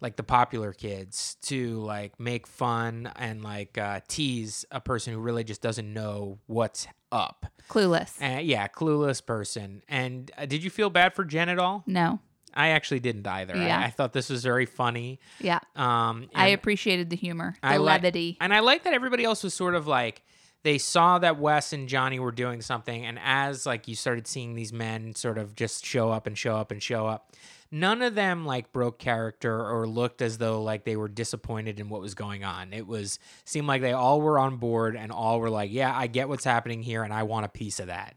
like 0.00 0.16
the 0.16 0.22
popular 0.22 0.72
kids 0.72 1.36
to 1.42 1.80
like 1.80 2.18
make 2.18 2.46
fun 2.46 3.10
and 3.16 3.42
like 3.42 3.76
uh, 3.76 4.00
tease 4.08 4.64
a 4.70 4.80
person 4.80 5.12
who 5.12 5.20
really 5.20 5.44
just 5.44 5.60
doesn't 5.60 5.92
know 5.92 6.38
what's 6.46 6.86
up. 7.12 7.46
clueless. 7.68 8.20
Uh, 8.22 8.40
yeah, 8.40 8.66
clueless 8.68 9.24
person. 9.24 9.82
And 9.88 10.30
uh, 10.38 10.46
did 10.46 10.62
you 10.62 10.70
feel 10.70 10.90
bad 10.90 11.14
for 11.14 11.24
Jen 11.24 11.48
at 11.48 11.58
all? 11.58 11.84
no. 11.86 12.20
I 12.52 12.70
actually 12.70 12.98
didn't 12.98 13.28
either. 13.28 13.54
Yeah. 13.56 13.78
I, 13.78 13.90
thought 13.90 14.12
this 14.12 14.28
was 14.28 14.42
very 14.42 14.66
funny. 14.66 15.20
Yeah. 15.38 15.60
Um, 15.76 16.28
I 16.34 16.48
appreciated 16.48 17.08
the 17.08 17.14
humor, 17.14 17.54
the 17.62 17.68
I 17.68 17.76
like- 17.76 18.02
levity. 18.02 18.36
and 18.40 18.52
I 18.52 18.58
like 18.58 18.82
that 18.82 18.92
everybody 18.92 19.22
else 19.22 19.44
was 19.44 19.54
sort 19.54 19.76
of 19.76 19.86
like 19.86 20.22
they 20.62 20.78
saw 20.78 21.18
that 21.18 21.38
Wes 21.38 21.72
and 21.72 21.88
Johnny 21.88 22.18
were 22.18 22.32
doing 22.32 22.60
something, 22.60 23.04
and 23.04 23.18
as 23.22 23.66
like 23.66 23.88
you 23.88 23.94
started 23.94 24.26
seeing 24.26 24.54
these 24.54 24.72
men 24.72 25.14
sort 25.14 25.38
of 25.38 25.54
just 25.54 25.84
show 25.86 26.10
up 26.10 26.26
and 26.26 26.36
show 26.36 26.56
up 26.56 26.70
and 26.70 26.82
show 26.82 27.06
up, 27.06 27.34
none 27.70 28.02
of 28.02 28.14
them 28.14 28.44
like 28.44 28.72
broke 28.72 28.98
character 28.98 29.66
or 29.66 29.88
looked 29.88 30.20
as 30.20 30.38
though 30.38 30.62
like 30.62 30.84
they 30.84 30.96
were 30.96 31.08
disappointed 31.08 31.80
in 31.80 31.88
what 31.88 32.00
was 32.00 32.14
going 32.14 32.44
on. 32.44 32.72
It 32.72 32.86
was 32.86 33.18
seemed 33.44 33.66
like 33.66 33.80
they 33.80 33.92
all 33.92 34.20
were 34.20 34.38
on 34.38 34.56
board 34.56 34.96
and 34.96 35.10
all 35.10 35.40
were 35.40 35.50
like, 35.50 35.72
yeah, 35.72 35.96
I 35.96 36.06
get 36.06 36.28
what's 36.28 36.44
happening 36.44 36.82
here, 36.82 37.02
and 37.02 37.12
I 37.12 37.22
want 37.22 37.46
a 37.46 37.50
piece 37.50 37.80
of 37.80 37.86
that. 37.86 38.16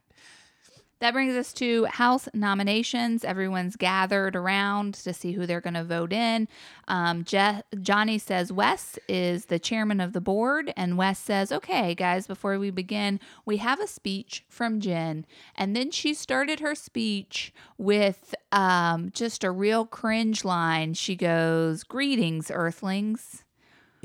That 1.04 1.12
brings 1.12 1.36
us 1.36 1.52
to 1.56 1.84
House 1.84 2.30
nominations. 2.34 3.26
Everyone's 3.26 3.76
gathered 3.76 4.38
around 4.38 4.94
to 4.94 5.14
see 5.14 5.34
who 5.34 5.46
they're 5.46 5.60
going 5.60 5.74
to 5.74 5.84
vote 5.84 6.14
in. 6.14 6.48
Um, 6.88 7.26
Je- 7.26 7.62
Johnny 7.82 8.18
says 8.18 8.54
Wes 8.54 8.98
is 9.10 9.48
the 9.48 9.60
chairman 9.60 10.00
of 10.00 10.14
the 10.14 10.22
board, 10.22 10.72
and 10.78 10.98
Wes 10.98 11.20
says, 11.20 11.52
Okay, 11.52 11.94
guys, 11.94 12.26
before 12.26 12.58
we 12.58 12.70
begin, 12.70 13.20
we 13.46 13.58
have 13.58 13.82
a 13.82 13.88
speech 13.88 14.46
from 14.48 14.80
Jen. 14.80 15.26
And 15.58 15.76
then 15.76 15.92
she 15.92 16.14
started 16.14 16.62
her 16.62 16.74
speech 16.74 17.54
with 17.78 18.34
um, 18.54 19.12
just 19.14 19.44
a 19.44 19.52
real 19.52 19.86
cringe 19.86 20.46
line. 20.46 20.94
She 20.94 21.18
goes, 21.18 21.84
Greetings, 21.84 22.50
Earthlings. 22.50 23.44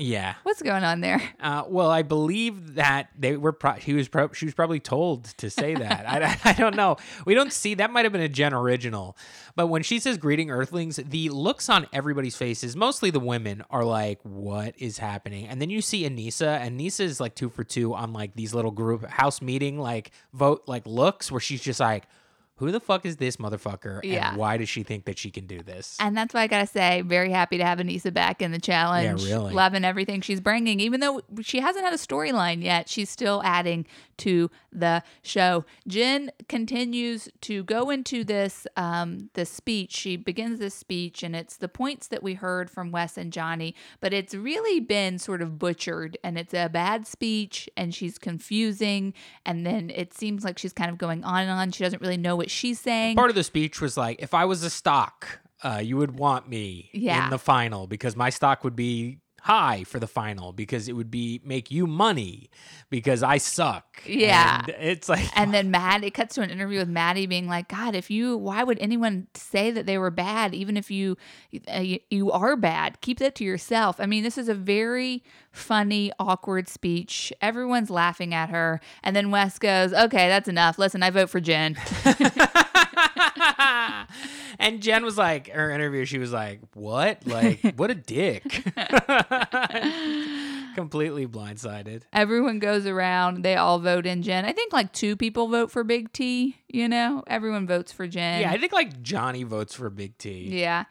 Yeah. 0.01 0.35
What's 0.43 0.61
going 0.61 0.83
on 0.83 1.01
there? 1.01 1.21
Uh, 1.41 1.63
well, 1.69 1.89
I 1.89 2.01
believe 2.01 2.75
that 2.75 3.09
they 3.17 3.37
were. 3.37 3.53
Pro- 3.53 3.73
he 3.73 3.93
was. 3.93 4.09
Pro- 4.09 4.33
she 4.33 4.45
was 4.45 4.53
probably 4.53 4.81
told 4.81 5.23
to 5.37 5.49
say 5.49 5.73
that. 5.73 6.05
I, 6.07 6.37
I 6.49 6.53
don't 6.53 6.75
know. 6.75 6.97
We 7.25 7.33
don't 7.33 7.53
see 7.53 7.75
that. 7.75 7.91
Might 7.91 8.03
have 8.03 8.11
been 8.11 8.21
a 8.21 8.27
Jen 8.27 8.53
original, 8.53 9.15
but 9.55 9.67
when 9.67 9.81
she 9.83 9.99
says 9.99 10.17
"greeting 10.17 10.51
Earthlings," 10.51 10.97
the 10.97 11.29
looks 11.29 11.69
on 11.69 11.87
everybody's 11.93 12.35
faces, 12.35 12.75
mostly 12.75 13.09
the 13.09 13.21
women, 13.21 13.63
are 13.69 13.85
like, 13.85 14.19
"What 14.23 14.75
is 14.77 14.97
happening?" 14.97 15.47
And 15.47 15.61
then 15.61 15.69
you 15.69 15.81
see 15.81 16.03
Aneesa, 16.07 16.59
and 16.59 16.77
Aneesa 16.77 17.01
is 17.01 17.21
like 17.21 17.35
two 17.35 17.49
for 17.49 17.63
two 17.63 17.93
on 17.95 18.11
like 18.11 18.35
these 18.35 18.53
little 18.53 18.71
group 18.71 19.05
house 19.05 19.41
meeting 19.41 19.79
like 19.79 20.11
vote 20.33 20.63
like 20.67 20.85
looks 20.85 21.31
where 21.31 21.39
she's 21.41 21.61
just 21.61 21.79
like, 21.79 22.05
"Who 22.59 22.71
the 22.71 22.79
fuck 22.79 23.05
is 23.05 23.17
this 23.17 23.37
motherfucker? 23.37 24.01
Yeah. 24.03 24.29
And 24.29 24.37
why 24.37 24.57
does 24.57 24.69
she 24.69 24.83
think 24.83 25.05
that 25.05 25.17
she 25.17 25.31
can 25.31 25.47
do 25.47 25.61
this?" 25.61 25.97
And 25.99 26.15
that's 26.15 26.33
why 26.33 26.41
I 26.41 26.47
gotta 26.47 26.67
say, 26.67 27.01
very 27.01 27.31
happy 27.31 27.57
to 27.57 27.65
have 27.65 27.79
Aneesa 27.79 28.13
back 28.13 28.41
in 28.41 28.51
the 28.51 28.59
challenge. 28.59 29.23
Yeah, 29.23 29.35
really. 29.35 29.53
Loving 29.53 29.83
everything 29.83 30.21
she's 30.21 30.39
bringing, 30.39 30.79
even 30.79 30.99
though 30.99 31.21
she 31.41 31.59
hasn't 31.59 31.83
had 31.83 31.93
a 31.93 31.97
storyline 31.97 32.61
yet, 32.63 32.87
she's 32.89 33.09
still 33.09 33.41
adding 33.43 33.85
to 34.19 34.49
the 34.71 35.03
show. 35.21 35.65
Jen 35.87 36.31
continues 36.47 37.27
to 37.41 37.63
go 37.63 37.89
into 37.89 38.23
this 38.23 38.65
um, 38.77 39.29
this 39.33 39.49
speech. 39.49 39.91
She 39.95 40.15
begins 40.17 40.59
this 40.59 40.75
speech, 40.75 41.23
and 41.23 41.35
it's 41.35 41.57
the 41.57 41.67
points 41.67 42.07
that 42.07 42.21
we 42.23 42.35
heard 42.35 42.69
from 42.69 42.91
Wes 42.91 43.17
and 43.17 43.33
Johnny, 43.33 43.75
but 43.99 44.13
it's 44.13 44.33
really 44.35 44.79
been 44.79 45.17
sort 45.19 45.41
of 45.41 45.57
butchered, 45.57 46.17
and 46.23 46.37
it's 46.37 46.53
a 46.53 46.69
bad 46.69 47.07
speech, 47.07 47.69
and 47.75 47.93
she's 47.93 48.17
confusing, 48.17 49.13
and 49.45 49.65
then 49.65 49.89
it 49.89 50.13
seems 50.13 50.43
like 50.43 50.57
she's 50.57 50.73
kind 50.73 50.89
of 50.91 50.97
going 50.97 51.23
on 51.23 51.41
and 51.41 51.51
on. 51.51 51.71
She 51.71 51.83
doesn't 51.83 52.01
really 52.01 52.17
know 52.17 52.35
what 52.35 52.49
she's 52.51 52.79
saying. 52.79 53.15
part 53.15 53.29
of 53.29 53.35
the 53.35 53.43
speech 53.43 53.81
was 53.81 53.97
like, 53.97 54.21
if 54.21 54.33
I 54.33 54.45
was 54.45 54.63
a 54.63 54.69
stock, 54.69 55.39
uh, 55.63 55.81
you 55.83 55.97
would 55.97 56.17
want 56.17 56.47
me 56.47 56.89
Yeah. 56.93 57.23
in 57.25 57.29
the 57.29 57.39
final 57.39 57.87
because 57.87 58.15
my 58.15 58.29
stock 58.29 58.63
would 58.63 58.75
be 58.75 59.19
high 59.43 59.83
for 59.83 59.99
the 59.99 60.07
final 60.07 60.53
because 60.53 60.87
it 60.87 60.93
would 60.93 61.11
be 61.11 61.41
make 61.43 61.71
you 61.71 61.87
money 61.87 62.49
because 62.89 63.23
I 63.23 63.37
suck. 63.37 64.01
Yeah. 64.05 64.61
And 64.65 64.75
it's 64.79 65.09
like 65.09 65.25
And 65.37 65.53
then 65.53 65.71
Matt, 65.71 66.03
it 66.03 66.13
cuts 66.13 66.35
to 66.35 66.41
an 66.41 66.49
interview 66.49 66.79
with 66.79 66.89
Maddie 66.89 67.25
being 67.25 67.47
like, 67.47 67.67
God, 67.67 67.95
if 67.95 68.09
you, 68.09 68.37
why 68.37 68.63
would 68.63 68.79
anyone 68.79 69.27
say 69.33 69.71
that 69.71 69.85
they 69.85 69.97
were 69.97 70.11
bad, 70.11 70.53
even 70.53 70.77
if 70.77 70.89
you, 70.89 71.17
uh, 71.73 71.79
you, 71.79 71.99
you 72.09 72.31
are 72.31 72.55
bad? 72.55 73.01
Keep 73.01 73.19
that 73.19 73.35
to 73.35 73.43
yourself. 73.43 73.97
I 73.99 74.05
mean, 74.05 74.23
this 74.23 74.37
is 74.37 74.49
a 74.49 74.53
very 74.53 75.23
funny, 75.51 76.11
awkward 76.19 76.67
speech. 76.67 77.33
Everyone's 77.41 77.89
laughing 77.89 78.33
at 78.33 78.49
her. 78.49 78.79
And 79.03 79.15
then 79.15 79.31
Wes 79.31 79.59
goes, 79.59 79.93
Okay, 79.93 80.27
that's 80.27 80.47
enough. 80.47 80.77
Listen, 80.77 81.03
I 81.03 81.09
vote 81.09 81.29
for 81.29 81.39
Jen. 81.39 81.77
and 84.59 84.81
Jen 84.81 85.03
was 85.03 85.17
like, 85.17 85.49
her 85.49 85.71
interview, 85.71 86.05
she 86.05 86.19
was 86.19 86.31
like, 86.31 86.59
"What? 86.73 87.25
Like, 87.25 87.61
what 87.77 87.89
a 87.89 87.95
dick!" 87.95 88.43
Completely 90.75 91.27
blindsided. 91.27 92.03
Everyone 92.13 92.59
goes 92.59 92.85
around. 92.85 93.43
They 93.43 93.55
all 93.55 93.79
vote 93.79 94.05
in 94.05 94.21
Jen. 94.21 94.45
I 94.45 94.53
think 94.53 94.71
like 94.71 94.93
two 94.93 95.15
people 95.15 95.47
vote 95.47 95.71
for 95.71 95.83
Big 95.83 96.13
T. 96.13 96.55
You 96.71 96.87
know, 96.87 97.23
everyone 97.27 97.65
votes 97.65 97.91
for 97.91 98.07
Jen. 98.07 98.41
Yeah, 98.41 98.51
I 98.51 98.57
think 98.59 98.71
like 98.71 99.01
Johnny 99.01 99.43
votes 99.43 99.73
for 99.73 99.89
Big 99.89 100.17
T. 100.19 100.47
Yeah. 100.51 100.83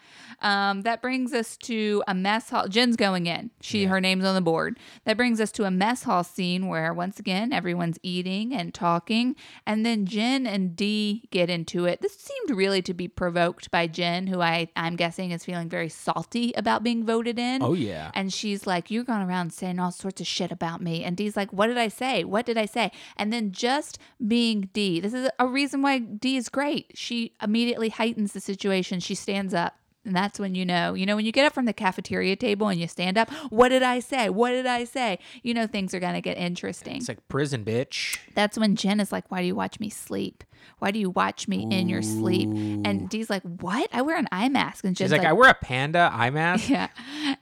Um, 0.43 0.83
that 0.83 1.01
brings 1.01 1.33
us 1.33 1.57
to 1.59 2.03
a 2.09 2.15
mess 2.15 2.51
hall. 2.51 2.67
Jen's 2.69 2.97
going 2.97 3.27
in. 3.27 3.51
She 3.61 3.85
Yeah. 3.85 3.89
her 3.89 4.01
name's 4.01 4.25
on 4.25 4.35
the 4.35 4.41
board. 4.41 4.79
That 5.05 5.17
brings 5.17 5.41
us 5.41 5.53
to 5.53 5.65
a 5.65 5.71
mess 5.71 6.03
hall 6.03 6.25
scene 6.25 6.67
where 6.67 6.93
once 6.93 7.21
again 7.21 7.53
everyone's 7.53 7.99
eating 8.03 8.53
and 8.53 8.75
talking, 8.75 9.37
and 9.65 9.87
then 9.87 10.05
Jen 10.05 10.47
and 10.47 10.75
Dee 10.75 11.29
get 11.31 11.49
into 11.49 11.85
it. 11.87 12.03
This 12.03 12.19
seemed 12.19 12.51
really 12.51 12.83
to 12.83 12.93
be 12.93 13.07
provoked 13.09 13.58
by 13.67 13.87
Jen, 13.87 14.27
who 14.27 14.41
I 14.41 14.69
I'm 14.77 14.97
guessing 14.97 15.33
is 15.33 15.45
feeling 15.45 15.69
very 15.69 15.89
salty 15.89 16.53
about 16.57 16.83
being 16.83 17.05
voted 17.05 17.39
in. 17.39 17.63
Oh 17.63 17.75
yeah. 17.75 18.11
And 18.15 18.33
she's 18.33 18.67
like, 18.67 18.91
You're 18.91 19.05
going 19.05 19.23
around 19.23 19.53
saying 19.53 19.79
all 19.79 19.91
sorts 19.91 20.21
of 20.21 20.27
shit 20.27 20.53
about 20.53 20.81
me. 20.81 21.03
And 21.03 21.17
Dee's 21.17 21.37
like, 21.37 21.53
What 21.53 21.67
did 21.67 21.79
I 21.79 21.89
say? 21.89 22.25
What 22.25 22.47
did 22.47 22.57
I 22.57 22.67
say? 22.67 22.93
And 23.17 23.33
then 23.33 23.53
just 23.53 23.99
being 24.27 24.71
Dee, 24.73 25.01
this 25.01 25.15
is 25.15 25.29
a 25.39 25.47
reason 25.47 25.83
why 25.83 25.99
Dee 25.99 26.37
is 26.37 26.49
great. 26.49 26.93
She 26.95 27.35
immediately 27.43 27.89
heightens 27.89 28.33
the 28.33 28.41
situation. 28.41 29.01
She 29.01 29.15
stands 29.15 29.55
up. 29.55 29.75
And 30.05 30.17
that's 30.17 30.39
when 30.39 30.55
you 30.55 30.65
know, 30.65 30.95
you 30.95 31.05
know, 31.05 31.17
when 31.17 31.27
you 31.27 31.33
get 31.33 31.45
up 31.45 31.53
from 31.53 31.67
the 31.67 31.75
cafeteria 31.75 32.35
table 32.35 32.69
and 32.69 32.81
you 32.81 32.89
stand 32.89 33.19
up, 33.19 33.31
what 33.51 33.69
did 33.69 33.83
I 33.83 34.01
say? 34.01 34.31
What 34.31 34.53
did 34.53 34.65
I 34.65 34.85
say? 34.85 35.19
You 35.43 35.53
know, 35.53 35.67
things 35.67 35.93
are 35.93 36.01
going 36.01 36.15
to 36.15 36.23
get 36.23 36.39
interesting. 36.39 36.97
It's 36.97 37.09
like 37.09 37.29
prison, 37.29 37.63
bitch. 37.63 38.19
That's 38.35 38.57
when 38.57 38.75
Jen 38.75 39.01
is 39.01 39.13
like, 39.13 39.31
Why 39.31 39.43
do 39.43 39.47
you 39.47 39.55
watch 39.55 39.79
me 39.81 39.91
sleep? 39.91 40.45
Why 40.79 40.91
do 40.91 40.99
you 40.99 41.11
watch 41.11 41.49
me 41.49 41.67
in 41.71 41.89
your 41.89 42.03
sleep? 42.03 42.49
And 42.49 43.09
Dee's 43.09 43.29
like, 43.29 43.43
What? 43.43 43.89
I 43.93 44.03
wear 44.03 44.17
an 44.17 44.29
eye 44.33 44.49
mask. 44.49 44.85
And 44.85 44.97
Jen's 44.97 45.11
She's 45.11 45.19
like, 45.19 45.27
I 45.27 45.33
wear 45.33 45.51
a 45.51 45.55
panda 45.55 46.11
eye 46.13 46.31
mask. 46.31 46.69
yeah. 46.71 46.89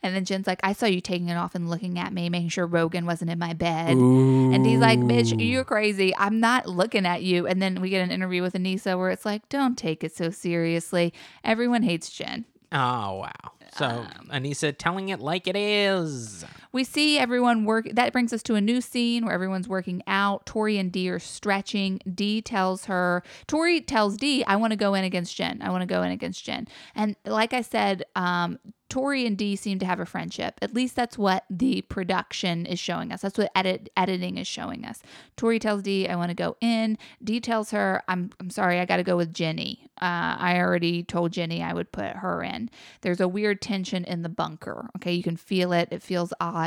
And 0.03 0.15
then 0.15 0.25
Jen's 0.25 0.47
like, 0.47 0.61
I 0.63 0.73
saw 0.73 0.87
you 0.87 1.01
taking 1.01 1.29
it 1.29 1.37
off 1.37 1.55
and 1.55 1.69
looking 1.69 1.99
at 1.99 2.13
me, 2.13 2.29
making 2.29 2.49
sure 2.51 2.67
Rogan 2.67 3.07
wasn't 3.07 3.31
in 3.31 3.39
my 3.39 3.53
bed. 3.53 3.91
And 3.91 4.67
he's 4.67 4.79
like, 4.81 4.99
bitch, 5.01 5.35
you're 5.39 5.65
crazy. 5.65 6.15
I'm 6.17 6.41
not 6.41 6.67
looking 6.67 7.05
at 7.07 7.23
you. 7.23 7.47
And 7.47 7.61
then 7.61 7.81
we 7.81 7.91
get 7.91 8.03
an 8.03 8.11
interview 8.11 8.43
with 8.43 8.55
Aneesa 8.55 8.97
where 8.99 9.11
it's 9.11 9.25
like, 9.25 9.49
don't 9.49 9.77
take 9.77 10.03
it 10.03 10.15
so 10.17 10.31
seriously. 10.31 11.13
Everyone 11.45 11.83
hates 11.83 12.11
Jen. 12.11 12.45
Oh 12.73 13.19
wow. 13.21 13.31
So 13.77 13.87
Um, 13.87 14.29
Aneesa 14.33 14.75
telling 14.77 15.11
it 15.11 15.21
like 15.21 15.47
it 15.47 15.57
is. 15.57 16.45
We 16.77 16.85
see 16.85 17.19
everyone 17.19 17.65
work. 17.65 17.89
That 17.95 18.13
brings 18.13 18.35
us 18.35 18.43
to 18.43 18.55
a 18.55 18.61
new 18.61 18.83
scene 18.83 19.25
where 19.25 19.33
everyone's 19.33 19.67
working 19.67 20.03
out. 20.07 20.45
Tori 20.45 20.77
and 20.77 20.93
Dee 20.93 21.09
are 21.09 21.19
stretching. 21.19 22.01
Dee 22.15 22.43
tells 22.43 22.85
her, 22.85 23.23
Tori 23.47 23.81
tells 23.81 24.19
Dee, 24.19 24.45
I 24.45 24.57
want 24.57 24.73
to 24.73 24.77
go 24.77 24.93
in 24.93 25.03
against 25.03 25.35
Jen. 25.35 25.63
I 25.63 25.71
want 25.71 25.81
to 25.81 25.87
go 25.87 26.03
in 26.03 26.13
against 26.13 26.45
Jen. 26.45 26.69
And 26.95 27.17
like 27.25 27.55
I 27.55 27.63
said, 27.63 28.05
um, 28.15 28.59
Tori 28.89 29.27
and 29.27 29.37
Dee 29.37 29.57
seem 29.57 29.79
to 29.81 29.87
have 29.87 29.99
a 30.01 30.07
friendship. 30.07 30.59
At 30.63 30.75
least 30.75 30.95
that's 30.95 31.19
what 31.19 31.45
the 31.51 31.83
production 31.83 32.67
is 32.67 32.79
showing 32.79 33.11
us. 33.11 33.21
That's 33.21 33.37
what 33.37 33.51
edit 33.55 33.91
editing 33.97 34.39
is 34.39 34.47
showing 34.47 34.85
us. 34.85 35.01
Tori 35.37 35.59
tells 35.59 35.83
Dee, 35.83 36.07
I 36.09 36.15
want 36.15 36.29
to 36.31 36.37
go 36.37 36.57
in. 36.61 36.97
Dee 37.23 37.41
tells 37.41 37.73
her, 37.73 38.03
I'm 38.07 38.31
I'm 38.39 38.51
sorry, 38.51 38.79
I 38.79 38.85
got 38.85 38.99
to 38.99 39.03
go 39.03 39.17
with 39.17 39.35
Jenny. 39.35 39.91
Uh, 40.01 40.37
I 40.39 40.59
already 40.59 41.03
told 41.03 41.33
Jenny 41.33 41.63
I 41.63 41.73
would 41.73 41.91
put 41.91 42.17
her 42.17 42.43
in. 42.43 42.71
There's 43.01 43.21
a 43.21 43.27
weird 43.27 43.61
tension 43.61 44.05
in 44.05 44.23
the 44.23 44.29
bunker. 44.29 44.89
Okay, 44.97 45.13
you 45.13 45.23
can 45.23 45.37
feel 45.37 45.73
it. 45.73 45.89
It 45.91 46.03
feels 46.03 46.33
odd. 46.41 46.66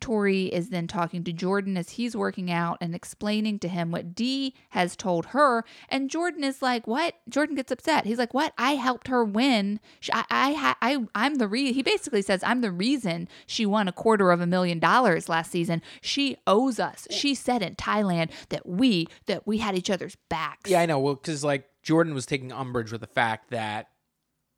Tori 0.00 0.46
is 0.46 0.70
then 0.70 0.86
talking 0.86 1.24
to 1.24 1.32
Jordan 1.32 1.76
as 1.76 1.90
he's 1.90 2.16
working 2.16 2.50
out 2.50 2.78
and 2.80 2.94
explaining 2.94 3.58
to 3.60 3.68
him 3.68 3.90
what 3.90 4.14
Dee 4.14 4.54
has 4.70 4.96
told 4.96 5.26
her. 5.26 5.64
And 5.88 6.10
Jordan 6.10 6.44
is 6.44 6.62
like, 6.62 6.86
"What?" 6.86 7.14
Jordan 7.28 7.56
gets 7.56 7.72
upset. 7.72 8.06
He's 8.06 8.18
like, 8.18 8.34
"What? 8.34 8.52
I 8.58 8.76
helped 8.76 9.08
her 9.08 9.24
win. 9.24 9.80
Sh- 10.00 10.10
I, 10.12 10.24
I, 10.30 10.74
I 10.82 11.04
I'm 11.14 11.36
the 11.36 11.48
re." 11.48 11.72
He 11.72 11.82
basically 11.82 12.22
says, 12.22 12.42
"I'm 12.42 12.60
the 12.60 12.72
reason 12.72 13.28
she 13.46 13.66
won 13.66 13.88
a 13.88 13.92
quarter 13.92 14.30
of 14.30 14.40
a 14.40 14.46
million 14.46 14.78
dollars 14.78 15.28
last 15.28 15.50
season. 15.50 15.82
She 16.00 16.36
owes 16.46 16.78
us. 16.78 17.06
She 17.10 17.34
said 17.34 17.62
in 17.62 17.76
Thailand 17.76 18.30
that 18.48 18.66
we 18.66 19.06
that 19.26 19.46
we 19.46 19.58
had 19.58 19.76
each 19.76 19.90
other's 19.90 20.16
backs." 20.28 20.70
Yeah, 20.70 20.80
I 20.80 20.86
know. 20.86 20.98
Well, 20.98 21.14
because 21.14 21.44
like 21.44 21.68
Jordan 21.82 22.14
was 22.14 22.26
taking 22.26 22.52
umbrage 22.52 22.92
with 22.92 23.00
the 23.00 23.06
fact 23.06 23.50
that 23.50 23.88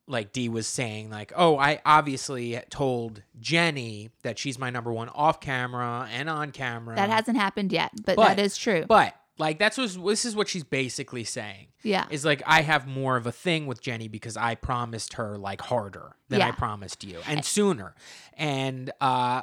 like 0.08 0.32
Dee 0.32 0.48
was 0.48 0.66
saying 0.66 1.10
like, 1.10 1.32
"Oh, 1.36 1.58
I 1.58 1.80
obviously 1.84 2.60
told 2.70 3.22
Jenny 3.40 4.10
that 4.22 4.38
she's 4.38 4.58
my 4.58 4.70
number 4.70 4.92
one 4.92 5.08
off 5.10 5.40
camera 5.40 6.08
and 6.12 6.28
on 6.30 6.50
camera." 6.50 6.96
That 6.96 7.10
hasn't 7.10 7.36
happened 7.36 7.72
yet, 7.72 7.90
but, 8.04 8.16
But- 8.16 8.28
that 8.28 8.38
is 8.38 8.56
true. 8.56 8.84
But 8.88 9.14
like 9.38 9.58
that's 9.58 9.78
what 9.78 9.90
this 10.06 10.24
is 10.24 10.34
what 10.36 10.48
she's 10.48 10.64
basically 10.64 11.24
saying. 11.24 11.68
yeah. 11.82 12.06
Is 12.10 12.24
like 12.24 12.42
I 12.46 12.62
have 12.62 12.86
more 12.86 13.16
of 13.16 13.26
a 13.26 13.32
thing 13.32 13.66
with 13.66 13.80
Jenny 13.80 14.08
because 14.08 14.36
I 14.36 14.54
promised 14.54 15.14
her 15.14 15.36
like 15.38 15.60
harder 15.60 16.16
than 16.28 16.40
I 16.42 16.50
promised 16.52 17.04
you 17.04 17.18
and 17.26 17.44
sooner. 17.44 17.94
And 18.36 18.90
uh 19.00 19.42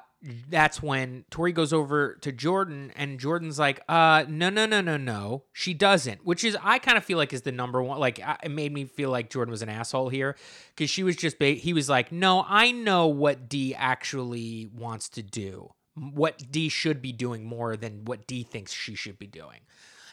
that's 0.49 0.81
when 0.81 1.23
Tori 1.29 1.51
goes 1.51 1.71
over 1.71 2.15
to 2.21 2.31
Jordan 2.31 2.91
and 2.95 3.19
Jordan's 3.19 3.59
like, 3.59 3.79
uh 3.87 4.25
no 4.27 4.49
no 4.49 4.65
no 4.65 4.81
no 4.81 4.97
no. 4.97 5.43
She 5.53 5.73
doesn't, 5.73 6.25
which 6.25 6.43
is 6.43 6.57
I 6.63 6.79
kind 6.79 6.97
of 6.97 7.05
feel 7.05 7.17
like 7.17 7.31
is 7.31 7.43
the 7.43 7.51
number 7.51 7.81
one 7.81 7.99
like 7.99 8.19
it 8.43 8.49
made 8.49 8.73
me 8.73 8.85
feel 8.85 9.09
like 9.11 9.29
Jordan 9.29 9.51
was 9.51 9.61
an 9.61 9.69
asshole 9.69 10.09
here 10.09 10.35
cuz 10.75 10.89
she 10.89 11.03
was 11.03 11.15
just 11.15 11.37
ba- 11.39 11.51
he 11.51 11.73
was 11.73 11.89
like, 11.89 12.11
"No, 12.11 12.43
I 12.47 12.71
know 12.71 13.07
what 13.07 13.47
Dee 13.47 13.73
actually 13.75 14.67
wants 14.73 15.09
to 15.09 15.21
do. 15.23 15.71
What 15.95 16.51
Dee 16.51 16.69
should 16.69 17.01
be 17.01 17.11
doing 17.11 17.45
more 17.45 17.75
than 17.75 18.05
what 18.05 18.27
Dee 18.27 18.43
thinks 18.43 18.71
she 18.73 18.95
should 18.95 19.19
be 19.19 19.27
doing." 19.27 19.61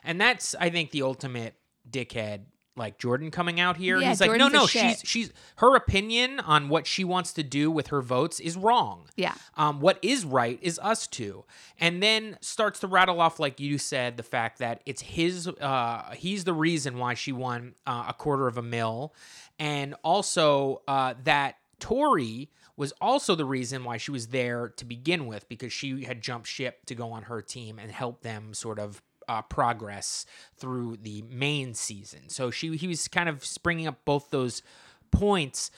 And 0.05 0.21
that's 0.21 0.55
I 0.59 0.71
think 0.71 0.91
the 0.91 1.03
ultimate 1.03 1.55
dickhead 1.89 2.43
like 2.77 2.99
Jordan 2.99 3.31
coming 3.31 3.61
out 3.61 3.77
here. 3.77 3.99
Yeah, 3.99 4.09
He's 4.09 4.21
like, 4.21 4.31
Jordan's 4.31 4.51
a 4.51 4.53
no, 4.55 4.61
no, 4.61 4.67
shit." 4.67 4.99
she's 4.99 5.09
she's 5.09 5.33
her 5.57 5.77
opinion 5.77 6.41
on 6.41 6.69
what 6.69 6.87
she 6.87 7.05
wants 7.05 7.33
to 7.35 7.43
do 7.43 7.71
with 7.71 7.89
her 7.89 8.01
votes 8.01 8.41
is 8.41 8.57
wrong. 8.57 9.09
Yeah. 9.17 9.35
Um, 9.57 9.81
what 9.81 9.99
is 10.03 10.25
right 10.25 10.59
is 10.63 10.79
us 10.83 11.07
two, 11.07 11.45
and 11.79 12.03
then 12.03 12.39
starts 12.41 12.81
to 12.81 12.87
rattle 12.87 13.21
off 13.21 13.39
like 13.39 13.61
you 13.61 13.79
said 13.79 14.17
the 14.17 14.23
fact 14.23 14.59
that 14.59 14.83
it's 14.87 15.03
his. 15.03 15.49
Uh, 15.49 16.13
he's 16.15 16.45
the 16.45 16.55
reason 16.55 16.99
why 16.99 17.15
she 17.15 17.33
won 17.33 17.75
uh, 17.87 18.07
a 18.09 18.15
quarter 18.15 18.47
of 18.47 18.57
a 18.57 18.63
mil, 18.63 19.15
and 19.59 19.95
also 20.03 20.83
uh, 20.89 21.15
that 21.25 21.57
Tori 21.79 22.51
was 22.77 22.93
also 23.01 23.35
the 23.35 23.45
reason 23.45 23.85
why 23.85 23.97
she 23.97 24.11
was 24.11 24.29
there 24.29 24.69
to 24.77 24.85
begin 24.85 25.27
with 25.27 25.49
because 25.49 25.73
she 25.73 26.05
had 26.05 26.21
jumped 26.21 26.47
ship 26.47 26.85
to 26.87 26.95
go 26.95 27.13
on 27.13 27.25
her 27.25 27.43
team 27.43 27.79
and 27.79 27.91
help 27.91 28.23
them 28.23 28.55
sort 28.55 28.79
of 28.79 29.03
uh, 29.29 29.43
progress 29.43 30.27
through 30.57 30.97
the 31.03 31.23
main 31.31 31.75
season. 31.75 32.29
So 32.29 32.51
she 32.51 32.77
he 32.77 32.89
was 32.89 33.09
kind 33.09 33.29
of 33.29 33.45
springing 33.45 33.87
up 33.87 34.05
both 34.05 34.31
those 34.31 34.63
points. 35.11 35.71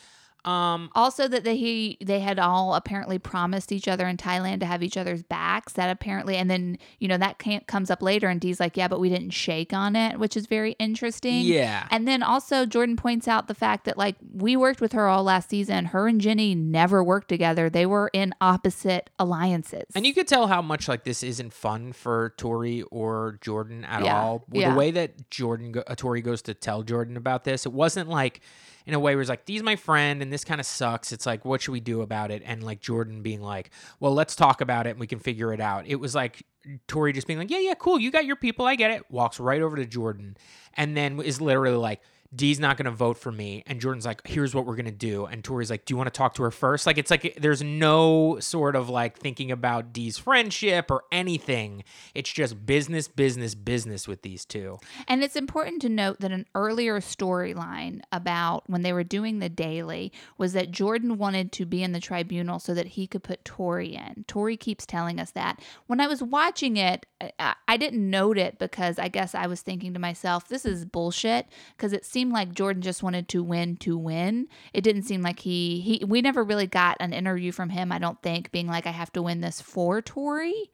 Um, 0.45 0.89
Also, 0.95 1.27
that 1.27 1.43
they 1.43 1.57
he 1.57 1.97
they 2.03 2.19
had 2.19 2.39
all 2.39 2.75
apparently 2.75 3.17
promised 3.19 3.71
each 3.71 3.87
other 3.87 4.07
in 4.07 4.15
Thailand 4.17 4.59
to 4.59 4.65
have 4.65 4.83
each 4.83 4.95
other's 4.97 5.23
backs. 5.23 5.73
That 5.73 5.89
apparently, 5.89 6.35
and 6.37 6.49
then 6.49 6.77
you 6.99 7.07
know 7.07 7.17
that 7.17 7.39
can't, 7.39 7.65
comes 7.67 7.89
up 7.89 8.01
later, 8.01 8.29
and 8.29 8.39
Dee's 8.39 8.59
like, 8.59 8.77
"Yeah, 8.77 8.87
but 8.87 8.99
we 8.99 9.09
didn't 9.09 9.31
shake 9.31 9.73
on 9.73 9.95
it," 9.95 10.19
which 10.19 10.37
is 10.37 10.45
very 10.47 10.73
interesting. 10.79 11.41
Yeah. 11.45 11.87
And 11.89 12.07
then 12.07 12.21
also 12.23 12.65
Jordan 12.65 12.95
points 12.95 13.27
out 13.27 13.47
the 13.47 13.55
fact 13.55 13.85
that 13.85 13.97
like 13.97 14.15
we 14.33 14.55
worked 14.55 14.81
with 14.81 14.91
her 14.93 15.07
all 15.07 15.23
last 15.23 15.49
season. 15.49 15.85
Her 15.85 16.07
and 16.07 16.21
Jenny 16.21 16.53
never 16.55 17.03
worked 17.03 17.27
together. 17.29 17.69
They 17.69 17.85
were 17.85 18.09
in 18.13 18.33
opposite 18.39 19.09
alliances. 19.17 19.85
And 19.95 20.05
you 20.05 20.13
could 20.13 20.27
tell 20.27 20.47
how 20.47 20.61
much 20.61 20.87
like 20.87 21.03
this 21.03 21.23
isn't 21.23 21.53
fun 21.53 21.91
for 21.93 22.33
Tori 22.37 22.83
or 22.83 23.39
Jordan 23.41 23.83
at 23.85 24.03
Yeah, 24.03 24.21
all. 24.21 24.45
Yeah. 24.51 24.69
The 24.71 24.75
way 24.77 24.91
that 24.91 25.29
Jordan, 25.29 25.71
go- 25.71 25.83
uh, 25.87 25.95
Tori 25.95 26.21
goes 26.21 26.41
to 26.43 26.53
tell 26.53 26.83
Jordan 26.83 27.17
about 27.17 27.43
this, 27.43 27.65
it 27.65 27.73
wasn't 27.73 28.09
like 28.09 28.41
in 28.85 28.93
a 28.93 28.99
way 28.99 29.15
where 29.15 29.21
it's 29.21 29.29
like, 29.29 29.47
"He's 29.47 29.63
my 29.63 29.75
friend, 29.75 30.21
and 30.21 30.31
this 30.31 30.43
kind 30.43 30.59
of 30.59 30.65
sucks." 30.65 31.11
It's 31.11 31.25
like, 31.25 31.45
"What 31.45 31.61
should 31.61 31.71
we 31.71 31.79
do 31.79 32.01
about 32.01 32.31
it?" 32.31 32.41
And 32.45 32.63
like 32.63 32.79
Jordan 32.79 33.21
being 33.21 33.41
like, 33.41 33.71
"Well, 33.99 34.13
let's 34.13 34.35
talk 34.35 34.61
about 34.61 34.87
it, 34.87 34.91
and 34.91 34.99
we 34.99 35.07
can 35.07 35.19
figure 35.19 35.53
it 35.53 35.59
out." 35.59 35.85
It 35.87 35.95
was 35.95 36.15
like 36.15 36.45
Tori 36.87 37.13
just 37.13 37.27
being 37.27 37.39
like, 37.39 37.51
"Yeah, 37.51 37.59
yeah, 37.59 37.73
cool, 37.75 37.99
you 37.99 38.11
got 38.11 38.25
your 38.25 38.35
people, 38.35 38.65
I 38.65 38.75
get 38.75 38.91
it." 38.91 39.09
Walks 39.09 39.39
right 39.39 39.61
over 39.61 39.75
to 39.75 39.85
Jordan, 39.85 40.37
and 40.75 40.95
then 40.95 41.19
is 41.19 41.41
literally 41.41 41.77
like. 41.77 42.01
Dee's 42.35 42.59
not 42.59 42.77
going 42.77 42.85
to 42.85 42.91
vote 42.91 43.17
for 43.17 43.31
me. 43.31 43.63
And 43.65 43.79
Jordan's 43.79 44.05
like, 44.05 44.25
here's 44.27 44.53
what 44.53 44.65
we're 44.65 44.75
going 44.75 44.85
to 44.85 44.91
do. 44.91 45.25
And 45.25 45.43
Tori's 45.43 45.69
like, 45.69 45.85
do 45.85 45.93
you 45.93 45.97
want 45.97 46.07
to 46.07 46.17
talk 46.17 46.33
to 46.35 46.43
her 46.43 46.51
first? 46.51 46.85
Like, 46.85 46.97
it's 46.97 47.11
like 47.11 47.37
there's 47.39 47.63
no 47.63 48.37
sort 48.39 48.75
of 48.75 48.89
like 48.89 49.17
thinking 49.17 49.51
about 49.51 49.93
Dee's 49.93 50.17
friendship 50.17 50.91
or 50.91 51.03
anything. 51.11 51.83
It's 52.13 52.31
just 52.31 52.65
business, 52.65 53.07
business, 53.07 53.55
business 53.55 54.07
with 54.07 54.21
these 54.21 54.45
two. 54.45 54.79
And 55.07 55.23
it's 55.23 55.35
important 55.35 55.81
to 55.83 55.89
note 55.89 56.19
that 56.19 56.31
an 56.31 56.45
earlier 56.55 56.99
storyline 56.99 58.01
about 58.11 58.69
when 58.69 58.81
they 58.81 58.93
were 58.93 59.03
doing 59.03 59.39
the 59.39 59.49
daily 59.49 60.11
was 60.37 60.53
that 60.53 60.71
Jordan 60.71 61.17
wanted 61.17 61.51
to 61.53 61.65
be 61.65 61.83
in 61.83 61.91
the 61.91 61.99
tribunal 61.99 62.59
so 62.59 62.73
that 62.73 62.87
he 62.87 63.07
could 63.07 63.23
put 63.23 63.45
Tori 63.45 63.95
in. 63.95 64.25
Tori 64.27 64.57
keeps 64.57 64.85
telling 64.85 65.19
us 65.19 65.31
that. 65.31 65.59
When 65.87 65.99
I 65.99 66.07
was 66.07 66.21
watching 66.21 66.77
it, 66.77 67.05
I, 67.39 67.55
I 67.67 67.77
didn't 67.77 68.09
note 68.09 68.37
it 68.37 68.59
because 68.59 68.99
I 68.99 69.07
guess 69.07 69.35
I 69.35 69.47
was 69.47 69.61
thinking 69.61 69.93
to 69.93 69.99
myself, 69.99 70.47
this 70.47 70.65
is 70.65 70.85
bullshit 70.85 71.47
because 71.75 71.93
it 71.93 72.05
like 72.31 72.53
Jordan 72.53 72.81
just 72.81 73.03
wanted 73.03 73.27
to 73.29 73.43
win 73.43 73.77
to 73.77 73.97
win. 73.97 74.47
It 74.73 74.81
didn't 74.81 75.03
seem 75.03 75.21
like 75.21 75.39
he 75.39 75.79
he 75.79 76.05
we 76.05 76.21
never 76.21 76.43
really 76.43 76.67
got 76.67 76.97
an 76.99 77.13
interview 77.13 77.51
from 77.51 77.69
him, 77.69 77.91
I 77.91 77.99
don't 77.99 78.21
think, 78.21 78.51
being 78.51 78.67
like 78.67 78.87
I 78.87 78.91
have 78.91 79.11
to 79.13 79.21
win 79.21 79.41
this 79.41 79.61
for 79.61 80.01
Tori. 80.01 80.71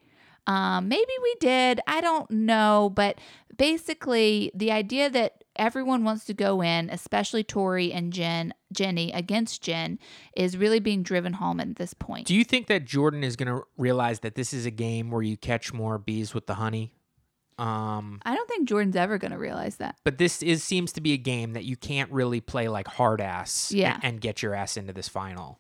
Um, 0.48 0.88
maybe 0.88 1.12
we 1.22 1.36
did. 1.40 1.80
I 1.88 2.02
don't 2.02 2.30
know. 2.32 2.92
But 2.94 3.20
basically, 3.58 4.52
the 4.56 4.72
idea 4.72 5.10
that 5.10 5.44
everyone 5.56 6.04
wants 6.04 6.26
to 6.26 6.34
go 6.34 6.62
in, 6.62 6.90
especially 6.90 7.44
Tori 7.44 7.94
and 7.94 8.12
Jen, 8.12 8.54
Jenny 8.74 9.12
against 9.12 9.62
Jen, 9.62 10.00
is 10.36 10.58
really 10.58 10.80
being 10.80 11.04
driven 11.04 11.34
home 11.34 11.60
at 11.60 11.76
this 11.76 11.94
point. 11.94 12.28
Do 12.28 12.36
you 12.36 12.44
think 12.44 12.68
that 12.68 12.86
Jordan 12.86 13.24
is 13.24 13.36
going 13.36 13.54
to 13.54 13.64
realize 13.78 14.22
that 14.22 14.36
this 14.36 14.54
is 14.54 14.66
a 14.66 14.72
game 14.72 15.12
where 15.12 15.22
you 15.22 15.38
catch 15.38 15.74
more 15.74 15.98
bees 15.98 16.34
with 16.34 16.48
the 16.48 16.56
honey? 16.56 16.94
Um, 17.62 18.20
I 18.26 18.36
don't 18.36 18.50
think 18.50 18.68
Jordan's 18.68 18.96
ever 18.96 19.18
going 19.20 19.32
to 19.32 19.38
realize 19.38 19.76
that. 19.78 19.96
but 20.04 20.18
this 20.18 20.42
is 20.42 20.64
seems 20.64 20.92
to 20.94 21.02
be 21.02 21.14
a 21.14 21.18
game 21.18 21.54
that 21.54 21.64
you 21.64 21.76
can't 21.78 22.12
really 22.12 22.42
play 22.42 22.68
like 22.68 22.88
hard 22.88 23.22
ass 23.22 23.72
Yeah. 23.72 23.96
and, 23.96 24.04
and 24.16 24.22
get 24.22 24.42
your 24.42 24.56
ass 24.56 24.78
into 24.78 24.94
this 24.94 25.08
final. 25.08 25.60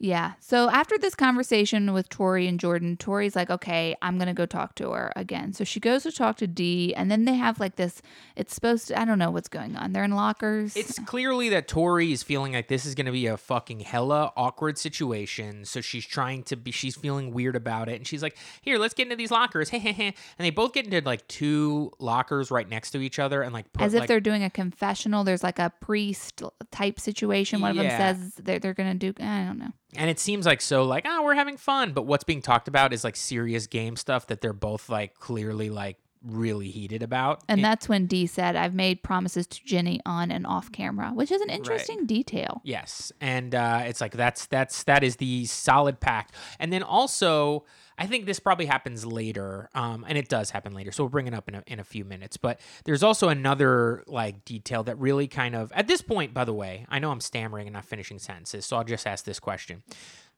Yeah. 0.00 0.34
So 0.38 0.70
after 0.70 0.96
this 0.96 1.14
conversation 1.14 1.92
with 1.92 2.08
Tori 2.08 2.46
and 2.46 2.60
Jordan, 2.60 2.96
Tori's 2.96 3.34
like, 3.34 3.50
okay, 3.50 3.96
I'm 4.00 4.16
going 4.16 4.28
to 4.28 4.34
go 4.34 4.46
talk 4.46 4.74
to 4.76 4.92
her 4.92 5.12
again. 5.16 5.52
So 5.52 5.64
she 5.64 5.80
goes 5.80 6.04
to 6.04 6.12
talk 6.12 6.36
to 6.36 6.46
Dee, 6.46 6.94
and 6.94 7.10
then 7.10 7.24
they 7.24 7.34
have 7.34 7.58
like 7.58 7.76
this, 7.76 8.00
it's 8.36 8.54
supposed 8.54 8.88
to, 8.88 9.00
I 9.00 9.04
don't 9.04 9.18
know 9.18 9.30
what's 9.30 9.48
going 9.48 9.76
on. 9.76 9.92
They're 9.92 10.04
in 10.04 10.12
lockers. 10.12 10.76
It's 10.76 10.98
clearly 11.00 11.48
that 11.50 11.66
Tori 11.66 12.12
is 12.12 12.22
feeling 12.22 12.52
like 12.52 12.68
this 12.68 12.86
is 12.86 12.94
going 12.94 13.06
to 13.06 13.12
be 13.12 13.26
a 13.26 13.36
fucking 13.36 13.80
hella 13.80 14.32
awkward 14.36 14.78
situation. 14.78 15.64
So 15.64 15.80
she's 15.80 16.06
trying 16.06 16.44
to 16.44 16.56
be, 16.56 16.70
she's 16.70 16.96
feeling 16.96 17.32
weird 17.32 17.56
about 17.56 17.88
it. 17.88 17.96
And 17.96 18.06
she's 18.06 18.22
like, 18.22 18.36
here, 18.62 18.78
let's 18.78 18.94
get 18.94 19.04
into 19.04 19.16
these 19.16 19.32
lockers. 19.32 19.70
and 19.72 20.14
they 20.38 20.50
both 20.50 20.72
get 20.72 20.84
into 20.84 21.00
like 21.04 21.26
two 21.26 21.90
lockers 21.98 22.50
right 22.50 22.68
next 22.68 22.92
to 22.92 23.00
each 23.00 23.18
other 23.18 23.42
and 23.42 23.52
like 23.52 23.72
put 23.72 23.82
As 23.82 23.94
if 23.94 24.00
like, 24.00 24.08
they're 24.08 24.20
doing 24.20 24.44
a 24.44 24.50
confessional. 24.50 25.24
There's 25.24 25.42
like 25.42 25.58
a 25.58 25.72
priest 25.80 26.42
type 26.70 27.00
situation. 27.00 27.60
One 27.60 27.72
of 27.72 27.76
them 27.76 27.90
says 27.90 28.34
they're, 28.34 28.60
they're 28.60 28.74
going 28.74 28.96
to 28.96 29.12
do, 29.12 29.24
I 29.24 29.44
don't 29.44 29.58
know. 29.58 29.72
And 29.96 30.10
it 30.10 30.18
seems 30.18 30.46
like 30.46 30.60
so 30.60 30.82
like, 30.84 31.04
oh, 31.08 31.22
we're 31.22 31.34
having 31.34 31.56
fun. 31.56 31.92
But 31.92 32.02
what's 32.02 32.24
being 32.24 32.42
talked 32.42 32.68
about 32.68 32.92
is 32.92 33.04
like 33.04 33.16
serious 33.16 33.66
game 33.66 33.96
stuff 33.96 34.26
that 34.28 34.40
they're 34.40 34.52
both 34.52 34.88
like 34.88 35.14
clearly 35.18 35.70
like 35.70 35.96
really 36.24 36.68
heated 36.68 37.02
about. 37.02 37.42
And 37.48 37.60
It- 37.60 37.62
that's 37.62 37.88
when 37.88 38.06
Dee 38.06 38.26
said, 38.26 38.56
I've 38.56 38.74
made 38.74 39.02
promises 39.02 39.46
to 39.46 39.64
Jenny 39.64 40.00
on 40.04 40.30
and 40.30 40.46
off 40.46 40.70
camera, 40.72 41.10
which 41.14 41.30
is 41.30 41.40
an 41.40 41.48
interesting 41.48 42.06
detail. 42.06 42.60
Yes, 42.64 43.12
and 43.20 43.54
uh, 43.54 43.82
it's 43.86 44.00
like 44.00 44.12
that's 44.12 44.46
that's 44.46 44.82
that 44.84 45.04
is 45.04 45.16
the 45.16 45.46
solid 45.46 46.00
pact, 46.00 46.34
and 46.58 46.72
then 46.72 46.82
also 46.82 47.64
I 47.98 48.06
think 48.06 48.26
this 48.26 48.38
probably 48.38 48.66
happens 48.66 49.04
later, 49.04 49.68
um, 49.74 50.04
and 50.08 50.16
it 50.16 50.28
does 50.28 50.50
happen 50.50 50.72
later. 50.72 50.92
So 50.92 51.04
we'll 51.04 51.10
bring 51.10 51.26
it 51.26 51.34
up 51.34 51.48
in 51.48 51.56
a, 51.56 51.62
in 51.66 51.80
a 51.80 51.84
few 51.84 52.04
minutes. 52.04 52.36
But 52.36 52.60
there's 52.84 53.02
also 53.02 53.28
another 53.28 54.04
like 54.06 54.44
detail 54.44 54.84
that 54.84 54.98
really 54.98 55.26
kind 55.26 55.54
of 55.54 55.72
at 55.72 55.88
this 55.88 56.02
point, 56.02 56.32
by 56.32 56.44
the 56.44 56.54
way, 56.54 56.86
I 56.88 56.98
know 56.98 57.10
I'm 57.10 57.20
stammering 57.20 57.66
and 57.66 57.74
not 57.74 57.84
finishing 57.84 58.18
sentences, 58.18 58.64
so 58.64 58.76
I'll 58.76 58.84
just 58.84 59.06
ask 59.06 59.24
this 59.24 59.40
question. 59.40 59.82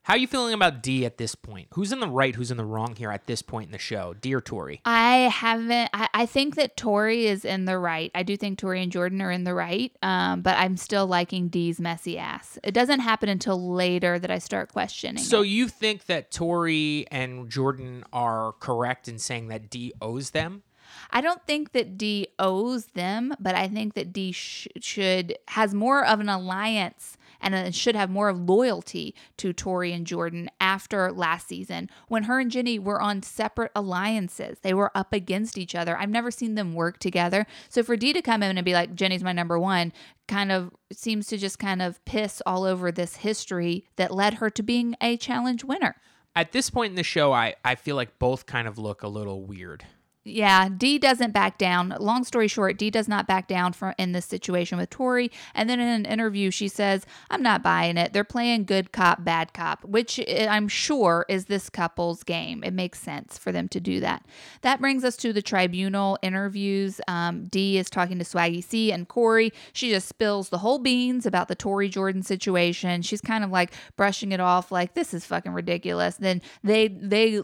How 0.03 0.15
are 0.15 0.19
you 0.19 0.27
feeling 0.27 0.55
about 0.55 0.83
Dee 0.83 1.05
at 1.05 1.19
this 1.19 1.35
point? 1.35 1.69
Who's 1.75 1.93
in 1.93 2.01
the 2.01 2.09
right? 2.09 2.35
Who's 2.35 2.51
in 2.51 2.57
the 2.57 2.65
wrong 2.65 2.97
here 2.97 3.11
at 3.11 3.27
this 3.27 3.43
point 3.43 3.67
in 3.67 3.73
the 3.73 3.79
show? 3.79 4.15
Dee 4.15 4.35
or 4.35 4.41
Tori? 4.41 4.81
I 4.85 5.29
haven't. 5.33 5.91
I, 5.93 6.09
I 6.15 6.27
think 6.27 6.57
that 6.57 6.77
Tori 6.77 7.27
is 7.27 7.45
in 7.45 7.67
the 7.67 7.79
right. 7.79 8.11
I 8.15 8.23
do 8.23 8.37
think 8.37 8.59
Tori 8.59 8.83
and 8.83 8.91
Jordan 8.91 9.21
are 9.21 9.31
in 9.31 9.45
the 9.45 9.55
right. 9.55 9.93
Um, 10.03 10.41
but 10.41 10.57
I'm 10.57 10.77
still 10.79 11.07
liking 11.07 11.49
Dee's 11.49 11.81
messy 11.81 12.17
ass. 12.17 12.59
It 12.65 12.73
doesn't 12.73 13.01
happen 13.01 13.29
until 13.29 13.73
later 13.73 14.19
that 14.19 14.31
I 14.31 14.39
start 14.39 14.73
questioning. 14.73 15.23
So 15.23 15.43
it. 15.43 15.49
you 15.49 15.69
think 15.69 16.07
that 16.07 16.31
Tori 16.31 17.07
and 17.11 17.51
Jordan 17.51 18.05
are 18.13 18.53
correct 18.53 19.07
in 19.07 19.19
saying 19.19 19.49
that 19.49 19.69
Dee 19.69 19.93
owes 20.01 20.31
them? 20.31 20.63
I 21.13 21.21
don't 21.21 21.45
think 21.47 21.73
that 21.73 21.99
Dee 21.99 22.29
owes 22.39 22.87
them, 22.87 23.35
but 23.39 23.55
I 23.55 23.69
think 23.69 23.95
that 23.95 24.13
Dee 24.13 24.33
sh- 24.33 24.69
should 24.81 25.37
has 25.49 25.75
more 25.75 26.05
of 26.05 26.21
an 26.21 26.29
alliance 26.29 27.17
and 27.41 27.55
uh, 27.55 27.71
should 27.71 27.95
have 27.95 28.11
more 28.11 28.29
of 28.29 28.49
loyalty 28.49 29.15
to 29.39 29.53
Tori 29.53 29.93
and 29.93 30.07
Jordan 30.07 30.51
after 30.61 31.11
last 31.13 31.49
season 31.49 31.91
when 32.09 32.25
her 32.25 32.41
and 32.41 32.51
Jenny 32.51 32.79
were 32.79 33.01
on 33.01 33.23
separate 33.23 33.73
alliances. 33.75 34.59
They 34.63 34.75
were 34.75 34.91
up 34.95 35.13
against 35.13 35.59
each 35.59 35.75
other. 35.75 35.97
I've 35.97 36.11
never 36.11 36.31
seen 36.31 36.55
them 36.55 36.75
work 36.75 36.99
together. 36.99 37.47
So 37.69 37.83
for 37.83 37.97
Dee 37.97 38.13
to 38.13 38.23
come 38.23 38.43
in 38.43 38.57
and 38.57 38.65
be 38.65 38.75
like, 38.75 38.95
Jenny's 38.95 39.25
my 39.25 39.33
number 39.33 39.59
one, 39.59 39.93
kind 40.29 40.53
of 40.53 40.71
seems 40.93 41.27
to 41.29 41.39
just 41.39 41.59
kind 41.59 41.83
of 41.83 42.05
piss 42.05 42.41
all 42.47 42.65
over 42.65 42.93
this 42.93 43.17
history 43.17 43.85
that 43.97 44.15
led 44.15 44.35
her 44.35 44.51
to 44.51 44.63
being 44.63 44.95
a 45.01 45.17
challenge 45.17 45.65
winner. 45.65 45.97
At 46.37 46.53
this 46.53 46.71
point 46.71 46.91
in 46.91 46.97
the 46.97 47.03
show, 47.03 47.33
I, 47.33 47.57
I 47.65 47.75
feel 47.75 47.97
like 47.97 48.19
both 48.19 48.47
kind 48.47 48.69
of 48.69 48.79
look 48.79 49.03
a 49.03 49.09
little 49.09 49.43
weird. 49.43 49.85
Yeah, 50.23 50.69
Dee 50.69 50.99
doesn't 50.99 51.33
back 51.33 51.57
down. 51.57 51.95
Long 51.99 52.25
story 52.25 52.47
short, 52.47 52.77
Dee 52.77 52.91
does 52.91 53.09
not 53.09 53.27
back 53.27 53.49
down 53.49 53.73
from 53.73 53.95
in 53.99 54.13
this 54.13 54.27
situation 54.27 54.77
with 54.77 54.91
Tori. 54.91 55.31
And 55.55 55.69
then 55.69 55.81
in 55.81 55.89
an 55.89 56.05
interview, 56.05 56.51
she 56.51 56.69
says, 56.69 57.07
"I'm 57.31 57.43
not 57.43 57.63
buying 57.63 57.97
it. 57.97 58.13
They're 58.13 58.23
playing 58.23 58.65
good 58.65 58.93
cop, 58.93 59.25
bad 59.25 59.55
cop," 59.55 59.83
which 59.83 60.19
eh, 60.19 60.47
I'm 60.47 60.69
sure 60.69 61.25
is 61.31 61.47
this 61.47 61.71
couple's 61.71 62.23
game. 62.23 62.63
It 62.63 62.75
makes 62.75 63.01
sense 63.01 63.39
for 63.39 63.51
them 63.51 63.67
to 63.69 63.81
do 63.81 63.99
that. 64.01 64.27
That 64.61 64.79
brings 64.79 65.05
us 65.05 65.17
to 65.19 65.33
the 65.33 65.41
tribunal 65.41 66.19
interviews. 66.21 67.01
Um, 67.09 67.45
Dee 67.47 67.79
is 67.79 67.89
talking 67.89 68.19
to 68.19 68.25
Swaggy 68.25 68.63
C 68.63 68.93
and 68.93 69.09
Cory. 69.09 69.55
She 69.73 69.89
just 69.89 70.07
spills 70.07 70.51
the 70.51 70.59
whole 70.59 70.79
beans 70.79 71.25
about 71.25 71.49
the 71.49 71.55
Tori 71.55 71.89
Jordan 71.89 72.23
situation. 72.23 73.01
She's 73.01 73.23
kind 73.23 73.43
of 73.43 73.51
like 73.51 73.73
brushing 73.97 74.33
it 74.33 74.41
off, 74.41 74.71
like 74.71 74.93
this 74.93 75.15
is 75.15 75.25
fucking 75.25 75.53
ridiculous. 75.53 76.17
Then 76.17 76.43
they 76.63 76.89
they 76.89 77.41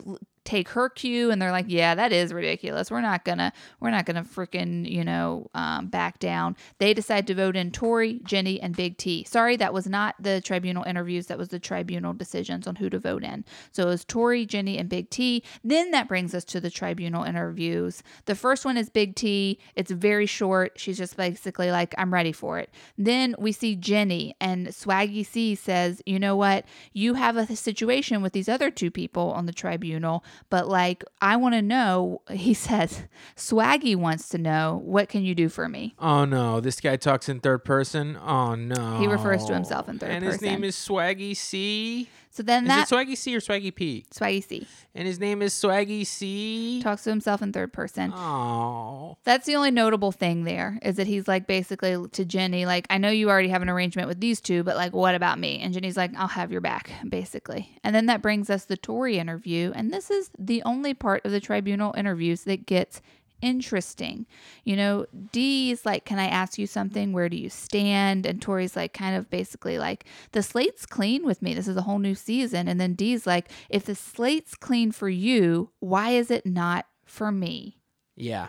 take 0.46 0.68
her 0.70 0.88
cue 0.88 1.30
and 1.30 1.42
they're 1.42 1.52
like 1.52 1.66
yeah 1.68 1.94
that 1.94 2.12
is 2.12 2.32
ridiculous. 2.32 2.90
We're 2.90 3.00
not 3.00 3.24
gonna 3.24 3.52
we're 3.80 3.90
not 3.90 4.06
gonna 4.06 4.24
freaking 4.24 4.88
you 4.90 5.04
know 5.04 5.50
um, 5.54 5.88
back 5.88 6.18
down. 6.18 6.56
They 6.78 6.94
decide 6.94 7.26
to 7.26 7.34
vote 7.34 7.56
in 7.56 7.72
tori 7.72 8.20
jenny 8.24 8.60
and 8.60 8.74
big 8.74 8.96
t. 8.96 9.24
Sorry 9.24 9.56
that 9.56 9.74
was 9.74 9.86
not 9.86 10.14
the 10.20 10.40
tribunal 10.40 10.84
interviews. 10.84 11.26
That 11.26 11.38
was 11.38 11.48
the 11.48 11.58
tribunal 11.58 12.12
decisions 12.12 12.66
on 12.66 12.76
who 12.76 12.88
to 12.90 12.98
vote 12.98 13.24
in. 13.24 13.44
So 13.72 13.82
it 13.82 13.86
was 13.86 14.04
tori 14.04 14.46
jenny 14.46 14.78
and 14.78 14.88
big 14.88 15.10
t. 15.10 15.42
Then 15.64 15.90
that 15.90 16.08
brings 16.08 16.34
us 16.34 16.44
to 16.46 16.60
the 16.60 16.70
tribunal 16.70 17.24
interviews. 17.24 18.02
The 18.26 18.34
first 18.34 18.64
one 18.64 18.76
is 18.76 18.88
big 18.88 19.16
t. 19.16 19.58
It's 19.74 19.90
very 19.90 20.26
short. 20.26 20.78
She's 20.78 20.98
just 20.98 21.16
basically 21.16 21.70
like 21.70 21.94
i'm 21.98 22.14
ready 22.14 22.32
for 22.32 22.58
it. 22.58 22.70
Then 22.96 23.34
we 23.38 23.52
see 23.52 23.74
jenny 23.74 24.36
and 24.40 24.68
swaggy 24.68 25.26
c 25.26 25.54
says 25.54 26.00
you 26.06 26.18
know 26.18 26.36
what? 26.36 26.64
You 26.92 27.14
have 27.14 27.36
a 27.36 27.56
situation 27.56 28.22
with 28.22 28.32
these 28.32 28.48
other 28.48 28.70
two 28.70 28.90
people 28.90 29.32
on 29.32 29.46
the 29.46 29.52
tribunal 29.52 30.24
but 30.50 30.68
like 30.68 31.04
I 31.20 31.36
want 31.36 31.54
to 31.54 31.62
know 31.62 32.22
he 32.30 32.54
says 32.54 33.04
Swaggy 33.36 33.96
wants 33.96 34.28
to 34.30 34.38
know 34.38 34.80
what 34.84 35.08
can 35.08 35.24
you 35.24 35.34
do 35.34 35.48
for 35.48 35.68
me 35.68 35.94
Oh 35.98 36.24
no, 36.24 36.60
this 36.60 36.80
guy 36.80 36.96
talks 36.96 37.28
in 37.28 37.40
third 37.40 37.64
person. 37.64 38.16
Oh 38.16 38.54
no. 38.54 38.98
He 38.98 39.06
refers 39.06 39.44
to 39.46 39.54
himself 39.54 39.88
in 39.88 39.98
third 39.98 40.10
and 40.10 40.24
his 40.24 40.42
name 40.42 40.64
is 40.64 40.76
Swaggy 40.76 41.36
C. 41.36 42.08
so 42.36 42.42
then 42.42 42.64
Is 42.64 42.68
that 42.68 42.92
it 42.92 42.94
Swaggy 42.94 43.16
C 43.16 43.34
or 43.34 43.40
Swaggy 43.40 43.74
P? 43.74 44.04
Swaggy 44.14 44.44
C 44.44 44.66
And 44.94 45.06
his 45.06 45.18
name 45.18 45.40
is 45.40 45.54
Swaggy 45.54 46.06
C. 46.06 46.80
talks 46.82 47.04
to 47.04 47.10
himself 47.10 47.40
in 47.40 47.52
third 47.52 47.72
person 47.72 48.12
Oh. 48.14 49.16
That's 49.24 49.46
the 49.46 49.56
only 49.56 49.70
notable 49.70 50.12
thing 50.12 50.44
there 50.44 50.78
is 50.82 50.96
that 50.96 51.06
he's 51.06 51.26
like 51.26 51.46
basically 51.46 51.96
to 52.08 52.24
Jenny, 52.24 52.66
like, 52.66 52.86
I 52.90 52.98
know 52.98 53.08
you 53.10 53.30
already 53.30 53.48
have 53.48 53.62
an 53.62 53.70
arrangement 53.70 54.08
with 54.08 54.20
these 54.20 54.40
two, 54.40 54.62
but 54.62 54.76
like, 54.76 54.92
what 54.92 55.14
about 55.14 55.38
me? 55.38 55.60
And 55.60 55.72
Jenny's 55.72 55.96
like, 55.96 56.14
I'll 56.16 56.28
have 56.28 56.52
your 56.52 56.60
back, 56.60 56.90
basically. 57.08 57.78
And 57.82 57.94
then 57.94 58.06
that 58.06 58.20
brings 58.22 58.50
us 58.50 58.64
the 58.66 58.76
Tori 58.76 59.18
interview. 59.18 59.72
And 59.74 59.92
this 59.92 60.10
is 60.10 60.30
the 60.38 60.62
only 60.64 60.92
part 60.92 61.24
of 61.24 61.32
the 61.32 61.40
tribunal 61.40 61.94
interviews 61.96 62.42
that 62.44 62.66
gets 62.66 63.00
interesting. 63.42 64.26
You 64.64 64.76
know, 64.76 65.06
is 65.32 65.86
like, 65.86 66.04
Can 66.04 66.18
I 66.18 66.26
ask 66.26 66.58
you 66.58 66.66
something? 66.66 67.12
Where 67.12 67.28
do 67.28 67.36
you 67.36 67.50
stand? 67.50 68.26
And 68.26 68.40
Tori's 68.40 68.76
like, 68.76 68.92
kind 68.92 69.16
of 69.16 69.30
basically 69.30 69.78
like, 69.78 70.04
The 70.32 70.42
slate's 70.42 70.86
clean 70.86 71.24
with 71.24 71.42
me. 71.42 71.54
This 71.54 71.68
is 71.68 71.76
a 71.76 71.82
whole 71.82 71.98
new 71.98 72.14
season. 72.14 72.68
And 72.68 72.80
then 72.80 72.94
Dee's 72.94 73.26
like, 73.26 73.50
If 73.68 73.84
the 73.84 73.94
slate's 73.94 74.54
clean 74.54 74.92
for 74.92 75.08
you, 75.08 75.70
why 75.80 76.10
is 76.10 76.30
it 76.30 76.46
not 76.46 76.86
for 77.04 77.30
me? 77.30 77.80
Yeah. 78.16 78.48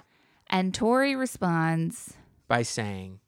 And 0.50 0.74
Tori 0.74 1.16
responds, 1.16 2.14
By 2.48 2.64
saying, 2.64 3.20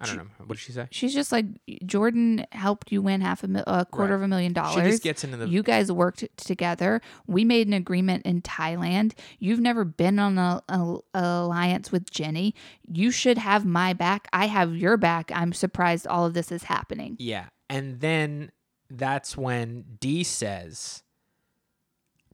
I 0.00 0.06
don't 0.06 0.16
know. 0.16 0.26
What 0.38 0.50
did 0.50 0.58
she 0.60 0.72
say? 0.72 0.86
she's 0.92 1.12
just 1.12 1.32
like, 1.32 1.46
Jordan 1.84 2.46
helped 2.52 2.92
you 2.92 3.02
win 3.02 3.20
half 3.20 3.42
a, 3.42 3.48
mil- 3.48 3.64
a 3.66 3.84
quarter 3.84 4.12
Right. 4.12 4.16
of 4.18 4.22
a 4.22 4.28
million 4.28 4.52
dollars. 4.52 4.84
She 4.84 4.90
just 4.90 5.02
gets 5.02 5.24
into 5.24 5.36
the. 5.36 5.48
you 5.48 5.62
guys 5.62 5.90
worked 5.90 6.24
together. 6.36 7.00
We 7.26 7.44
made 7.44 7.66
an 7.66 7.72
agreement 7.74 8.24
in 8.24 8.42
Thailand. 8.42 9.14
You've 9.40 9.58
never 9.60 9.84
been 9.84 10.18
on 10.20 10.38
a, 10.38 10.62
a- 10.68 10.98
alliance 11.14 11.90
with 11.90 12.10
Jenny. 12.10 12.54
You 12.86 13.10
should 13.10 13.38
have 13.38 13.64
my 13.66 13.92
back. 13.92 14.28
I 14.32 14.46
have 14.46 14.76
your 14.76 14.96
back. 14.96 15.32
I'm 15.34 15.52
surprised 15.52 16.06
all 16.06 16.24
of 16.26 16.34
this 16.34 16.52
is 16.52 16.64
happening. 16.64 17.16
yeah. 17.18 17.46
And 17.70 18.00
then 18.00 18.50
that's 18.88 19.36
when 19.36 19.84
Dee 20.00 20.24
says, 20.24 21.02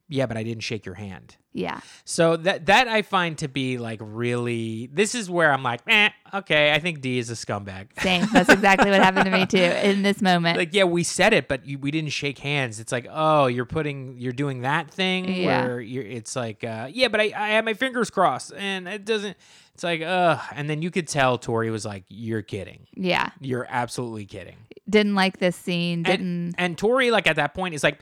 Yeah, 0.09 0.27
but 0.27 0.37
I 0.37 0.43
didn't 0.43 0.63
shake 0.63 0.85
your 0.85 0.97
hand. 0.97 1.37
Yeah. 1.55 1.81
So 2.05 2.37
that 2.39 2.67
that 2.67 2.89
I 2.89 3.03
find 3.03 3.39
to 3.39 3.49
be 3.49 3.79
like 3.79 4.01
really. 4.03 4.91
This 4.93 5.15
is 5.15 5.31
where 5.31 5.53
I'm 5.53 5.63
like, 5.63 5.81
eh, 5.87 6.11
okay. 6.35 6.73
I 6.73 6.79
think 6.81 7.01
Dee 7.01 7.19
is 7.19 7.31
a 7.31 7.35
scumbag. 7.35 7.89
Same. 8.03 8.27
That's 8.33 8.49
exactly 8.51 8.91
what 8.91 9.01
happened 9.01 9.27
to 9.27 9.31
me 9.31 9.47
too 9.47 9.57
in 9.59 10.03
this 10.03 10.21
moment. 10.21 10.59
like 10.59 10.75
yeah 10.75 10.85
we 10.85 11.03
said 11.05 11.33
it 11.33 11.47
but 11.49 11.65
you, 11.67 11.79
we 11.79 11.91
didn't 11.91 12.11
shake 12.11 12.39
hands 12.39 12.81
it's 12.81 12.91
like 12.93 13.07
oh 13.11 13.47
you're 13.47 13.65
putting 13.65 14.19
you're 14.19 14.33
doing 14.33 14.63
that 14.63 14.91
thing 14.91 15.27
Yeah. 15.33 15.65
where 15.65 15.81
you're 15.81 16.05
it's 16.05 16.35
like 16.35 16.65
uh 16.65 16.89
yeah 16.91 17.09
but 17.09 17.21
i 17.21 17.33
i 17.37 17.49
have 17.51 17.65
my 17.65 17.75
fingers 17.75 18.11
crossed 18.11 18.53
and 18.57 18.89
it 18.89 19.05
doesn't 19.05 19.37
it's 19.75 19.83
like 19.85 20.01
uh 20.03 20.39
and 20.55 20.69
then 20.69 20.83
you 20.83 20.91
could 20.91 21.07
tell 21.07 21.39
tori 21.39 21.71
was 21.71 21.85
like 21.85 22.05
you're 22.09 22.43
kidding 22.43 22.87
yeah. 22.95 23.31
you're 23.41 23.67
absolutely 23.69 24.25
kidding 24.27 24.57
Didn't 24.89 25.15
like 25.15 25.39
this 25.39 25.57
scene. 25.57 26.03
Didn't. 26.03 26.21
and, 26.21 26.55
and 26.59 26.79
tori 26.79 27.11
like 27.11 27.27
at 27.27 27.37
that 27.37 27.55
point 27.55 27.75
is 27.75 27.83
like 27.85 28.01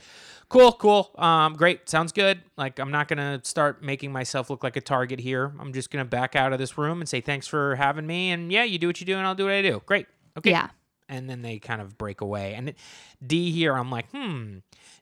cool 0.52 0.72
cool 0.72 1.10
um 1.16 1.54
great 1.54 1.88
sounds 1.88 2.12
good 2.12 2.40
like 2.56 2.78
i'm 2.78 2.90
not 2.90 3.08
gonna 3.08 3.40
start 3.42 3.82
making 3.82 4.12
myself 4.12 4.50
look 4.50 4.62
like 4.62 4.76
a 4.76 4.80
target 4.80 5.18
here 5.18 5.52
i'm 5.58 5.72
just 5.72 5.90
gonna 5.90 6.04
back 6.04 6.36
out 6.36 6.52
of 6.52 6.58
this 6.58 6.76
room 6.78 7.00
and 7.00 7.08
say 7.08 7.20
thanks 7.20 7.46
for 7.46 7.74
having 7.76 8.06
me 8.06 8.30
and 8.30 8.52
yeah 8.52 8.62
you 8.62 8.78
do 8.78 8.86
what 8.86 9.00
you 9.00 9.06
do 9.06 9.16
and 9.16 9.26
i'll 9.26 9.34
do 9.34 9.44
what 9.44 9.52
i 9.54 9.62
do 9.62 9.80
great 9.86 10.06
okay 10.36 10.50
Yeah. 10.50 10.68
and 11.08 11.28
then 11.28 11.42
they 11.42 11.58
kind 11.58 11.80
of 11.82 11.98
break 11.98 12.20
away. 12.22 12.54
And 12.54 12.70
it- 12.70 12.76
Dee 13.24 13.50
here, 13.52 13.74
I'm 13.74 13.90
like, 13.90 14.10
hmm, 14.10 14.58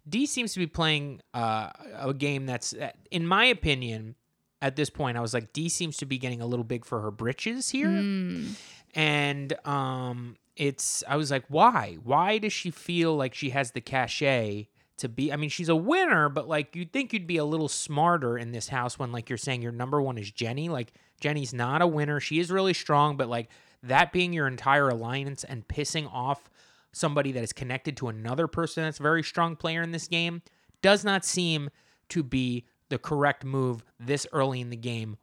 Dee 0.09 0.27
seems 0.27 0.53
to 0.55 0.59
be 0.59 0.67
playing 0.67 1.21
uh, 1.33 1.71
a 1.97 2.13
game 2.13 2.45
that's, 2.47 2.75
uh, 2.75 2.91
in 3.11 3.25
my 3.27 3.45
opinion, 3.47 4.15
at 4.61 4.75
this 4.77 4.91
point. 4.91 5.17
I 5.17 5.21
was 5.21 5.33
like, 5.33 5.53
Dee 5.55 5.69
seems 5.71 5.97
to 5.99 6.05
be 6.07 6.19
getting 6.19 6.41
a 6.43 6.47
little 6.47 6.65
big 6.65 6.85
for 6.85 7.01
her 7.01 7.11
britches 7.11 7.71
here. 7.71 7.87
Mm. 7.89 8.57
And 8.95 9.67
um 9.67 10.37
it's 10.57 11.03
I 11.09 11.17
was 11.17 11.31
like, 11.31 11.45
why? 11.49 11.97
Why 12.03 12.39
does 12.39 12.53
she 12.53 12.71
feel 12.71 13.17
like 13.17 13.33
she 13.35 13.51
has 13.51 13.71
the 13.71 13.81
cachet 13.81 14.69
to 15.01 15.09
be 15.09 15.33
I 15.33 15.37
mean, 15.37 15.51
she's 15.51 15.69
a 15.69 15.77
winner, 15.77 16.29
but 16.29 16.49
like 16.49 16.75
you'd 16.75 16.93
think 16.93 17.13
you'd 17.13 17.27
be 17.27 17.37
a 17.37 17.45
little 17.45 17.69
smarter 17.69 18.39
in 18.39 18.53
this 18.53 18.69
house 18.69 18.99
when 18.99 19.13
like 19.13 19.29
you're 19.29 19.39
saying 19.39 19.63
your 19.63 19.73
number 19.73 20.01
one 20.01 20.19
is 20.19 20.31
Jenny. 20.31 20.69
Like 20.69 20.93
Jenny's 21.21 21.53
not 21.53 21.83
a 21.83 21.87
winner. 21.87 22.21
She 22.21 22.39
is 22.39 22.51
really 22.51 22.75
strong, 22.75 23.17
but 23.17 23.29
like 23.29 23.51
that 23.83 24.13
being 24.13 24.33
your 24.33 24.47
entire 24.47 24.89
alliance 24.89 25.45
and 25.45 25.67
pissing 25.67 26.11
off 26.13 26.51
somebody 26.93 27.33
that 27.33 27.43
is 27.43 27.53
connected 27.53 27.97
to 27.99 28.09
another 28.09 28.47
person 28.47 28.85
that's 28.85 29.01
a 29.01 29.03
very 29.03 29.23
strong 29.23 29.57
player 29.57 29.83
in 29.83 29.93
this 29.93 30.09
game 30.09 30.43
does 30.83 31.05
not 31.05 31.25
seem 31.25 31.71
to 32.09 32.23
be 32.23 32.67
the 32.89 32.99
correct 32.99 33.45
move 33.45 33.85
this 33.99 34.27
early 34.33 34.61
in 34.61 34.71
the 34.71 34.77
game. 34.77 35.17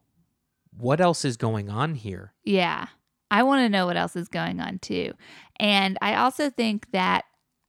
What 0.76 1.00
else 1.00 1.24
is 1.24 1.36
going 1.36 1.68
on 1.68 1.94
here? 1.94 2.32
Yeah. 2.44 2.86
I 3.30 3.42
want 3.42 3.60
to 3.60 3.68
know 3.68 3.86
what 3.86 3.96
else 3.96 4.16
is 4.16 4.28
going 4.28 4.60
on 4.60 4.78
too. 4.78 5.12
And 5.60 5.98
I 6.00 6.14
also 6.14 6.48
think 6.50 6.90
that 6.92 7.24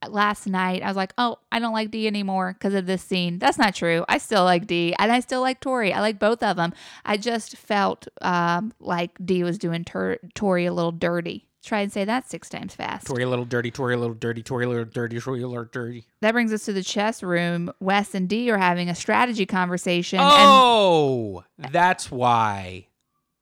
last 0.08 0.46
night 0.46 0.82
I 0.82 0.86
was 0.88 0.96
like, 0.96 1.12
oh, 1.18 1.38
I 1.52 1.58
don't 1.58 1.72
like 1.72 1.90
Dee 1.90 2.06
anymore 2.06 2.54
because 2.54 2.74
of 2.74 2.86
this 2.86 3.02
scene. 3.02 3.38
That's 3.38 3.58
not 3.58 3.74
true. 3.74 4.04
I 4.08 4.18
still 4.18 4.44
like 4.44 4.66
Dee 4.66 4.94
and 4.98 5.12
I 5.12 5.20
still 5.20 5.40
like 5.40 5.60
Tori. 5.60 5.92
I 5.92 6.00
like 6.00 6.18
both 6.18 6.42
of 6.42 6.56
them. 6.56 6.72
I 7.04 7.16
just 7.16 7.56
felt 7.56 8.08
um, 8.22 8.72
like 8.80 9.10
Dee 9.24 9.42
was 9.42 9.58
doing 9.58 9.84
Tor- 9.84 10.18
Tori 10.34 10.66
a 10.66 10.72
little 10.72 10.92
dirty. 10.92 11.46
Try 11.62 11.80
and 11.80 11.92
say 11.92 12.06
that 12.06 12.26
six 12.30 12.48
times 12.48 12.74
fast. 12.74 13.06
Tori 13.06 13.22
a 13.22 13.28
little 13.28 13.44
dirty, 13.44 13.70
Tori 13.70 13.94
a 13.94 13.98
little 13.98 14.14
dirty, 14.14 14.42
Tori 14.42 14.64
a 14.64 14.68
little 14.70 14.86
dirty, 14.86 15.20
Tori 15.20 15.42
a 15.42 15.46
little 15.46 15.66
dirty. 15.66 16.06
That 16.22 16.32
brings 16.32 16.54
us 16.54 16.64
to 16.64 16.72
the 16.72 16.82
chess 16.82 17.22
room. 17.22 17.70
Wes 17.80 18.14
and 18.14 18.26
Dee 18.26 18.50
are 18.50 18.56
having 18.56 18.88
a 18.88 18.94
strategy 18.94 19.44
conversation. 19.44 20.20
And 20.20 20.28
Oh, 20.30 21.44
that's 21.58 22.10
why 22.10 22.86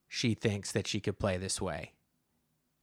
she 0.08 0.34
thinks 0.34 0.72
that 0.72 0.88
she 0.88 0.98
could 0.98 1.20
play 1.20 1.36
this 1.36 1.60
way. 1.60 1.92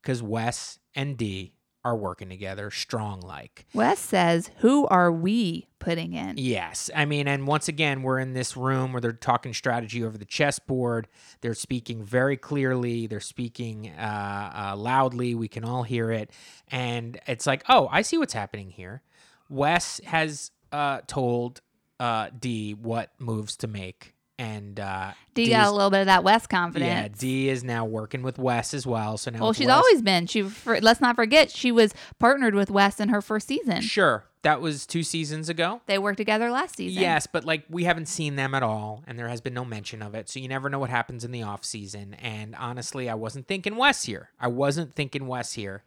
Because 0.02 0.22
Wes 0.22 0.78
and 0.94 1.18
Dee 1.18 1.52
are 1.86 1.96
working 1.96 2.28
together 2.28 2.68
strong 2.72 3.20
like. 3.20 3.64
Wes 3.72 4.00
says, 4.00 4.50
Who 4.56 4.88
are 4.88 5.12
we 5.12 5.68
putting 5.78 6.14
in? 6.14 6.34
Yes. 6.36 6.90
I 6.94 7.04
mean, 7.04 7.28
and 7.28 7.46
once 7.46 7.68
again, 7.68 8.02
we're 8.02 8.18
in 8.18 8.32
this 8.32 8.56
room 8.56 8.92
where 8.92 9.00
they're 9.00 9.12
talking 9.12 9.54
strategy 9.54 10.02
over 10.02 10.18
the 10.18 10.24
chessboard. 10.24 11.06
They're 11.42 11.54
speaking 11.54 12.02
very 12.02 12.36
clearly, 12.36 13.06
they're 13.06 13.20
speaking 13.20 13.92
uh, 13.96 14.72
uh, 14.72 14.76
loudly. 14.76 15.36
We 15.36 15.46
can 15.46 15.64
all 15.64 15.84
hear 15.84 16.10
it. 16.10 16.32
And 16.68 17.20
it's 17.28 17.46
like, 17.46 17.62
oh, 17.68 17.88
I 17.92 18.02
see 18.02 18.18
what's 18.18 18.34
happening 18.34 18.70
here. 18.70 19.02
Wes 19.48 20.00
has 20.06 20.50
uh, 20.72 21.02
told 21.06 21.60
uh, 22.00 22.30
Dee 22.36 22.74
what 22.74 23.12
moves 23.20 23.56
to 23.58 23.68
make. 23.68 24.15
And 24.38 24.78
uh, 24.78 25.12
Dee 25.34 25.46
Dee's- 25.46 25.56
got 25.56 25.68
a 25.68 25.70
little 25.70 25.90
bit 25.90 26.00
of 26.00 26.06
that 26.06 26.22
Wes 26.22 26.46
confidence. 26.46 26.88
yeah, 26.88 27.08
Dee 27.08 27.48
is 27.48 27.64
now 27.64 27.84
working 27.86 28.22
with 28.22 28.38
Wes 28.38 28.74
as 28.74 28.86
well. 28.86 29.16
So 29.16 29.30
now 29.30 29.40
Well, 29.40 29.52
she's 29.54 29.66
Wes- 29.66 29.76
always 29.76 30.02
been. 30.02 30.26
She 30.26 30.42
for, 30.42 30.78
let's 30.80 31.00
not 31.00 31.16
forget 31.16 31.50
she 31.50 31.72
was 31.72 31.94
partnered 32.18 32.54
with 32.54 32.70
Wes 32.70 33.00
in 33.00 33.08
her 33.08 33.22
first 33.22 33.48
season. 33.48 33.80
sure 33.80 34.24
that 34.42 34.60
was 34.60 34.86
two 34.86 35.02
seasons 35.02 35.48
ago. 35.48 35.80
They 35.86 35.98
worked 35.98 36.18
together 36.18 36.50
last 36.50 36.76
season. 36.76 37.00
Yes, 37.02 37.26
but 37.26 37.44
like 37.44 37.64
we 37.70 37.84
haven't 37.84 38.06
seen 38.06 38.36
them 38.36 38.54
at 38.54 38.62
all, 38.62 39.02
and 39.06 39.18
there 39.18 39.26
has 39.28 39.40
been 39.40 39.54
no 39.54 39.64
mention 39.64 40.02
of 40.02 40.14
it. 40.14 40.28
So 40.28 40.38
you 40.38 40.46
never 40.48 40.68
know 40.68 40.78
what 40.78 40.90
happens 40.90 41.24
in 41.24 41.32
the 41.32 41.42
off 41.42 41.64
season. 41.64 42.14
And 42.14 42.54
honestly, 42.54 43.08
I 43.08 43.14
wasn't 43.14 43.48
thinking 43.48 43.74
Wes 43.76 44.04
here. 44.04 44.28
I 44.38 44.48
wasn't 44.48 44.94
thinking 44.94 45.26
Wes 45.26 45.54
here. 45.54 45.82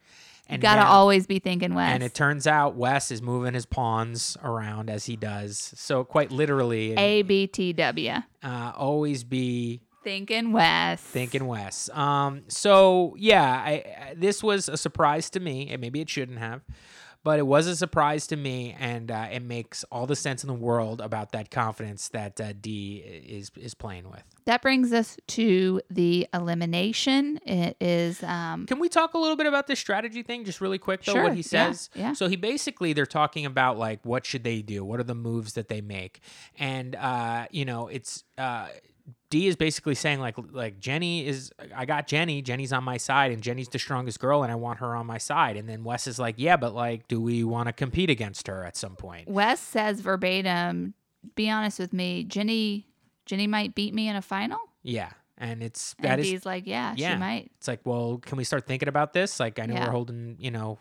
You 0.50 0.58
gotta 0.58 0.84
always 0.84 1.26
be 1.26 1.38
thinking 1.38 1.74
Wes. 1.74 1.92
And 1.92 2.02
it 2.02 2.14
turns 2.14 2.46
out 2.46 2.74
Wes 2.74 3.10
is 3.10 3.22
moving 3.22 3.54
his 3.54 3.66
pawns 3.66 4.36
around 4.42 4.90
as 4.90 5.06
he 5.06 5.16
does. 5.16 5.72
So 5.76 6.04
quite 6.04 6.30
literally, 6.30 6.94
A 6.96 7.22
B 7.22 7.46
T 7.46 7.72
W. 7.72 8.12
uh, 8.42 8.72
always 8.76 9.24
be 9.24 9.80
Thinking 10.02 10.52
Wes. 10.52 11.00
thinking 11.02 11.46
Wes. 11.46 11.90
Um, 11.90 12.44
so 12.48 13.14
yeah, 13.18 13.44
I, 13.44 13.70
I 13.72 14.14
this 14.16 14.42
was 14.42 14.68
a 14.68 14.76
surprise 14.78 15.28
to 15.30 15.40
me, 15.40 15.68
and 15.70 15.80
maybe 15.80 16.00
it 16.00 16.08
shouldn't 16.08 16.38
have, 16.38 16.62
but 17.22 17.38
it 17.38 17.46
was 17.46 17.66
a 17.66 17.76
surprise 17.76 18.26
to 18.28 18.36
me, 18.36 18.74
and 18.78 19.10
uh, 19.10 19.28
it 19.30 19.42
makes 19.42 19.84
all 19.92 20.06
the 20.06 20.16
sense 20.16 20.42
in 20.42 20.48
the 20.48 20.54
world 20.54 21.00
about 21.00 21.32
that 21.32 21.50
confidence 21.50 22.08
that 22.08 22.40
uh, 22.40 22.52
Dee 22.60 22.96
is 22.98 23.50
is 23.56 23.74
playing 23.74 24.08
with. 24.10 24.22
That 24.46 24.62
brings 24.62 24.92
us 24.92 25.16
to 25.28 25.80
the 25.90 26.26
elimination. 26.34 27.38
It 27.46 27.76
is 27.80 28.22
um 28.22 28.66
Can 28.66 28.78
we 28.78 28.88
talk 28.88 29.14
a 29.14 29.18
little 29.18 29.36
bit 29.36 29.46
about 29.46 29.66
this 29.66 29.78
strategy 29.78 30.22
thing, 30.22 30.44
just 30.44 30.60
really 30.60 30.78
quick 30.78 31.04
though? 31.04 31.12
Sure, 31.12 31.22
What 31.24 31.32
he 31.34 31.40
yeah, 31.40 31.42
says. 31.72 31.90
yeah. 31.94 32.12
So 32.14 32.28
he 32.28 32.36
basically 32.36 32.92
they're 32.92 33.06
talking 33.06 33.46
about 33.46 33.78
like 33.78 34.00
what 34.04 34.24
should 34.26 34.44
they 34.44 34.62
do? 34.62 34.84
What 34.84 34.98
are 35.00 35.04
the 35.04 35.14
moves 35.14 35.52
that 35.54 35.68
they 35.68 35.80
make? 35.80 36.20
And 36.58 36.94
uh, 36.96 37.46
you 37.50 37.64
know, 37.64 37.88
it's 37.88 38.24
uh, 38.38 38.68
Dee 39.30 39.46
is 39.46 39.54
basically 39.56 39.94
saying 39.94 40.18
like 40.20 40.34
like 40.50 40.80
Jenny 40.80 41.24
is 41.26 41.52
I 41.74 41.86
got 41.86 42.06
Jenny. 42.08 42.42
Jenny's 42.42 42.72
on 42.72 42.82
my 42.84 42.96
side, 42.96 43.30
and 43.30 43.40
Jenny's 43.42 43.68
the 43.68 43.78
strongest 43.78 44.18
girl, 44.20 44.42
and 44.42 44.50
I 44.50 44.56
want 44.56 44.80
her 44.80 44.94
on 44.96 45.06
my 45.06 45.18
side. 45.18 45.56
And 45.56 45.68
then 45.68 45.84
Wes 45.84 46.06
is 46.08 46.18
like, 46.18 46.34
yeah, 46.38 46.56
but 46.56 46.74
like, 46.74 47.06
do 47.08 47.20
we 47.20 47.44
want 47.44 47.68
to 47.68 47.72
compete 47.72 48.10
against 48.10 48.48
her 48.48 48.64
at 48.64 48.76
some 48.76 48.96
point? 48.96 49.28
Wes 49.28 49.60
says 49.60 50.00
verbatim, 50.00 50.94
be 51.36 51.48
honest 51.48 51.78
with 51.78 51.92
me, 51.92 52.24
Jenny 52.24 52.88
Jenny 53.24 53.46
might 53.46 53.74
beat 53.76 53.94
me 53.94 54.08
in 54.08 54.16
a 54.16 54.22
final. 54.22 54.58
Yeah, 54.82 55.10
and 55.38 55.62
it's 55.62 55.94
And 55.98 56.08
that 56.08 56.18
is 56.18 56.26
Dee's 56.26 56.44
like, 56.46 56.66
yeah, 56.66 56.94
yeah. 56.96 57.14
she 57.14 57.18
might. 57.20 57.52
It's 57.58 57.68
like, 57.68 57.80
well, 57.84 58.18
can 58.18 58.36
we 58.36 58.42
start 58.44 58.66
thinking 58.66 58.88
about 58.88 59.12
this? 59.12 59.38
Like, 59.38 59.58
I 59.60 59.66
know 59.66 59.74
Yeah. 59.74 59.84
we're 59.86 59.92
holding, 59.92 60.36
you 60.40 60.50
know, 60.50 60.78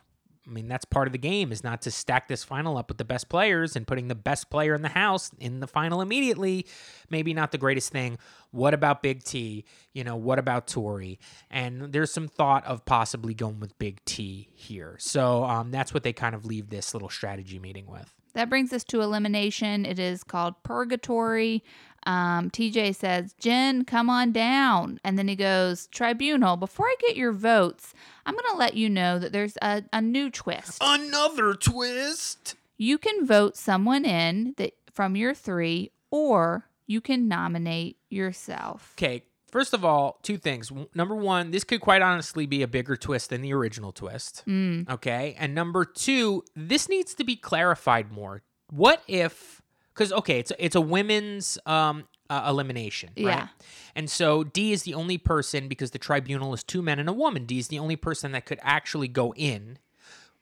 I 0.49 0.51
mean, 0.51 0.67
that's 0.67 0.85
part 0.85 1.07
of 1.07 1.11
the 1.11 1.19
game 1.19 1.51
is 1.51 1.63
not 1.63 1.81
to 1.83 1.91
stack 1.91 2.27
this 2.27 2.43
final 2.43 2.77
up 2.77 2.89
with 2.89 2.97
the 2.97 3.05
best 3.05 3.29
players 3.29 3.75
and 3.75 3.85
putting 3.85 4.07
the 4.07 4.15
best 4.15 4.49
player 4.49 4.73
in 4.73 4.81
the 4.81 4.89
house 4.89 5.31
in 5.39 5.59
the 5.59 5.67
final 5.67 6.01
immediately. 6.01 6.65
Maybe 7.09 7.33
not 7.33 7.51
the 7.51 7.57
greatest 7.57 7.91
thing. 7.91 8.17
What 8.51 8.73
about 8.73 9.03
Big 9.03 9.23
T? 9.23 9.65
You 9.93 10.03
know, 10.03 10.15
what 10.15 10.39
about 10.39 10.67
Tori? 10.67 11.19
And 11.51 11.93
there's 11.93 12.11
some 12.11 12.27
thought 12.27 12.65
of 12.65 12.83
possibly 12.85 13.33
going 13.33 13.59
with 13.59 13.77
Big 13.77 14.03
T 14.05 14.49
here. 14.53 14.95
So 14.99 15.43
um, 15.43 15.71
that's 15.71 15.93
what 15.93 16.03
they 16.03 16.13
kind 16.13 16.33
of 16.33 16.45
leave 16.45 16.69
this 16.69 16.93
little 16.93 17.09
strategy 17.09 17.59
meeting 17.59 17.85
with. 17.85 18.11
That 18.33 18.49
brings 18.49 18.71
us 18.73 18.83
to 18.85 19.01
elimination. 19.01 19.85
It 19.85 19.99
is 19.99 20.23
called 20.23 20.55
purgatory. 20.63 21.63
Um, 22.05 22.49
TJ 22.49 22.95
says, 22.95 23.33
Jen, 23.39 23.85
come 23.85 24.09
on 24.09 24.31
down. 24.31 24.99
And 25.03 25.17
then 25.17 25.27
he 25.27 25.35
goes, 25.35 25.87
Tribunal, 25.87 26.57
before 26.57 26.85
I 26.87 26.95
get 26.99 27.15
your 27.15 27.31
votes, 27.31 27.93
I'm 28.25 28.33
going 28.33 28.45
to 28.51 28.57
let 28.57 28.75
you 28.75 28.89
know 28.89 29.19
that 29.19 29.31
there's 29.31 29.57
a, 29.61 29.83
a 29.91 30.01
new 30.01 30.29
twist. 30.29 30.77
Another 30.81 31.53
twist. 31.53 32.55
You 32.77 32.97
can 32.97 33.25
vote 33.25 33.57
someone 33.57 34.05
in 34.05 34.53
that 34.57 34.73
from 34.91 35.15
your 35.15 35.33
three, 35.33 35.91
or 36.11 36.65
you 36.87 37.01
can 37.01 37.27
nominate 37.27 37.97
yourself. 38.09 38.93
Okay, 38.97 39.23
first 39.51 39.73
of 39.73 39.83
all, 39.85 40.19
two 40.23 40.37
things. 40.37 40.71
Number 40.93 41.15
one, 41.15 41.51
this 41.51 41.63
could 41.63 41.81
quite 41.81 42.01
honestly 42.01 42.45
be 42.45 42.61
a 42.61 42.67
bigger 42.67 42.95
twist 42.95 43.29
than 43.29 43.41
the 43.41 43.53
original 43.53 43.91
twist. 43.91 44.43
Mm. 44.47 44.89
Okay. 44.89 45.35
And 45.37 45.53
number 45.53 45.85
two, 45.85 46.43
this 46.55 46.89
needs 46.89 47.13
to 47.15 47.23
be 47.23 47.35
clarified 47.35 48.11
more. 48.11 48.43
What 48.69 49.03
if, 49.07 49.61
because, 49.99 50.13
okay, 50.13 50.39
it's, 50.39 50.53
it's 50.57 50.77
a 50.77 50.81
women's 50.81 51.57
um, 51.65 52.05
uh, 52.29 52.45
elimination, 52.47 53.09
right? 53.17 53.25
Yeah. 53.25 53.47
And 53.95 54.09
so 54.09 54.45
Dee 54.45 54.71
is 54.71 54.83
the 54.83 54.93
only 54.93 55.17
person, 55.17 55.67
because 55.67 55.91
the 55.91 55.99
tribunal 55.99 56.53
is 56.53 56.63
two 56.63 56.81
men 56.81 56.99
and 56.99 57.09
a 57.09 57.13
woman, 57.13 57.43
Dee 57.43 57.59
is 57.59 57.67
the 57.67 57.79
only 57.79 57.97
person 57.97 58.31
that 58.31 58.45
could 58.45 58.59
actually 58.61 59.09
go 59.09 59.33
in. 59.33 59.77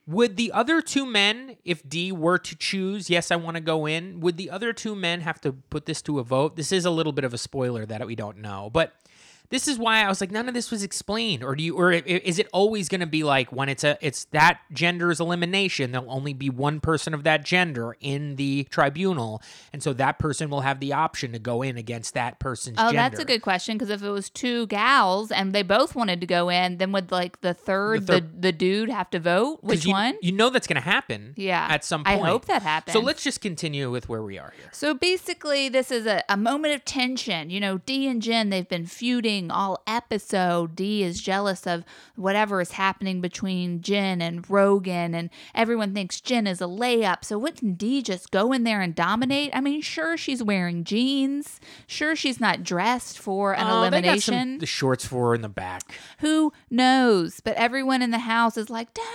Would 0.05 0.37
the 0.37 0.51
other 0.51 0.79
two 0.79 1.07
men, 1.07 1.57
if 1.65 1.81
Dee 1.89 2.11
were 2.11 2.37
to 2.37 2.55
choose, 2.55 3.09
yes, 3.09 3.31
I 3.31 3.35
want 3.35 3.55
to 3.55 3.61
go 3.61 3.87
in, 3.87 4.19
would 4.19 4.37
the 4.37 4.51
other 4.51 4.73
two 4.73 4.95
men 4.95 5.21
have 5.21 5.41
to 5.41 5.53
put 5.53 5.87
this 5.87 6.03
to 6.03 6.19
a 6.19 6.23
vote? 6.23 6.55
This 6.55 6.71
is 6.71 6.85
a 6.85 6.91
little 6.91 7.11
bit 7.11 7.25
of 7.25 7.33
a 7.33 7.37
spoiler 7.39 7.83
that 7.87 8.05
we 8.05 8.15
don't 8.15 8.37
know, 8.37 8.69
but 8.71 8.93
this 9.49 9.67
is 9.67 9.77
why 9.79 10.03
I 10.03 10.09
was 10.09 10.19
like, 10.21 10.31
none 10.31 10.47
of 10.47 10.53
this 10.53 10.71
was 10.71 10.83
explained, 10.83 11.43
or 11.43 11.55
do 11.55 11.63
you, 11.63 11.75
or 11.75 11.91
is 11.91 12.39
it 12.39 12.47
always 12.51 12.89
going 12.89 13.01
to 13.01 13.07
be 13.07 13.23
like 13.23 13.51
when 13.51 13.69
it's 13.69 13.83
a, 13.83 13.97
it's 14.01 14.25
that 14.25 14.59
gender's 14.73 15.19
elimination, 15.19 15.91
there'll 15.91 16.11
only 16.11 16.33
be 16.33 16.49
one 16.49 16.79
person 16.79 17.13
of 17.13 17.23
that 17.23 17.45
gender 17.45 17.95
in 17.99 18.35
the 18.35 18.65
tribunal, 18.69 19.41
and 19.71 19.81
so 19.81 19.93
that 19.93 20.19
person 20.19 20.49
will 20.49 20.61
have 20.61 20.79
the 20.79 20.93
option 20.93 21.31
to 21.31 21.39
go 21.39 21.61
in 21.61 21.77
against 21.77 22.13
that 22.13 22.39
person's 22.39 22.77
Oh, 22.79 22.91
gender. 22.91 22.97
that's 22.97 23.19
a 23.19 23.25
good 23.25 23.41
question. 23.41 23.77
Because 23.77 23.89
if 23.89 24.03
it 24.03 24.09
was 24.09 24.29
two 24.29 24.67
gals 24.67 25.31
and 25.31 25.53
they 25.53 25.63
both 25.63 25.95
wanted 25.95 26.19
to 26.21 26.27
go 26.27 26.49
in, 26.49 26.77
then 26.77 26.91
would 26.91 27.11
like 27.11 27.41
the 27.41 27.53
third, 27.53 28.07
the, 28.07 28.13
third- 28.13 28.41
the, 28.41 28.51
dude 28.51 28.89
have 28.89 29.09
to 29.11 29.19
vote 29.19 29.63
Which 29.63 29.85
you, 29.85 29.91
one? 29.91 30.17
You 30.21 30.31
know 30.31 30.49
that's 30.49 30.67
going 30.67 30.81
to 30.81 30.87
happen. 30.87 31.33
Yeah. 31.37 31.67
At 31.69 31.85
some 31.85 32.03
point. 32.03 32.21
I 32.21 32.27
hope 32.27 32.45
that 32.45 32.63
happens. 32.63 32.93
So 32.93 32.99
let's 32.99 33.23
just 33.23 33.39
continue 33.41 33.89
with 33.91 34.09
where 34.09 34.23
we 34.23 34.37
are 34.37 34.53
here. 34.57 34.69
So 34.71 34.93
basically, 34.93 35.69
this 35.69 35.91
is 35.91 36.05
a, 36.05 36.23
a 36.27 36.37
moment 36.37 36.73
of 36.75 36.83
tension. 36.85 37.49
You 37.49 37.59
know, 37.59 37.77
Dee 37.79 38.07
and 38.07 38.21
Jen, 38.21 38.49
they've 38.49 38.67
been 38.67 38.85
feuding 38.85 39.36
all 39.51 39.81
episode. 39.85 40.75
Dee 40.75 41.03
is 41.03 41.21
jealous 41.21 41.65
of 41.67 41.83
whatever 42.15 42.59
is 42.61 42.71
happening 42.71 43.21
between 43.21 43.81
Jen 43.81 44.21
and 44.21 44.49
Rogan, 44.49 45.13
and 45.13 45.29
everyone 45.53 45.93
thinks 45.93 46.19
Jen 46.19 46.47
is 46.47 46.61
a 46.61 46.65
layup. 46.65 47.23
So 47.23 47.37
wouldn't 47.37 47.77
Dee 47.77 48.01
just 48.01 48.31
go 48.31 48.51
in 48.51 48.63
there 48.63 48.81
and 48.81 48.93
dominate? 48.95 49.51
I 49.53 49.61
mean, 49.61 49.81
sure, 49.81 50.17
she's 50.17 50.41
wearing 50.43 50.83
jeans. 50.83 51.59
Sure, 51.85 52.15
she's 52.15 52.39
not 52.39 52.63
dressed 52.63 53.19
for 53.19 53.53
an 53.53 53.65
Oh, 53.67 53.89
they 53.89 54.01
got 54.01 54.19
some- 54.21 54.33
elimination. 54.33 54.57
the 54.59 54.65
shorts 54.65 55.05
for 55.05 55.29
her 55.29 55.35
in 55.35 55.41
the 55.41 55.49
back. 55.49 55.83
Who 56.19 56.51
knows? 56.69 57.39
But 57.39 57.55
everyone 57.55 58.01
in 58.01 58.11
the 58.11 58.19
house 58.19 58.57
is 58.57 58.69
like, 58.69 58.93
damn. 58.93 59.05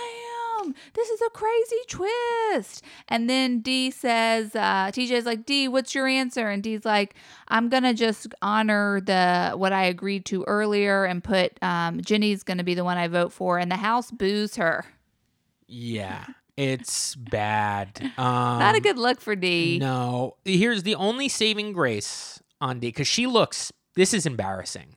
This 0.93 1.09
is 1.09 1.21
a 1.21 1.29
crazy 1.31 1.75
twist. 1.87 2.83
And 3.07 3.29
then 3.29 3.59
Dee 3.61 3.91
says, 3.91 4.55
uh, 4.55 4.91
TJ's 4.91 5.25
like, 5.25 5.45
Dee, 5.45 5.67
what's 5.67 5.93
your 5.93 6.07
answer? 6.07 6.49
And 6.49 6.63
Dee's 6.63 6.85
like, 6.85 7.15
I'm 7.47 7.69
gonna 7.69 7.93
just 7.93 8.27
honor 8.41 9.01
the 9.01 9.53
what 9.55 9.73
I 9.73 9.85
agreed 9.85 10.25
to 10.25 10.43
earlier 10.43 11.05
and 11.05 11.23
put 11.23 11.61
um, 11.63 12.01
Jenny's 12.01 12.43
gonna 12.43 12.63
be 12.63 12.73
the 12.73 12.83
one 12.83 12.97
I 12.97 13.07
vote 13.07 13.33
for. 13.33 13.57
And 13.59 13.71
the 13.71 13.77
house 13.77 14.11
boos 14.11 14.55
her. 14.55 14.85
Yeah, 15.67 16.25
it's 16.57 17.15
bad. 17.15 17.99
Um, 18.17 18.59
Not 18.59 18.75
a 18.75 18.81
good 18.81 18.97
look 18.97 19.21
for 19.21 19.35
Dee. 19.35 19.79
No. 19.79 20.37
Here's 20.45 20.83
the 20.83 20.95
only 20.95 21.29
saving 21.29 21.73
grace 21.73 22.41
on 22.61 22.79
Dee 22.79 22.87
because 22.89 23.07
she 23.07 23.27
looks. 23.27 23.71
This 23.95 24.13
is 24.13 24.25
embarrassing. 24.25 24.95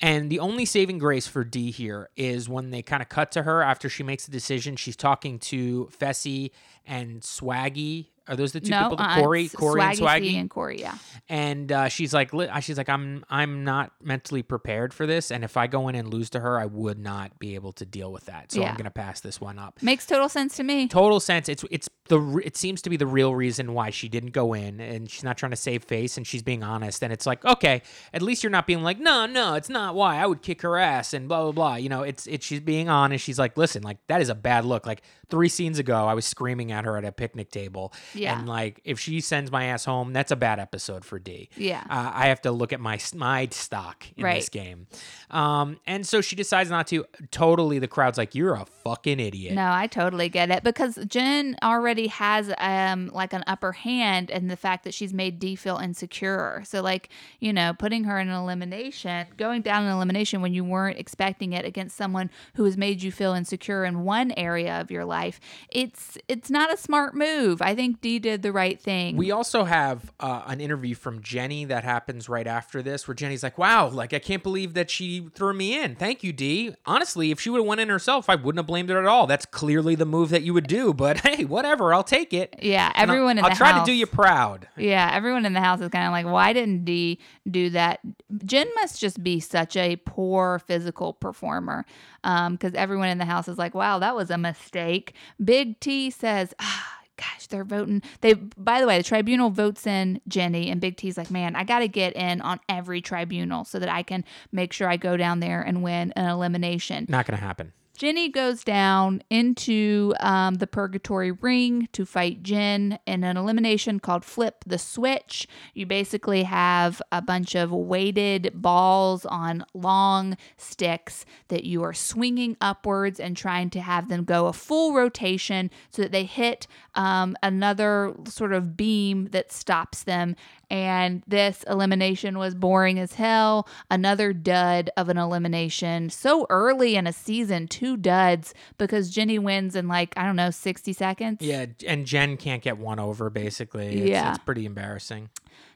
And 0.00 0.30
the 0.30 0.38
only 0.38 0.64
saving 0.64 0.98
grace 0.98 1.26
for 1.26 1.42
Dee 1.42 1.72
here 1.72 2.08
is 2.16 2.48
when 2.48 2.70
they 2.70 2.82
kind 2.82 3.02
of 3.02 3.08
cut 3.08 3.32
to 3.32 3.42
her 3.42 3.62
after 3.62 3.88
she 3.88 4.04
makes 4.04 4.26
the 4.26 4.32
decision. 4.32 4.76
She's 4.76 4.96
talking 4.96 5.38
to 5.40 5.86
Fessy 5.86 6.52
and 6.86 7.20
Swaggy. 7.22 8.06
Are 8.28 8.36
those 8.36 8.52
the 8.52 8.60
two 8.60 8.70
no, 8.70 8.90
people? 8.90 9.04
uh, 9.04 9.20
Cory, 9.20 9.48
Cory, 9.48 9.80
and 9.80 9.98
Swaggy 9.98 10.02
Swaggy. 10.02 10.20
C 10.20 10.36
and 10.36 10.50
Cory, 10.50 10.80
yeah. 10.80 10.98
and 11.28 11.72
uh, 11.72 11.88
she's 11.88 12.12
like, 12.12 12.30
she's 12.60 12.78
like, 12.78 12.88
I'm, 12.88 13.24
I'm 13.30 13.64
not 13.64 13.92
mentally 14.02 14.42
prepared 14.42 14.92
for 14.92 15.06
this, 15.06 15.30
and 15.30 15.44
if 15.44 15.56
I 15.56 15.66
go 15.66 15.88
in 15.88 15.94
and 15.94 16.12
lose 16.12 16.30
to 16.30 16.40
her, 16.40 16.58
I 16.58 16.66
would 16.66 16.98
not 16.98 17.38
be 17.38 17.54
able 17.54 17.72
to 17.72 17.86
deal 17.86 18.12
with 18.12 18.26
that. 18.26 18.52
So 18.52 18.60
Yeah. 18.60 18.70
I'm 18.70 18.76
gonna 18.76 18.90
pass 18.90 19.20
this 19.20 19.40
one 19.40 19.58
up. 19.58 19.82
Makes 19.82 20.06
total 20.06 20.28
sense 20.28 20.56
to 20.56 20.62
me. 20.62 20.88
Total 20.88 21.20
sense. 21.20 21.48
It's, 21.48 21.64
it's 21.70 21.88
the, 22.08 22.40
it 22.44 22.56
seems 22.56 22.82
to 22.82 22.90
be 22.90 22.96
the 22.96 23.06
real 23.06 23.34
reason 23.34 23.72
why 23.74 23.90
she 23.90 24.08
didn't 24.08 24.32
go 24.32 24.52
in, 24.54 24.80
and 24.80 25.10
she's 25.10 25.24
not 25.24 25.36
trying 25.38 25.50
to 25.50 25.56
save 25.56 25.84
face, 25.84 26.16
and 26.16 26.26
she's 26.26 26.42
being 26.42 26.62
honest. 26.62 27.02
And 27.02 27.12
it's 27.12 27.26
like, 27.26 27.44
okay, 27.44 27.82
at 28.12 28.22
least 28.22 28.42
you're 28.42 28.50
not 28.50 28.66
being 28.66 28.82
like, 28.82 28.98
no, 28.98 29.26
no, 29.26 29.54
it's 29.54 29.68
not 29.68 29.94
why 29.94 30.16
I 30.16 30.26
would 30.26 30.42
kick 30.42 30.62
her 30.62 30.76
ass, 30.76 31.12
and 31.14 31.28
blah 31.28 31.42
blah 31.42 31.52
blah. 31.52 31.74
You 31.76 31.88
know, 31.88 32.02
it's, 32.02 32.26
it's 32.26 32.44
she's 32.46 32.60
being 32.60 32.88
honest. 32.88 33.24
She's 33.24 33.38
like, 33.38 33.56
listen, 33.56 33.82
like 33.82 33.98
that 34.08 34.20
is 34.20 34.28
a 34.28 34.34
bad 34.34 34.64
look. 34.64 34.86
Like 34.86 35.02
three 35.30 35.48
scenes 35.48 35.78
ago, 35.78 36.06
I 36.06 36.14
was 36.14 36.24
screaming 36.24 36.72
at 36.72 36.84
her 36.84 36.96
at 36.96 37.04
a 37.04 37.12
picnic 37.12 37.50
table, 37.50 37.92
Yeah. 38.18 38.38
and 38.38 38.48
like 38.48 38.80
if 38.84 38.98
she 39.00 39.20
sends 39.20 39.50
my 39.50 39.64
ass 39.66 39.84
home, 39.84 40.12
that's 40.12 40.30
a 40.30 40.36
bad 40.36 40.58
episode 40.58 41.04
for 41.04 41.18
Dee. 41.18 41.48
Yeah. 41.56 41.84
Uh, 41.88 42.10
I 42.14 42.28
have 42.28 42.40
to 42.42 42.52
look 42.52 42.72
at 42.72 42.80
my 42.80 42.98
my 43.14 43.46
stock 43.50 44.04
in 44.16 44.24
this 44.24 44.48
game. 44.48 44.86
Um, 45.30 45.78
and 45.86 46.06
so 46.06 46.20
she 46.20 46.36
decides 46.36 46.70
not 46.70 46.86
to. 46.88 47.04
Totally, 47.30 47.78
the 47.78 47.88
crowd's 47.88 48.18
like, 48.18 48.34
"You're 48.34 48.54
a 48.54 48.64
fucking 48.84 49.20
idiot." 49.20 49.54
No, 49.54 49.70
I 49.70 49.86
totally 49.86 50.28
get 50.28 50.50
it 50.50 50.64
because 50.64 50.96
Jen 51.06 51.56
already 51.62 52.06
has 52.08 52.52
um 52.58 53.08
like 53.12 53.32
an 53.32 53.44
upper 53.46 53.72
hand 53.72 54.30
in 54.30 54.48
the 54.48 54.56
fact 54.56 54.84
that 54.84 54.94
she's 54.94 55.12
made 55.12 55.38
Dee 55.38 55.56
feel 55.56 55.76
insecure. 55.76 56.62
So 56.64 56.82
like, 56.82 57.10
you 57.40 57.52
know, 57.52 57.74
putting 57.78 58.04
her 58.04 58.18
in 58.18 58.28
an 58.28 58.34
elimination, 58.34 59.26
going 59.36 59.62
down 59.62 59.84
an 59.84 59.92
elimination 59.92 60.40
when 60.40 60.54
you 60.54 60.64
weren't 60.64 60.98
expecting 60.98 61.52
it 61.52 61.64
against 61.64 61.96
someone 61.96 62.30
who 62.54 62.64
has 62.64 62.76
made 62.76 63.02
you 63.02 63.12
feel 63.12 63.32
insecure 63.34 63.84
in 63.84 64.04
one 64.04 64.32
area 64.36 64.80
of 64.80 64.90
your 64.90 65.04
life, 65.04 65.40
it's 65.70 66.16
it's 66.28 66.50
not 66.50 66.72
a 66.72 66.76
smart 66.76 67.14
move. 67.14 67.60
I 67.60 67.74
think 67.74 68.00
Dee 68.08 68.18
did 68.18 68.40
the 68.42 68.52
right 68.52 68.80
thing. 68.80 69.16
We 69.18 69.30
also 69.32 69.64
have 69.64 70.10
uh, 70.18 70.42
an 70.46 70.60
interview 70.62 70.94
from 70.94 71.20
Jenny 71.20 71.66
that 71.66 71.84
happens 71.84 72.26
right 72.28 72.46
after 72.46 72.80
this, 72.82 73.06
where 73.06 73.14
Jenny's 73.14 73.42
like, 73.42 73.58
"Wow, 73.58 73.88
like 73.88 74.14
I 74.14 74.18
can't 74.18 74.42
believe 74.42 74.72
that 74.74 74.88
she 74.90 75.28
threw 75.34 75.52
me 75.52 75.78
in. 75.82 75.94
Thank 75.94 76.24
you, 76.24 76.32
Dee. 76.32 76.74
Honestly, 76.86 77.30
if 77.30 77.38
she 77.40 77.50
would 77.50 77.58
have 77.58 77.66
went 77.66 77.82
in 77.82 77.88
herself, 77.90 78.30
I 78.30 78.34
wouldn't 78.34 78.58
have 78.58 78.66
blamed 78.66 78.88
her 78.88 78.98
at 78.98 79.04
all. 79.06 79.26
That's 79.26 79.44
clearly 79.44 79.94
the 79.94 80.06
move 80.06 80.30
that 80.30 80.42
you 80.42 80.54
would 80.54 80.66
do. 80.68 80.94
But 80.94 81.18
hey, 81.26 81.44
whatever, 81.44 81.92
I'll 81.92 82.02
take 82.02 82.32
it. 82.32 82.56
yeah, 82.62 82.90
And 82.94 83.10
I'll- 83.10 83.16
everyone 83.16 83.36
in 83.38 83.44
I'll 83.44 83.50
the 83.50 83.56
try 83.56 83.72
house. 83.72 83.86
to 83.86 83.92
do 83.92 83.96
you 83.96 84.06
proud. 84.06 84.66
Yeah, 84.76 85.10
everyone 85.12 85.44
in 85.44 85.52
the 85.52 85.60
house 85.60 85.80
is 85.80 85.90
kind 85.90 86.06
of 86.06 86.12
like, 86.12 86.24
why 86.26 86.54
didn't 86.54 86.84
Dee 86.86 87.18
do 87.50 87.68
that? 87.70 88.00
Jen 88.44 88.68
must 88.76 88.98
just 89.00 89.22
be 89.22 89.38
such 89.40 89.76
a 89.76 89.96
poor 89.96 90.60
physical 90.60 91.12
performer 91.12 91.84
because 92.22 92.74
everyone 92.74 93.08
in 93.08 93.18
the 93.18 93.24
house 93.24 93.48
is 93.48 93.58
like, 93.58 93.74
wow, 93.74 93.98
that 93.98 94.14
was 94.16 94.30
a 94.30 94.38
mistake. 94.38 95.14
Big 95.42 95.78
T 95.80 96.10
says, 96.10 96.54
ah, 96.60 96.97
gosh, 97.18 97.46
they're 97.48 97.64
voting. 97.64 98.02
They, 98.22 98.34
by 98.34 98.80
the 98.80 98.86
way, 98.86 98.96
the 98.96 99.04
tribunal 99.04 99.50
votes 99.50 99.86
in 99.86 100.20
Jenny, 100.28 100.70
and 100.70 100.80
Big 100.80 100.96
T's 100.96 101.18
like, 101.18 101.30
man, 101.30 101.56
I 101.56 101.64
got 101.64 101.80
to 101.80 101.88
get 101.88 102.16
in 102.16 102.40
on 102.40 102.60
every 102.68 103.00
tribunal 103.00 103.64
so 103.64 103.78
that 103.78 103.88
I 103.88 104.02
can 104.02 104.24
make 104.52 104.72
sure 104.72 104.88
I 104.88 104.96
go 104.96 105.16
down 105.16 105.40
there 105.40 105.60
and 105.60 105.82
win 105.82 106.12
an 106.16 106.28
elimination. 106.30 107.06
Not 107.08 107.26
gonna 107.26 107.38
happen. 107.38 107.72
Jenny 107.98 108.28
goes 108.28 108.62
down 108.62 109.24
into 109.28 110.14
um, 110.20 110.54
the 110.54 110.68
purgatory 110.68 111.32
ring 111.32 111.88
to 111.90 112.06
fight 112.06 112.44
Jen 112.44 113.00
in 113.06 113.24
an 113.24 113.36
elimination 113.36 113.98
called 113.98 114.24
Flip 114.24 114.54
the 114.64 114.78
Switch. 114.78 115.48
You 115.74 115.84
basically 115.84 116.44
have 116.44 117.02
a 117.10 117.20
bunch 117.20 117.56
of 117.56 117.72
weighted 117.72 118.52
balls 118.54 119.26
on 119.26 119.64
long 119.74 120.36
sticks 120.56 121.24
that 121.48 121.64
you 121.64 121.82
are 121.82 121.92
swinging 121.92 122.56
upwards 122.60 123.18
and 123.18 123.36
trying 123.36 123.68
to 123.70 123.80
have 123.80 124.08
them 124.08 124.22
go 124.22 124.46
a 124.46 124.52
full 124.52 124.94
rotation 124.94 125.68
so 125.90 126.02
that 126.02 126.12
they 126.12 126.24
hit 126.24 126.68
um, 126.94 127.36
another 127.42 128.14
sort 128.28 128.52
of 128.52 128.76
beam 128.76 129.26
that 129.32 129.50
stops 129.50 130.04
them. 130.04 130.36
And 130.70 131.22
this 131.26 131.64
elimination 131.68 132.38
was 132.38 132.54
boring 132.54 132.98
as 132.98 133.14
hell. 133.14 133.66
Another 133.90 134.32
dud 134.34 134.90
of 134.96 135.08
an 135.08 135.16
elimination. 135.16 136.10
So 136.10 136.46
early 136.50 136.94
in 136.96 137.06
a 137.06 137.12
season, 137.12 137.68
two 137.68 137.96
duds 137.96 138.52
because 138.76 139.10
Jenny 139.10 139.38
wins 139.38 139.74
in 139.74 139.88
like, 139.88 140.12
I 140.16 140.24
don't 140.24 140.36
know, 140.36 140.50
60 140.50 140.92
seconds. 140.92 141.38
Yeah, 141.40 141.66
and 141.86 142.04
Jen 142.04 142.36
can't 142.36 142.62
get 142.62 142.76
one 142.76 142.98
over. 142.98 143.30
Basically, 143.30 143.86
it's, 144.00 144.10
Yeah. 144.10 144.30
it's 144.30 144.38
pretty 144.44 144.66
embarrassing. 144.66 145.30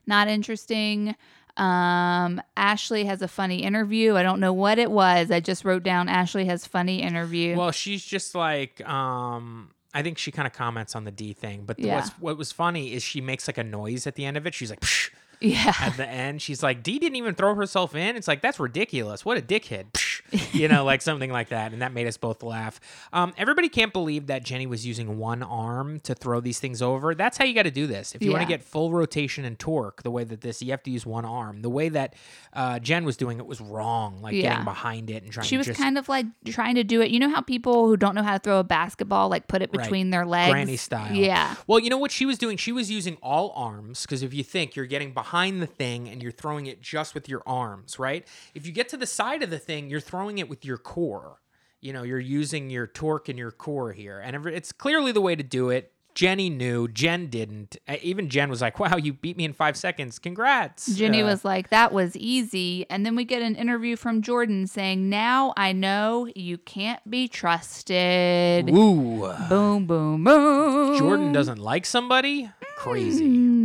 Not 0.06 0.28
interesting. 0.28 1.14
Um, 1.56 2.40
Ashley 2.56 3.04
has 3.04 3.22
a 3.22 3.28
funny 3.28 3.62
interview. 3.62 4.16
I 4.16 4.22
don't 4.22 4.40
know 4.40 4.52
what 4.52 4.78
it 4.78 4.90
was. 4.90 5.30
I 5.30 5.40
just 5.40 5.64
wrote 5.64 5.82
down 5.82 6.08
Ashley 6.08 6.46
has 6.46 6.66
funny 6.66 7.02
interview. 7.02 7.56
Well, 7.56 7.72
she's 7.72 8.04
just 8.04 8.34
like, 8.34 8.86
um, 8.88 9.70
I 9.94 10.02
think 10.02 10.18
she 10.18 10.30
kind 10.30 10.46
of 10.46 10.52
comments 10.52 10.96
on 10.96 11.04
the 11.04 11.10
Dee 11.10 11.32
thing, 11.32 11.64
but 11.66 11.78
Yeah. 11.78 11.96
what's, 11.96 12.10
what 12.12 12.38
was 12.38 12.52
funny 12.52 12.92
is 12.94 13.02
she 13.02 13.20
makes 13.20 13.46
like 13.46 13.58
a 13.58 13.64
noise 13.64 14.06
at 14.06 14.14
the 14.14 14.24
end 14.24 14.36
of 14.36 14.46
it. 14.46 14.54
She's 14.54 14.70
like, 14.70 14.80
Psh, 14.80 15.10
yeah. 15.40 15.74
at 15.80 15.96
the 15.96 16.06
end, 16.08 16.40
she's 16.40 16.62
like, 16.62 16.82
Dee 16.82 16.98
didn't 16.98 17.16
even 17.16 17.34
throw 17.34 17.54
herself 17.54 17.94
in. 17.94 18.16
It's 18.16 18.28
like, 18.28 18.40
that's 18.42 18.58
ridiculous. 18.58 19.24
What 19.24 19.36
a 19.38 19.42
dickhead. 19.42 19.86
You 20.52 20.68
know, 20.68 20.84
like 20.84 21.02
something 21.02 21.30
like 21.30 21.48
that. 21.50 21.72
And 21.72 21.82
that 21.82 21.92
made 21.92 22.06
us 22.06 22.16
both 22.16 22.42
laugh. 22.42 22.80
Um, 23.12 23.32
everybody 23.36 23.68
can't 23.68 23.92
believe 23.92 24.26
that 24.28 24.44
Jenny 24.44 24.66
was 24.66 24.86
using 24.86 25.18
one 25.18 25.42
arm 25.42 26.00
to 26.00 26.14
throw 26.14 26.40
these 26.40 26.58
things 26.60 26.80
over. 26.82 27.14
That's 27.14 27.36
how 27.38 27.44
you 27.44 27.54
got 27.54 27.64
to 27.64 27.70
do 27.70 27.86
this. 27.86 28.14
If 28.14 28.22
you 28.22 28.30
want 28.30 28.42
to 28.42 28.48
get 28.48 28.62
full 28.62 28.92
rotation 28.92 29.44
and 29.44 29.58
torque 29.58 30.02
the 30.02 30.10
way 30.10 30.24
that 30.24 30.40
this, 30.40 30.62
you 30.62 30.70
have 30.70 30.82
to 30.84 30.90
use 30.90 31.04
one 31.06 31.24
arm. 31.24 31.62
The 31.62 31.70
way 31.70 31.88
that 31.90 32.14
uh, 32.52 32.78
Jen 32.78 33.04
was 33.04 33.16
doing 33.16 33.38
it 33.38 33.46
was 33.46 33.60
wrong, 33.60 34.20
like 34.22 34.34
Yeah. 34.34 34.50
getting 34.50 34.64
behind 34.64 35.10
it 35.10 35.22
and 35.22 35.32
trying 35.32 35.44
to 35.44 35.48
She 35.48 35.56
was 35.56 35.66
just 35.66 35.80
kind 35.80 35.98
of 35.98 36.08
like 36.08 36.26
trying 36.46 36.74
to 36.76 36.84
do 36.84 37.00
it. 37.00 37.10
You 37.10 37.18
know 37.18 37.30
how 37.30 37.40
people 37.40 37.86
who 37.86 37.96
don't 37.96 38.14
know 38.14 38.22
how 38.22 38.32
to 38.34 38.38
throw 38.38 38.58
a 38.58 38.64
basketball 38.64 39.28
like 39.28 39.48
put 39.48 39.60
it 39.62 39.70
Right. 39.74 39.82
between 39.84 40.10
their 40.10 40.24
legs? 40.26 40.50
granny 40.52 40.76
style. 40.76 41.14
Yeah. 41.14 41.54
Well, 41.66 41.78
you 41.78 41.90
know 41.90 41.98
what 41.98 42.10
she 42.10 42.26
was 42.26 42.38
doing? 42.38 42.56
She 42.56 42.72
was 42.72 42.90
using 42.90 43.16
all 43.22 43.52
arms 43.56 44.02
because 44.02 44.22
if 44.22 44.32
you 44.34 44.44
think 44.44 44.76
you're 44.76 44.86
getting 44.86 45.12
behind 45.12 45.60
the 45.60 45.66
thing 45.66 46.08
and 46.08 46.22
you're 46.22 46.32
throwing 46.32 46.66
it 46.66 46.80
just 46.80 47.14
with 47.14 47.28
your 47.28 47.42
arms, 47.46 47.98
right? 47.98 48.26
If 48.54 48.66
you 48.66 48.72
get 48.72 48.88
to 48.90 48.96
the 48.96 49.06
side 49.06 49.42
of 49.42 49.50
the 49.50 49.58
thing, 49.58 49.90
you're 49.90 50.00
throwing 50.00 50.21
it 50.38 50.48
with 50.48 50.64
your 50.64 50.78
core. 50.78 51.38
You 51.80 51.92
know, 51.92 52.02
you're 52.04 52.20
using 52.20 52.70
your 52.70 52.86
torque 52.86 53.28
and 53.28 53.38
your 53.38 53.50
core 53.50 53.92
here, 53.92 54.20
and 54.20 54.46
it's 54.46 54.70
clearly 54.70 55.10
the 55.12 55.20
way 55.20 55.34
to 55.34 55.42
do 55.42 55.70
it. 55.70 55.92
Jenny 56.14 56.50
knew, 56.50 56.88
Jen 56.88 57.28
didn't. 57.28 57.76
Uh, 57.88 57.96
Even 58.02 58.28
Jen 58.28 58.50
was 58.50 58.60
like, 58.60 58.78
"Wow, 58.78 58.96
you 58.96 59.14
beat 59.14 59.36
me 59.36 59.44
in 59.46 59.54
five 59.54 59.78
seconds! 59.78 60.18
Congrats!" 60.18 60.94
Jenny 60.94 61.22
Uh, 61.22 61.26
was 61.26 61.42
like, 61.42 61.70
that 61.70 61.90
was 61.92 62.14
easy. 62.16 62.84
And 62.90 63.04
then 63.06 63.16
we 63.16 63.24
get 63.24 63.40
an 63.40 63.56
interview 63.56 63.96
from 63.96 64.20
Jordan 64.20 64.66
saying, 64.66 65.08
now 65.08 65.54
I 65.56 65.72
know 65.72 66.28
you 66.36 66.58
can't 66.58 67.00
be 67.08 67.28
trusted. 67.28 68.68
"Ooh, 68.68 69.32
Boom, 69.48 69.86
boom, 69.86 70.22
boom. 70.22 70.98
Jordan 70.98 71.32
doesn't 71.32 71.58
like 71.58 71.86
somebody." 71.86 72.50
Crazy. 72.76 73.26
Mm. 73.28 73.61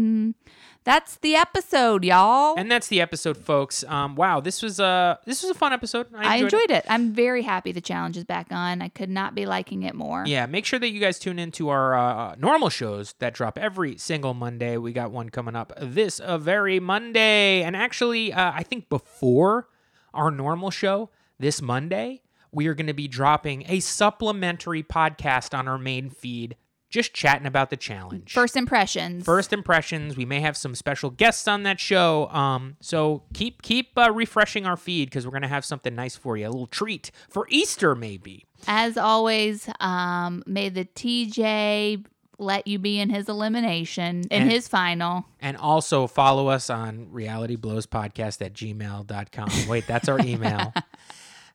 That's 0.88 1.18
the 1.18 1.36
episode, 1.36 2.06
y'all. 2.06 2.58
And 2.58 2.72
that's 2.72 2.88
the 2.88 3.02
episode, 3.02 3.36
folks. 3.36 3.84
Um, 3.84 4.16
wow, 4.16 4.40
this 4.40 4.62
was 4.62 4.80
a 4.80 5.20
this 5.26 5.44
was 5.44 5.52
a 5.52 5.54
fun 5.54 5.74
episode. 5.74 6.08
I 6.16 6.38
it. 6.38 6.44
enjoyed 6.44 6.72
it. 6.72 6.86
I'm 6.88 7.12
very 7.12 7.42
happy 7.42 7.74
the 7.74 7.82
challenge 7.82 8.16
is 8.16 8.24
back 8.24 8.48
on. 8.52 8.82
I 8.82 8.88
could 8.88 9.10
not 9.10 9.36
be 9.36 9.46
liking 9.46 9.84
it 9.84 9.96
more. 9.96 10.24
Yeah, 10.26 10.46
make 10.46 10.64
sure 10.64 10.80
that 10.80 10.90
you 10.90 11.02
guys 11.02 11.20
tune 11.20 11.40
into 11.40 11.68
our 11.68 11.94
uh, 11.94 12.36
normal 12.36 12.70
shows 12.70 13.16
that 13.20 13.34
drop 13.34 13.58
every 13.58 13.98
single 13.98 14.34
Monday. 14.34 14.78
We 14.78 14.94
got 14.94 15.12
one 15.12 15.30
coming 15.30 15.58
up 15.58 15.74
this 15.78 16.22
uh, 16.22 16.38
very 16.38 16.80
Monday. 16.80 17.64
And 17.64 17.76
actually, 17.76 18.32
uh, 18.32 18.54
I 18.56 18.64
think 18.64 18.88
before 18.88 19.68
our 20.14 20.32
normal 20.32 20.72
show 20.72 21.10
this 21.38 21.62
Monday, 21.62 22.22
we 22.54 22.68
are 22.68 22.74
going 22.74 22.88
to 22.88 22.94
be 22.94 23.10
dropping 23.10 23.66
a 23.68 23.82
supplementary 23.82 24.84
podcast 24.84 25.54
on 25.54 25.68
our 25.68 25.78
main 25.78 26.10
feed, 26.10 26.56
just 26.90 27.14
chatting 27.14 27.46
about 27.46 27.70
the 27.70 27.78
challenge. 27.78 28.34
First 28.34 28.56
impressions. 28.56 29.26
First 29.26 29.52
impressions. 29.54 30.16
We 30.16 30.26
may 30.26 30.40
have 30.40 30.56
some 30.56 30.74
special 30.76 31.10
guests 31.10 31.48
on 31.48 31.64
that 31.64 31.80
show. 31.80 32.28
Um, 32.30 32.78
so 32.80 33.24
keep 33.34 33.62
keep 33.62 33.98
uh, 33.98 34.12
refreshing 34.12 34.66
our 34.66 34.78
feed 34.78 35.10
because 35.10 35.26
we're 35.26 35.34
gonna 35.34 35.48
have 35.48 35.66
something 35.66 35.94
nice 35.96 36.16
for 36.16 36.38
you, 36.38 36.48
a 36.48 36.50
little 36.50 36.68
treat 36.68 37.12
for 37.30 37.46
Easter 37.50 37.96
maybe. 37.96 38.46
As 38.68 38.98
always, 38.98 39.70
um, 39.80 40.44
may 40.48 40.70
the 40.70 40.86
TJ 40.86 42.06
let 42.40 42.68
you 42.68 42.78
be 42.78 43.00
in 43.00 43.10
his 43.10 43.28
elimination, 43.30 44.22
in 44.30 44.44
And- 44.44 44.52
his 44.52 44.68
final. 44.68 45.26
And 45.40 45.58
also 45.58 46.06
follow 46.08 46.48
us 46.48 46.70
on 46.70 47.08
realityblowspodcast 47.08 48.46
at 48.46 48.54
gmail.com. 48.54 49.68
Wait, 49.68 49.88
that's 49.88 50.08
our 50.08 50.20
email. 50.20 50.74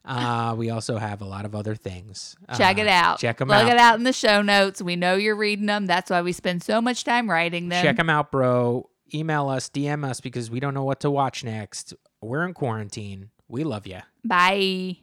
Uh, 0.05 0.53
we 0.57 0.69
also 0.69 0.97
have 0.97 1.21
a 1.21 1.25
lot 1.25 1.45
of 1.45 1.55
other 1.55 1.75
things. 1.75 2.35
Check 2.57 2.77
Uh, 2.77 2.81
it 2.81 2.87
out. 2.87 3.19
Check 3.19 3.37
them 3.37 3.47
Look 3.47 3.57
out. 3.57 3.61
Plug 3.63 3.73
it 3.73 3.79
out 3.79 3.95
in 3.97 4.03
the 4.03 4.11
show 4.13 4.41
notes. 4.41 4.81
We 4.81 4.95
know 4.95 5.15
you're 5.15 5.35
reading 5.35 5.65
them. 5.65 5.85
That's 5.85 6.09
why 6.11 6.21
we 6.21 6.33
spend 6.33 6.61
so 6.63 6.81
much 6.81 7.03
time 7.03 7.29
writing 7.29 7.69
them. 7.69 7.81
Check 7.83 7.95
them 7.97 8.09
out, 8.09 8.31
bro. 8.31 8.89
Email 9.13 9.47
us, 9.47 9.69
DM 9.69 10.03
us 10.03 10.19
because 10.19 10.49
we 10.51 10.59
don't 10.59 10.73
know 10.73 10.83
what 10.83 10.99
to 11.01 11.11
watch 11.11 11.43
next. 11.43 11.93
We're 12.21 12.45
in 12.45 12.53
quarantine. 12.53 13.29
We 13.47 13.63
love 13.63 13.85
you. 13.87 13.99
Bye. 14.25 14.97